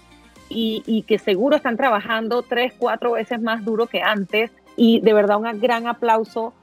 y, 0.50 1.04
que 1.08 1.18
seguro 1.18 1.56
están 1.56 1.78
trabajando 1.78 2.44
tres, 2.44 2.74
cuatro 2.78 3.14
veces 3.14 3.42
más 3.42 3.66
duro 3.66 3.88
que 3.88 4.02
antes. 4.02 4.52
Y 4.76 5.00
de 5.00 5.14
verdad 5.14 5.38
un 5.38 5.60
gran 5.60 5.88
aplauso 5.88 6.54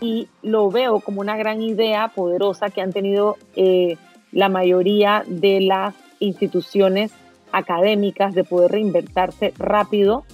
y 0.00 0.28
lo 0.42 0.70
veo 0.70 1.00
como 1.00 1.20
una 1.20 1.36
gran 1.36 1.60
idea 1.60 2.08
poderosa 2.14 2.70
que 2.70 2.80
han 2.80 2.92
tenido 2.92 3.36
eh, 3.56 3.96
la 4.30 4.48
mayoría 4.48 5.24
de 5.26 5.60
las 5.60 5.94
instituciones 6.20 7.12
académicas 7.50 8.34
de 8.34 8.44
poder 8.44 8.70
reinventarse 8.70 9.52
rápido 9.58 10.24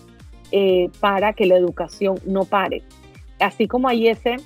eh, 0.53 0.91
para 1.01 1.33
que 1.33 1.47
la 1.47 1.57
educación 1.57 2.19
no 2.27 2.45
pare. 2.45 2.83
Así 3.39 3.67
como 3.67 3.89
ese 3.89 4.37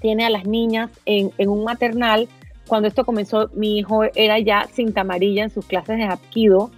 tiene 0.00 0.24
a 0.24 0.30
las 0.30 0.46
niñas 0.46 0.90
en, 1.04 1.32
un 1.48 1.64
maternal, 1.64 2.28
cuando 2.66 2.88
esto 2.88 3.04
comenzó 3.04 3.50
mi 3.54 3.78
hijo 3.78 4.04
era 4.14 4.38
ya 4.38 4.66
cinta 4.72 5.02
amarilla 5.02 5.44
en 5.44 5.50
sus 5.50 5.66
clases 5.66 5.98
de 5.98 6.04
Hapkido 6.04 6.70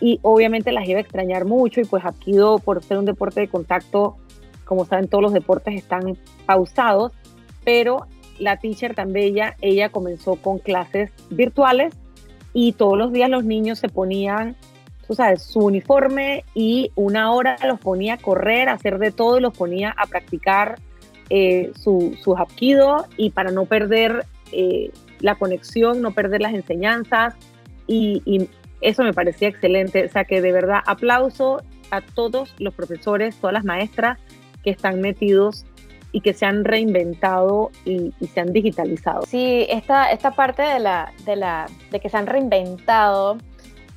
y 0.00 0.18
obviamente 0.22 0.72
las 0.72 0.88
iba 0.88 0.98
a 0.98 1.02
extrañar 1.02 1.44
mucho 1.44 1.80
y 1.80 1.84
pues 1.84 2.04
Hapkido 2.04 2.58
por 2.58 2.82
ser 2.82 2.98
un 2.98 3.04
deporte 3.04 3.40
de 3.40 3.48
contacto, 3.48 4.16
como 4.64 4.84
saben 4.84 5.08
todos 5.08 5.22
los 5.22 5.32
deportes 5.32 5.74
están 5.74 6.16
pausados, 6.46 7.12
pero 7.64 8.06
la 8.38 8.56
teacher 8.56 8.94
tan 8.94 9.12
bella, 9.12 9.56
ella 9.60 9.90
comenzó 9.90 10.36
con 10.36 10.58
clases 10.58 11.10
virtuales 11.30 11.94
y 12.52 12.72
todos 12.72 12.98
los 12.98 13.12
días 13.12 13.30
los 13.30 13.44
niños 13.44 13.78
se 13.78 13.88
ponían, 13.88 14.56
tú 15.06 15.14
sabes, 15.14 15.42
su 15.42 15.60
uniforme 15.60 16.44
y 16.54 16.90
una 16.94 17.32
hora 17.32 17.56
los 17.66 17.78
ponía 17.80 18.14
a 18.14 18.18
correr, 18.18 18.68
a 18.68 18.74
hacer 18.74 18.98
de 18.98 19.10
todo 19.10 19.38
y 19.38 19.40
los 19.40 19.56
ponía 19.56 19.94
a 19.96 20.06
practicar 20.06 20.78
eh, 21.34 21.72
su, 21.80 22.14
su 22.22 22.36
y 23.16 23.30
para 23.30 23.50
no 23.52 23.64
perder 23.64 24.26
eh, 24.52 24.90
la 25.20 25.36
conexión, 25.36 26.02
no 26.02 26.10
perder 26.10 26.42
las 26.42 26.52
enseñanzas 26.52 27.34
y, 27.86 28.20
y 28.26 28.50
eso 28.82 29.02
me 29.02 29.14
parecía 29.14 29.48
excelente. 29.48 30.04
O 30.04 30.08
sea 30.10 30.24
que 30.24 30.42
de 30.42 30.52
verdad 30.52 30.80
aplauso 30.84 31.62
a 31.90 32.02
todos 32.02 32.54
los 32.58 32.74
profesores, 32.74 33.34
todas 33.36 33.54
las 33.54 33.64
maestras 33.64 34.18
que 34.62 34.68
están 34.68 35.00
metidos 35.00 35.64
y 36.12 36.20
que 36.20 36.34
se 36.34 36.44
han 36.44 36.66
reinventado 36.66 37.70
y, 37.86 38.12
se 38.26 38.40
han 38.40 38.52
digitalizado. 38.52 39.22
Sí, 39.22 39.64
esta, 39.70 40.12
esta 40.12 40.32
parte 40.32 40.60
de, 40.60 40.80
la, 40.80 41.14
de, 41.24 41.36
la, 41.36 41.64
de 41.90 41.98
que 41.98 42.10
se 42.10 42.18
han 42.18 42.26
reinventado 42.26 43.38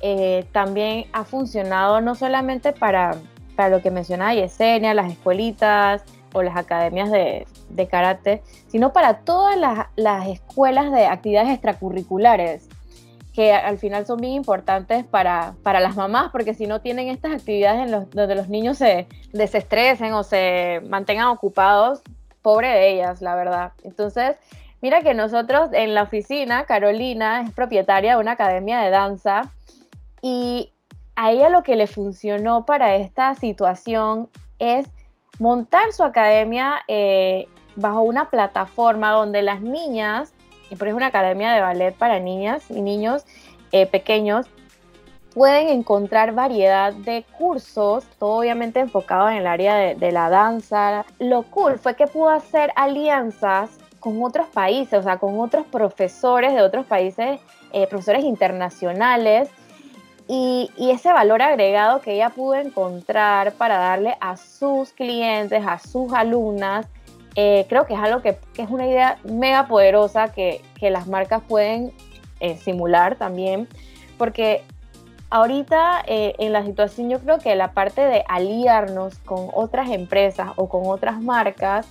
eh, 0.00 0.46
también 0.52 1.04
ha 1.12 1.24
funcionado 1.24 2.00
no 2.00 2.14
solamente 2.14 2.72
para, 2.72 3.16
para 3.56 3.68
lo 3.68 3.82
que 3.82 3.90
mencionaba 3.90 4.32
Yesenia, 4.32 4.94
las 4.94 5.12
escuelitas 5.12 6.02
o 6.36 6.42
las 6.42 6.56
academias 6.56 7.10
de, 7.10 7.46
de 7.70 7.88
karate, 7.88 8.42
sino 8.68 8.92
para 8.92 9.20
todas 9.20 9.56
las, 9.56 9.86
las 9.96 10.28
escuelas 10.28 10.92
de 10.92 11.06
actividades 11.06 11.48
extracurriculares 11.50 12.68
que 13.32 13.52
al 13.52 13.76
final 13.76 14.06
son 14.06 14.18
bien 14.18 14.32
importantes 14.32 15.04
para, 15.04 15.54
para 15.62 15.78
las 15.80 15.94
mamás, 15.94 16.30
porque 16.32 16.54
si 16.54 16.66
no 16.66 16.80
tienen 16.80 17.08
estas 17.08 17.32
actividades 17.32 17.82
en 17.82 17.90
los, 17.90 18.10
donde 18.10 18.34
los 18.34 18.48
niños 18.48 18.78
se 18.78 19.06
desestresen 19.32 20.14
o 20.14 20.22
se 20.22 20.80
mantengan 20.88 21.26
ocupados, 21.26 22.00
pobre 22.40 22.68
de 22.68 22.92
ellas, 22.92 23.20
la 23.20 23.34
verdad. 23.34 23.72
Entonces, 23.84 24.36
mira 24.80 25.02
que 25.02 25.12
nosotros 25.12 25.68
en 25.72 25.92
la 25.92 26.04
oficina, 26.04 26.64
Carolina 26.64 27.42
es 27.42 27.50
propietaria 27.50 28.14
de 28.14 28.20
una 28.20 28.32
academia 28.32 28.80
de 28.80 28.88
danza 28.88 29.52
y 30.22 30.72
a 31.14 31.30
ella 31.30 31.50
lo 31.50 31.62
que 31.62 31.76
le 31.76 31.86
funcionó 31.86 32.64
para 32.64 32.96
esta 32.96 33.34
situación 33.34 34.30
es 34.58 34.86
montar 35.38 35.92
su 35.92 36.02
academia 36.02 36.82
eh, 36.88 37.46
bajo 37.76 38.02
una 38.02 38.30
plataforma 38.30 39.12
donde 39.12 39.42
las 39.42 39.60
niñas 39.60 40.32
y 40.70 40.76
por 40.76 40.88
ejemplo 40.88 40.98
una 40.98 41.06
academia 41.06 41.52
de 41.52 41.60
ballet 41.60 41.94
para 41.94 42.18
niñas 42.18 42.70
y 42.70 42.82
niños 42.82 43.24
eh, 43.72 43.86
pequeños, 43.86 44.46
pueden 45.34 45.68
encontrar 45.68 46.32
variedad 46.32 46.94
de 46.94 47.24
cursos, 47.36 48.04
todo 48.18 48.38
obviamente 48.38 48.80
enfocado 48.80 49.28
en 49.28 49.36
el 49.36 49.46
área 49.46 49.74
de, 49.94 50.12
la 50.12 50.30
danza. 50.30 51.04
Lo 51.18 51.42
cool 51.42 51.78
fue 51.78 51.94
que 51.94 52.06
pudo 52.06 52.30
hacer 52.30 52.72
alianzas 52.74 53.70
con 54.00 54.22
otros 54.22 54.46
países, 54.46 54.98
o 54.98 55.02
sea, 55.02 55.18
con 55.18 55.38
otros 55.38 55.66
profesores 55.66 56.54
de 56.54 56.62
otros 56.62 56.86
países, 56.86 57.38
eh, 57.72 57.86
profesores 57.86 58.24
internacionales, 58.24 59.50
y, 60.28 60.70
y, 60.76 60.90
ese 60.90 61.12
valor 61.12 61.42
agregado 61.42 62.00
que 62.00 62.14
ella 62.14 62.30
pudo 62.30 62.56
encontrar 62.56 63.52
para 63.52 63.78
darle 63.78 64.16
a 64.20 64.36
sus 64.36 64.92
clientes, 64.92 65.64
a 65.64 65.78
sus 65.78 66.12
alumnas, 66.12 66.86
eh, 67.38 67.66
creo 67.68 67.84
que 67.84 67.92
es 67.92 68.00
algo 68.00 68.22
que, 68.22 68.38
es 68.56 68.70
una 68.70 68.86
idea 68.86 69.18
mega 69.24 69.68
poderosa 69.68 70.32
que, 70.32 70.62
las 70.80 71.06
marcas 71.06 71.42
pueden 71.46 71.92
eh, 72.40 72.56
simular 72.56 73.16
también, 73.16 73.68
porque 74.16 74.62
ahorita 75.28 76.02
eh, 76.06 76.34
en 76.38 76.52
la 76.52 76.64
situación 76.64 77.10
yo 77.10 77.20
creo 77.20 77.38
que 77.38 77.54
la 77.54 77.72
parte 77.72 78.00
de 78.00 78.24
aliarnos 78.28 79.18
con 79.18 79.50
otras 79.52 79.90
empresas 79.90 80.50
o 80.56 80.68
con 80.68 80.86
otras 80.86 81.20
marcas 81.20 81.86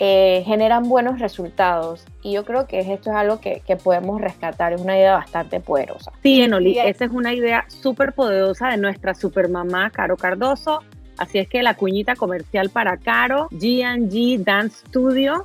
generan 0.00 0.88
buenos 0.88 1.18
resultados 1.18 2.06
y 2.22 2.32
yo 2.32 2.44
creo 2.44 2.66
que 2.66 2.80
esto 2.80 3.10
es 3.10 3.16
algo 3.16 3.40
que, 3.40 3.62
podemos 3.82 4.20
rescatar, 4.20 4.72
es 4.72 4.80
una 4.80 4.96
idea 4.96 5.14
bastante 5.14 5.60
poderosa. 5.60 6.12
Sí, 6.22 6.40
Enoli, 6.40 6.78
esa 6.78 7.04
es 7.04 7.10
una 7.10 7.34
idea 7.34 7.64
súper 7.68 8.14
poderosa 8.14 8.68
de 8.68 8.78
nuestra 8.78 9.14
supermamá 9.14 9.90
Caro 9.90 10.16
Cardoso 10.16 10.80
Así 11.20 11.38
es 11.38 11.48
que 11.48 11.62
la 11.62 11.74
cuñita 11.74 12.16
comercial 12.16 12.70
para 12.70 12.96
Caro, 12.96 13.48
G&G 13.50 14.42
Dance 14.42 14.86
Studio. 14.86 15.44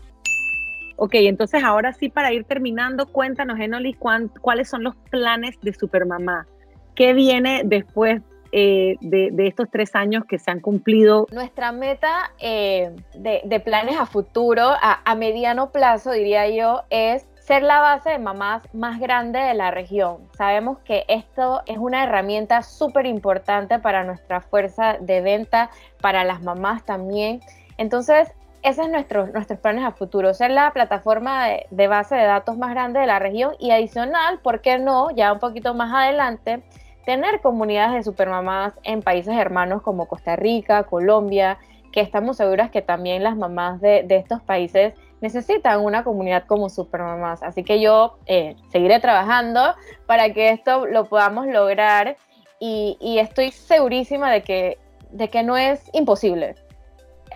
Ok, 0.96 1.16
entonces 1.16 1.66
ahora 1.66 1.92
sí 1.92 2.08
para 2.08 2.32
ir 2.32 2.46
terminando, 2.46 3.08
cuéntanos, 3.08 3.60
Enoli, 3.60 3.94
cuáles 3.94 4.70
son 4.70 4.84
los 4.84 4.96
planes 5.12 5.60
de 5.62 5.74
Supermamá. 5.74 6.48
¿Qué 6.96 7.14
viene 7.14 7.64
después 7.66 8.22
eh, 8.58 8.96
de, 9.02 9.48
estos 9.48 9.70
tres 9.70 9.96
años 9.96 10.24
que 10.24 10.40
se 10.40 10.50
han 10.50 10.62
cumplido? 10.62 11.28
Nuestra 11.30 11.74
meta 11.74 12.32
eh, 12.40 12.96
de, 13.14 13.60
planes 13.60 13.98
a 14.00 14.06
futuro, 14.06 14.72
a, 14.82 15.16
mediano 15.16 15.72
plazo, 15.72 16.14
diría 16.14 16.48
yo, 16.48 16.84
es 16.90 17.26
ser 17.38 17.64
la 17.64 17.82
base 17.82 18.12
de 18.12 18.18
mamás 18.18 18.64
más 18.74 19.02
grande 19.02 19.40
de 19.40 19.56
la 19.56 19.72
región. 19.72 20.20
Sabemos 20.38 20.78
que 20.86 21.04
esto 21.10 21.64
es 21.66 21.78
una 21.78 22.06
herramienta 22.06 22.64
súper 22.64 23.08
importante 23.08 23.78
para 23.80 24.06
nuestra 24.06 24.40
fuerza 24.40 25.00
de 25.02 25.20
venta, 25.20 25.70
para 26.00 26.24
las 26.24 26.42
mamás 26.42 26.86
también. 26.86 27.42
Entonces, 27.78 28.32
ese 28.64 28.84
es 28.84 28.90
nuestro, 28.90 29.28
nuestros 29.28 29.60
planes 29.60 29.84
a 29.84 29.92
futuro, 29.92 30.34
ser 30.34 30.52
la 30.52 30.72
plataforma 30.72 31.46
de, 31.48 31.66
de, 31.72 31.88
base 31.90 32.16
de 32.16 32.24
datos 32.24 32.58
más 32.58 32.72
grande 32.72 33.02
de 33.02 33.06
la 33.06 33.20
región 33.20 33.54
y 33.60 33.72
adicional, 33.72 34.40
¿por 34.40 34.62
qué 34.62 34.78
no? 34.78 35.12
Ya 35.12 35.34
un 35.34 35.40
poquito 35.40 35.74
más 35.74 35.94
adelante, 35.94 36.64
tener 37.06 37.40
comunidades 37.42 37.94
de 37.94 38.04
supermamás 38.04 38.74
en 38.84 39.02
países 39.02 39.36
hermanos 39.38 39.82
como 39.82 40.08
Costa 40.08 40.36
Rica, 40.36 40.84
Colombia, 40.84 41.60
que 41.92 42.02
estamos 42.02 42.38
seguras 42.38 42.72
que 42.72 42.82
también 42.82 43.24
las 43.24 43.38
mamás 43.38 43.80
de, 43.80 44.06
estos 44.10 44.42
países 44.42 44.94
necesitan 45.22 45.80
una 45.80 46.04
comunidad 46.04 46.46
como 46.46 46.68
supermamás. 46.70 47.42
Así 47.42 47.64
que 47.64 47.80
yo 47.80 48.18
eh, 48.26 48.56
seguiré 48.70 49.00
trabajando 49.00 49.76
para 50.06 50.34
que 50.34 50.50
esto 50.50 50.86
lo 50.88 51.06
podamos 51.06 51.48
lograr 51.48 52.18
y, 52.60 53.18
estoy 53.20 53.52
segurísima 53.52 54.32
de 54.32 54.42
que, 54.42 54.78
de 55.12 55.30
que 55.30 55.44
no 55.44 55.56
es 55.56 55.90
imposible. 55.94 56.56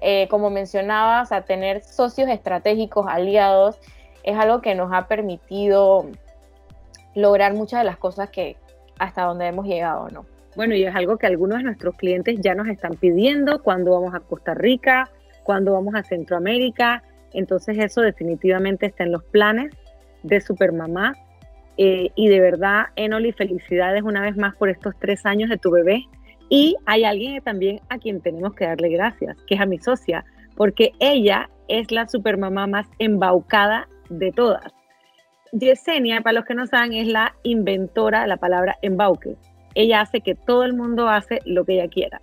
Eh, 0.02 0.28
como 0.30 0.50
mencionabas, 0.50 1.32
a 1.32 1.44
tener 1.44 1.84
socios 1.84 2.30
estratégicos, 2.30 3.06
aliados, 3.08 3.80
es 4.24 4.38
algo 4.38 4.62
que 4.62 4.76
nos 4.76 4.92
ha 4.92 5.08
permitido 5.08 6.08
lograr 7.16 7.54
muchas 7.54 7.82
de 7.82 7.86
las 7.86 7.98
cosas 7.98 8.30
que, 8.30 8.58
hasta 9.00 9.24
donde 9.24 9.48
hemos 9.48 9.66
llegado, 9.66 10.10
¿no? 10.10 10.26
Bueno, 10.56 10.76
y 10.76 10.84
es 10.84 10.96
algo 10.96 11.18
que 11.18 11.28
algunos 11.28 11.60
de 11.60 11.64
nuestros 11.64 11.96
clientes 11.96 12.40
ya 12.42 12.54
nos 12.54 12.68
están 12.68 12.96
pidiendo 12.96 13.62
cuando 13.64 13.92
vamos 13.92 14.14
a 14.14 14.20
Costa 14.20 14.54
Rica, 14.54 15.10
cuando 15.44 15.74
vamos 15.74 15.96
a 15.96 16.04
Centroamérica. 16.04 17.04
Entonces 17.34 17.78
eso 17.78 18.02
definitivamente 18.02 18.86
está 18.86 19.04
en 19.04 19.12
los 19.12 19.24
planes 19.24 19.72
de 20.24 20.42
Supermamá. 20.42 21.16
Eh, 21.78 22.10
y 22.16 22.28
de 22.28 22.42
verdad, 22.42 22.88
Enoli, 22.96 23.32
felicidades 23.32 24.04
una 24.04 24.22
vez 24.22 24.36
más 24.36 24.56
por 24.56 24.70
estos 24.70 24.96
tres 25.00 25.26
años 25.26 25.50
de 25.50 25.58
tu 25.58 25.72
bebé. 25.72 26.04
Y 26.50 26.76
hay 26.86 27.04
alguien 27.04 27.42
también 27.42 27.80
a 27.90 28.00
quien 28.00 28.22
tenemos 28.22 28.54
que 28.56 28.66
darle 28.66 28.90
gracias, 28.90 29.38
que 29.48 29.56
es 29.56 29.62
a 29.62 29.66
mi 29.66 29.78
socia, 29.78 30.26
porque 30.56 30.92
ella 31.00 31.50
es 31.68 31.92
la 31.92 32.08
supermamá 32.08 32.68
más 32.68 32.88
embaucada 32.98 33.88
de 34.10 34.32
todas. 34.32 34.79
Yesenia, 35.52 36.22
para 36.22 36.34
los 36.34 36.46
que 36.46 36.56
no 36.56 36.68
saben, 36.68 36.94
es 36.94 37.08
la 37.08 37.36
inventora 37.44 38.22
de 38.22 38.28
la 38.28 38.38
palabra 38.38 38.78
embauque. 38.82 39.36
Ella 39.76 40.02
hace 40.02 40.22
que 40.22 40.36
todo 40.36 40.64
el 40.64 40.74
mundo 40.74 41.10
hace 41.10 41.40
lo 41.46 41.66
que 41.66 41.74
ella 41.74 41.88
quiera. 41.88 42.22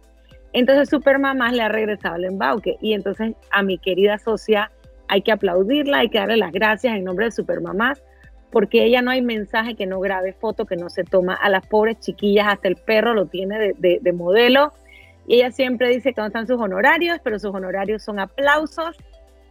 Entonces 0.53 0.89
Supermamás 0.89 1.53
le 1.53 1.63
ha 1.63 1.69
regresado 1.69 2.17
el 2.17 2.25
embauque 2.25 2.77
y 2.81 2.95
entonces 2.95 3.35
a 3.51 3.63
mi 3.63 3.79
querida 3.79 4.19
socia 4.19 4.71
hay 5.09 5.23
que 5.23 5.33
aplaudirla, 5.33 5.99
hay 5.99 6.09
que 6.09 6.19
darle 6.19 6.37
las 6.37 6.53
gracias 6.53 6.97
en 6.97 7.05
nombre 7.05 7.27
de 7.27 7.31
Supermamás 7.31 8.03
porque 8.51 8.85
ella 8.85 9.03
no 9.03 9.11
hay 9.11 9.21
mensaje 9.21 9.75
que 9.75 9.87
no 9.87 10.01
grabe 10.01 10.33
foto, 10.33 10.65
que 10.65 10.77
no 10.77 10.89
se 10.89 11.05
toma 11.05 11.35
a 11.35 11.51
las 11.51 11.67
pobres 11.67 11.99
chiquillas, 12.01 12.47
hasta 12.49 12.69
el 12.69 12.77
perro 12.77 13.13
lo 13.13 13.27
tiene 13.27 13.75
de, 13.77 13.99
de 14.01 14.13
modelo. 14.13 14.73
Y 15.27 15.37
ella 15.37 15.51
siempre 15.51 15.91
dice 15.91 16.15
que 16.15 16.25
están 16.25 16.47
sus 16.47 16.59
honorarios, 16.59 17.19
pero 17.23 17.39
sus 17.39 17.55
honorarios 17.55 18.03
son 18.03 18.19
aplausos 18.19 18.97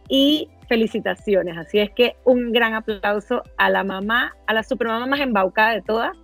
y 0.08 0.48
felicitaciones. 0.68 1.56
Así 1.56 1.78
es 1.78 1.90
que 1.90 2.16
un 2.24 2.52
gran 2.52 2.74
aplauso 2.74 3.42
a 3.58 3.70
la 3.70 3.84
mamá, 3.84 4.34
a 4.46 4.54
la 4.54 4.62
supermamá 4.62 5.06
más 5.06 5.20
embaucada 5.20 5.72
de 5.72 5.82
todas, 5.82 6.16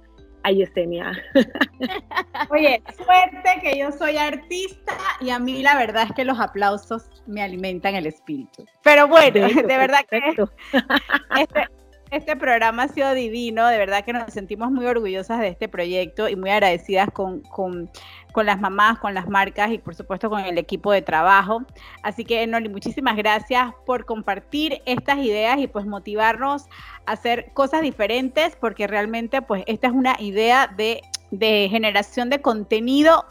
a 0.44 0.50
Yesenia. 0.50 1.12
Oye, 2.50 2.82
suerte 2.96 3.60
que 3.62 3.78
yo 3.78 3.92
soy 3.92 4.16
artista 4.16 4.96
y 5.20 5.30
a 5.30 5.38
mí 5.38 5.62
la 5.62 5.76
verdad 5.76 6.04
es 6.08 6.12
que 6.12 6.24
los 6.24 6.40
aplausos 6.40 7.08
me 7.26 7.42
alimentan 7.42 7.94
el 7.94 8.06
espíritu. 8.06 8.64
Pero 8.82 9.08
bueno, 9.08 9.46
de, 9.48 9.62
verdad 9.62 10.00
que 10.08 10.20
este, 11.40 11.68
este 12.12 12.36
programa 12.36 12.82
ha 12.84 12.88
sido 12.88 13.14
divino, 13.14 13.66
de 13.68 13.78
verdad 13.78 14.04
que 14.04 14.12
nos 14.12 14.30
sentimos 14.30 14.70
muy 14.70 14.84
orgullosas 14.84 15.40
de 15.40 15.48
este 15.48 15.66
proyecto 15.66 16.28
y 16.28 16.36
muy 16.36 16.50
agradecidas 16.50 17.08
con, 17.10 17.40
con, 17.40 17.90
con 18.32 18.44
las 18.44 18.60
mamás, 18.60 18.98
con 18.98 19.14
las 19.14 19.28
marcas 19.30 19.72
y 19.72 19.78
por 19.78 19.94
supuesto 19.94 20.28
con 20.28 20.40
el 20.40 20.58
equipo 20.58 20.92
de 20.92 21.00
trabajo. 21.00 21.62
Así 22.02 22.26
que, 22.26 22.46
Noli, 22.46 22.68
muchísimas 22.68 23.16
gracias 23.16 23.72
por 23.86 24.04
compartir 24.04 24.82
estas 24.84 25.18
ideas 25.20 25.58
y 25.58 25.68
pues 25.68 25.86
motivarnos 25.86 26.66
a 27.06 27.12
hacer 27.12 27.50
cosas 27.54 27.80
diferentes 27.80 28.56
porque 28.56 28.86
realmente 28.86 29.40
pues 29.40 29.64
esta 29.66 29.86
es 29.86 29.94
una 29.94 30.14
idea 30.20 30.66
de, 30.66 31.00
de 31.30 31.68
generación 31.70 32.28
de 32.28 32.42
contenido 32.42 33.24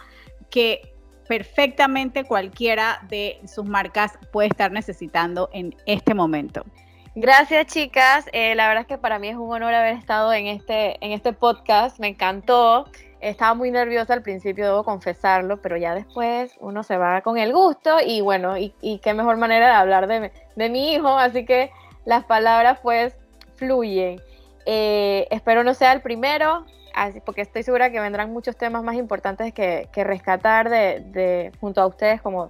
que 0.50 0.96
perfectamente 1.28 2.24
cualquiera 2.24 3.06
de 3.10 3.40
sus 3.46 3.66
marcas 3.66 4.18
puede 4.32 4.48
estar 4.48 4.72
necesitando 4.72 5.52
en 5.54 5.76
este 5.86 6.16
momento. 6.16 6.66
Gracias, 7.14 7.68
chicas. 7.68 8.26
Eh, 8.32 8.56
la 8.56 8.70
verdad 8.70 8.84
es 8.84 8.88
que 8.88 8.98
para 8.98 9.20
mí 9.20 9.28
es 9.28 9.36
un 9.36 9.52
honor 9.52 9.74
haber 9.74 9.98
estado 9.98 10.32
en 10.32 10.48
este, 10.48 11.04
en 11.06 11.12
este 11.12 11.34
podcast. 11.34 12.00
Me 12.00 12.08
encantó. 12.08 12.86
Estaba 13.20 13.54
muy 13.54 13.70
nerviosa 13.70 14.14
al 14.14 14.22
principio, 14.24 14.66
debo 14.66 14.84
confesarlo, 14.86 15.62
pero 15.62 15.76
ya 15.76 15.94
después 15.94 16.56
uno 16.60 16.84
se 16.84 16.98
va 16.98 17.22
con 17.22 17.38
el 17.38 17.54
gusto 17.54 17.98
y 18.04 18.22
bueno, 18.22 18.58
y, 18.58 18.74
qué 19.04 19.14
mejor 19.14 19.38
manera 19.38 19.68
de 19.68 19.74
hablar 19.74 20.08
de, 20.08 20.32
de, 20.56 20.70
mi 20.70 20.94
hijo, 20.94 21.10
así 21.10 21.46
que 21.46 21.70
las 22.04 22.24
palabras 22.24 22.80
pues 22.82 23.14
fluyen. 23.58 24.20
Eh, 24.66 25.28
espero 25.30 25.64
no 25.64 25.76
sea 25.76 25.92
el 25.94 26.02
primero, 26.02 26.66
así, 26.96 27.20
porque 27.20 27.42
estoy 27.42 27.62
segura 27.62 27.92
que 27.92 28.00
vendrán 28.00 28.34
muchos 28.34 28.58
temas 28.58 28.82
más 28.82 28.96
importantes 28.96 29.54
que, 29.54 29.88
que 29.94 30.04
rescatar 30.04 30.70
de, 30.72 31.02
de, 31.06 31.52
junto 31.60 31.80
a 31.80 31.86
ustedes 31.86 32.24
como, 32.24 32.50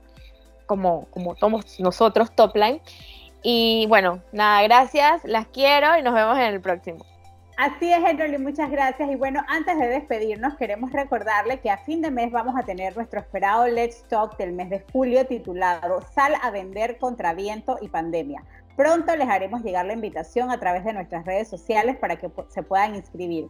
como, 0.68 1.08
como 1.10 1.36
somos 1.36 1.82
nosotros, 1.82 2.34
Topline. 2.34 2.80
Y 3.44 3.86
bueno, 3.88 4.22
nada, 4.32 4.62
gracias, 4.64 5.24
las 5.24 5.48
quiero 5.48 5.98
y 5.98 6.02
nos 6.02 6.14
vemos 6.14 6.38
en 6.38 6.46
el 6.46 6.62
próximo. 6.62 7.06
Así 7.58 7.92
es, 7.92 8.00
Henry, 8.04 8.38
muchas 8.40 8.72
gracias. 8.72 9.10
Y 9.12 9.16
bueno, 9.16 9.44
antes 9.48 9.78
de 9.78 9.88
despedirnos, 9.88 10.56
queremos 10.58 10.92
recordarle 10.92 11.60
que 11.60 11.70
a 11.70 11.78
fin 11.78 12.02
de 12.02 12.10
mes 12.10 12.32
vamos 12.32 12.56
a 12.58 12.64
tener 12.64 12.96
nuestro 12.96 13.20
esperado 13.20 13.68
Let's 13.68 14.04
Talk 14.08 14.36
del 14.38 14.54
mes 14.54 14.70
de 14.72 14.84
julio 14.92 15.28
titulado 15.28 16.02
Sal 16.16 16.34
a 16.42 16.50
vender 16.50 16.98
contra 16.98 17.34
viento 17.34 17.78
y 17.80 17.90
pandemia. 17.90 18.44
Pronto 18.76 19.16
les 19.16 19.30
haremos 19.30 19.62
llegar 19.62 19.86
la 19.86 19.94
invitación 19.94 20.50
a 20.50 20.60
través 20.60 20.84
de 20.86 20.94
nuestras 20.94 21.24
redes 21.24 21.50
sociales 21.50 21.98
para 21.98 22.16
que 22.16 22.32
se 22.48 22.64
puedan 22.64 22.96
inscribir. 22.96 23.48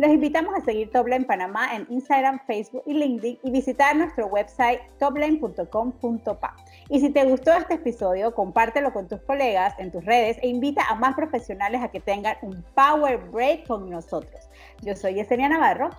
Los 0.00 0.10
invitamos 0.12 0.54
a 0.54 0.62
seguir 0.62 0.90
Topline 0.90 1.26
Panamá 1.26 1.74
en 1.74 1.86
Instagram, 1.90 2.40
Facebook 2.46 2.82
y 2.86 2.94
LinkedIn 2.94 3.38
y 3.42 3.50
visitar 3.50 3.94
nuestro 3.94 4.28
website 4.28 4.80
topline.com.pa. 4.98 6.56
Y 6.88 7.00
si 7.00 7.10
te 7.10 7.24
gustó 7.24 7.52
este 7.52 7.74
episodio, 7.74 8.34
compártelo 8.34 8.94
con 8.94 9.08
tus 9.08 9.20
colegas 9.20 9.74
en 9.78 9.92
tus 9.92 10.02
redes 10.02 10.38
e 10.40 10.48
invita 10.48 10.82
a 10.88 10.94
más 10.94 11.14
profesionales 11.14 11.82
a 11.82 11.88
que 11.88 12.00
tengan 12.00 12.34
un 12.40 12.64
Power 12.74 13.18
Break 13.30 13.66
con 13.66 13.90
nosotros. 13.90 14.48
Yo 14.80 14.96
soy 14.96 15.16
Yesenia 15.16 15.50
Navarro. 15.50 15.90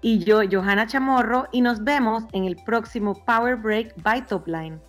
Y 0.00 0.18
yo, 0.24 0.40
Johanna 0.50 0.88
Chamorro, 0.88 1.46
y 1.52 1.60
nos 1.60 1.84
vemos 1.84 2.24
en 2.32 2.46
el 2.46 2.56
próximo 2.56 3.14
Power 3.24 3.54
Break 3.54 3.94
by 4.02 4.26
Topline. 4.26 4.80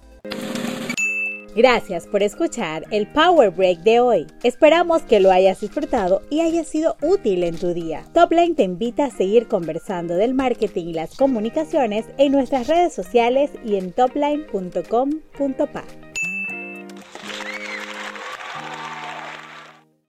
Gracias 1.60 2.08
por 2.08 2.24
escuchar 2.24 2.86
el 2.90 3.06
Power 3.06 3.52
Break 3.52 3.80
de 3.80 4.00
hoy. 4.00 4.28
Esperamos 4.44 5.02
que 5.02 5.20
lo 5.20 5.30
hayas 5.30 5.60
disfrutado 5.60 6.22
y 6.30 6.40
haya 6.40 6.64
sido 6.64 6.96
útil 7.02 7.44
en 7.44 7.58
tu 7.58 7.74
día. 7.74 8.06
Topline 8.14 8.56
te 8.56 8.64
invita 8.64 9.04
a 9.04 9.12
seguir 9.12 9.50
conversando 9.50 10.16
del 10.16 10.34
marketing 10.34 10.86
y 10.86 10.94
las 10.94 11.18
comunicaciones 11.18 12.06
en 12.18 12.32
nuestras 12.32 12.68
redes 12.68 12.94
sociales 12.94 13.52
y 13.66 13.76
en 13.76 13.92
topline.com.pa. 13.92 15.84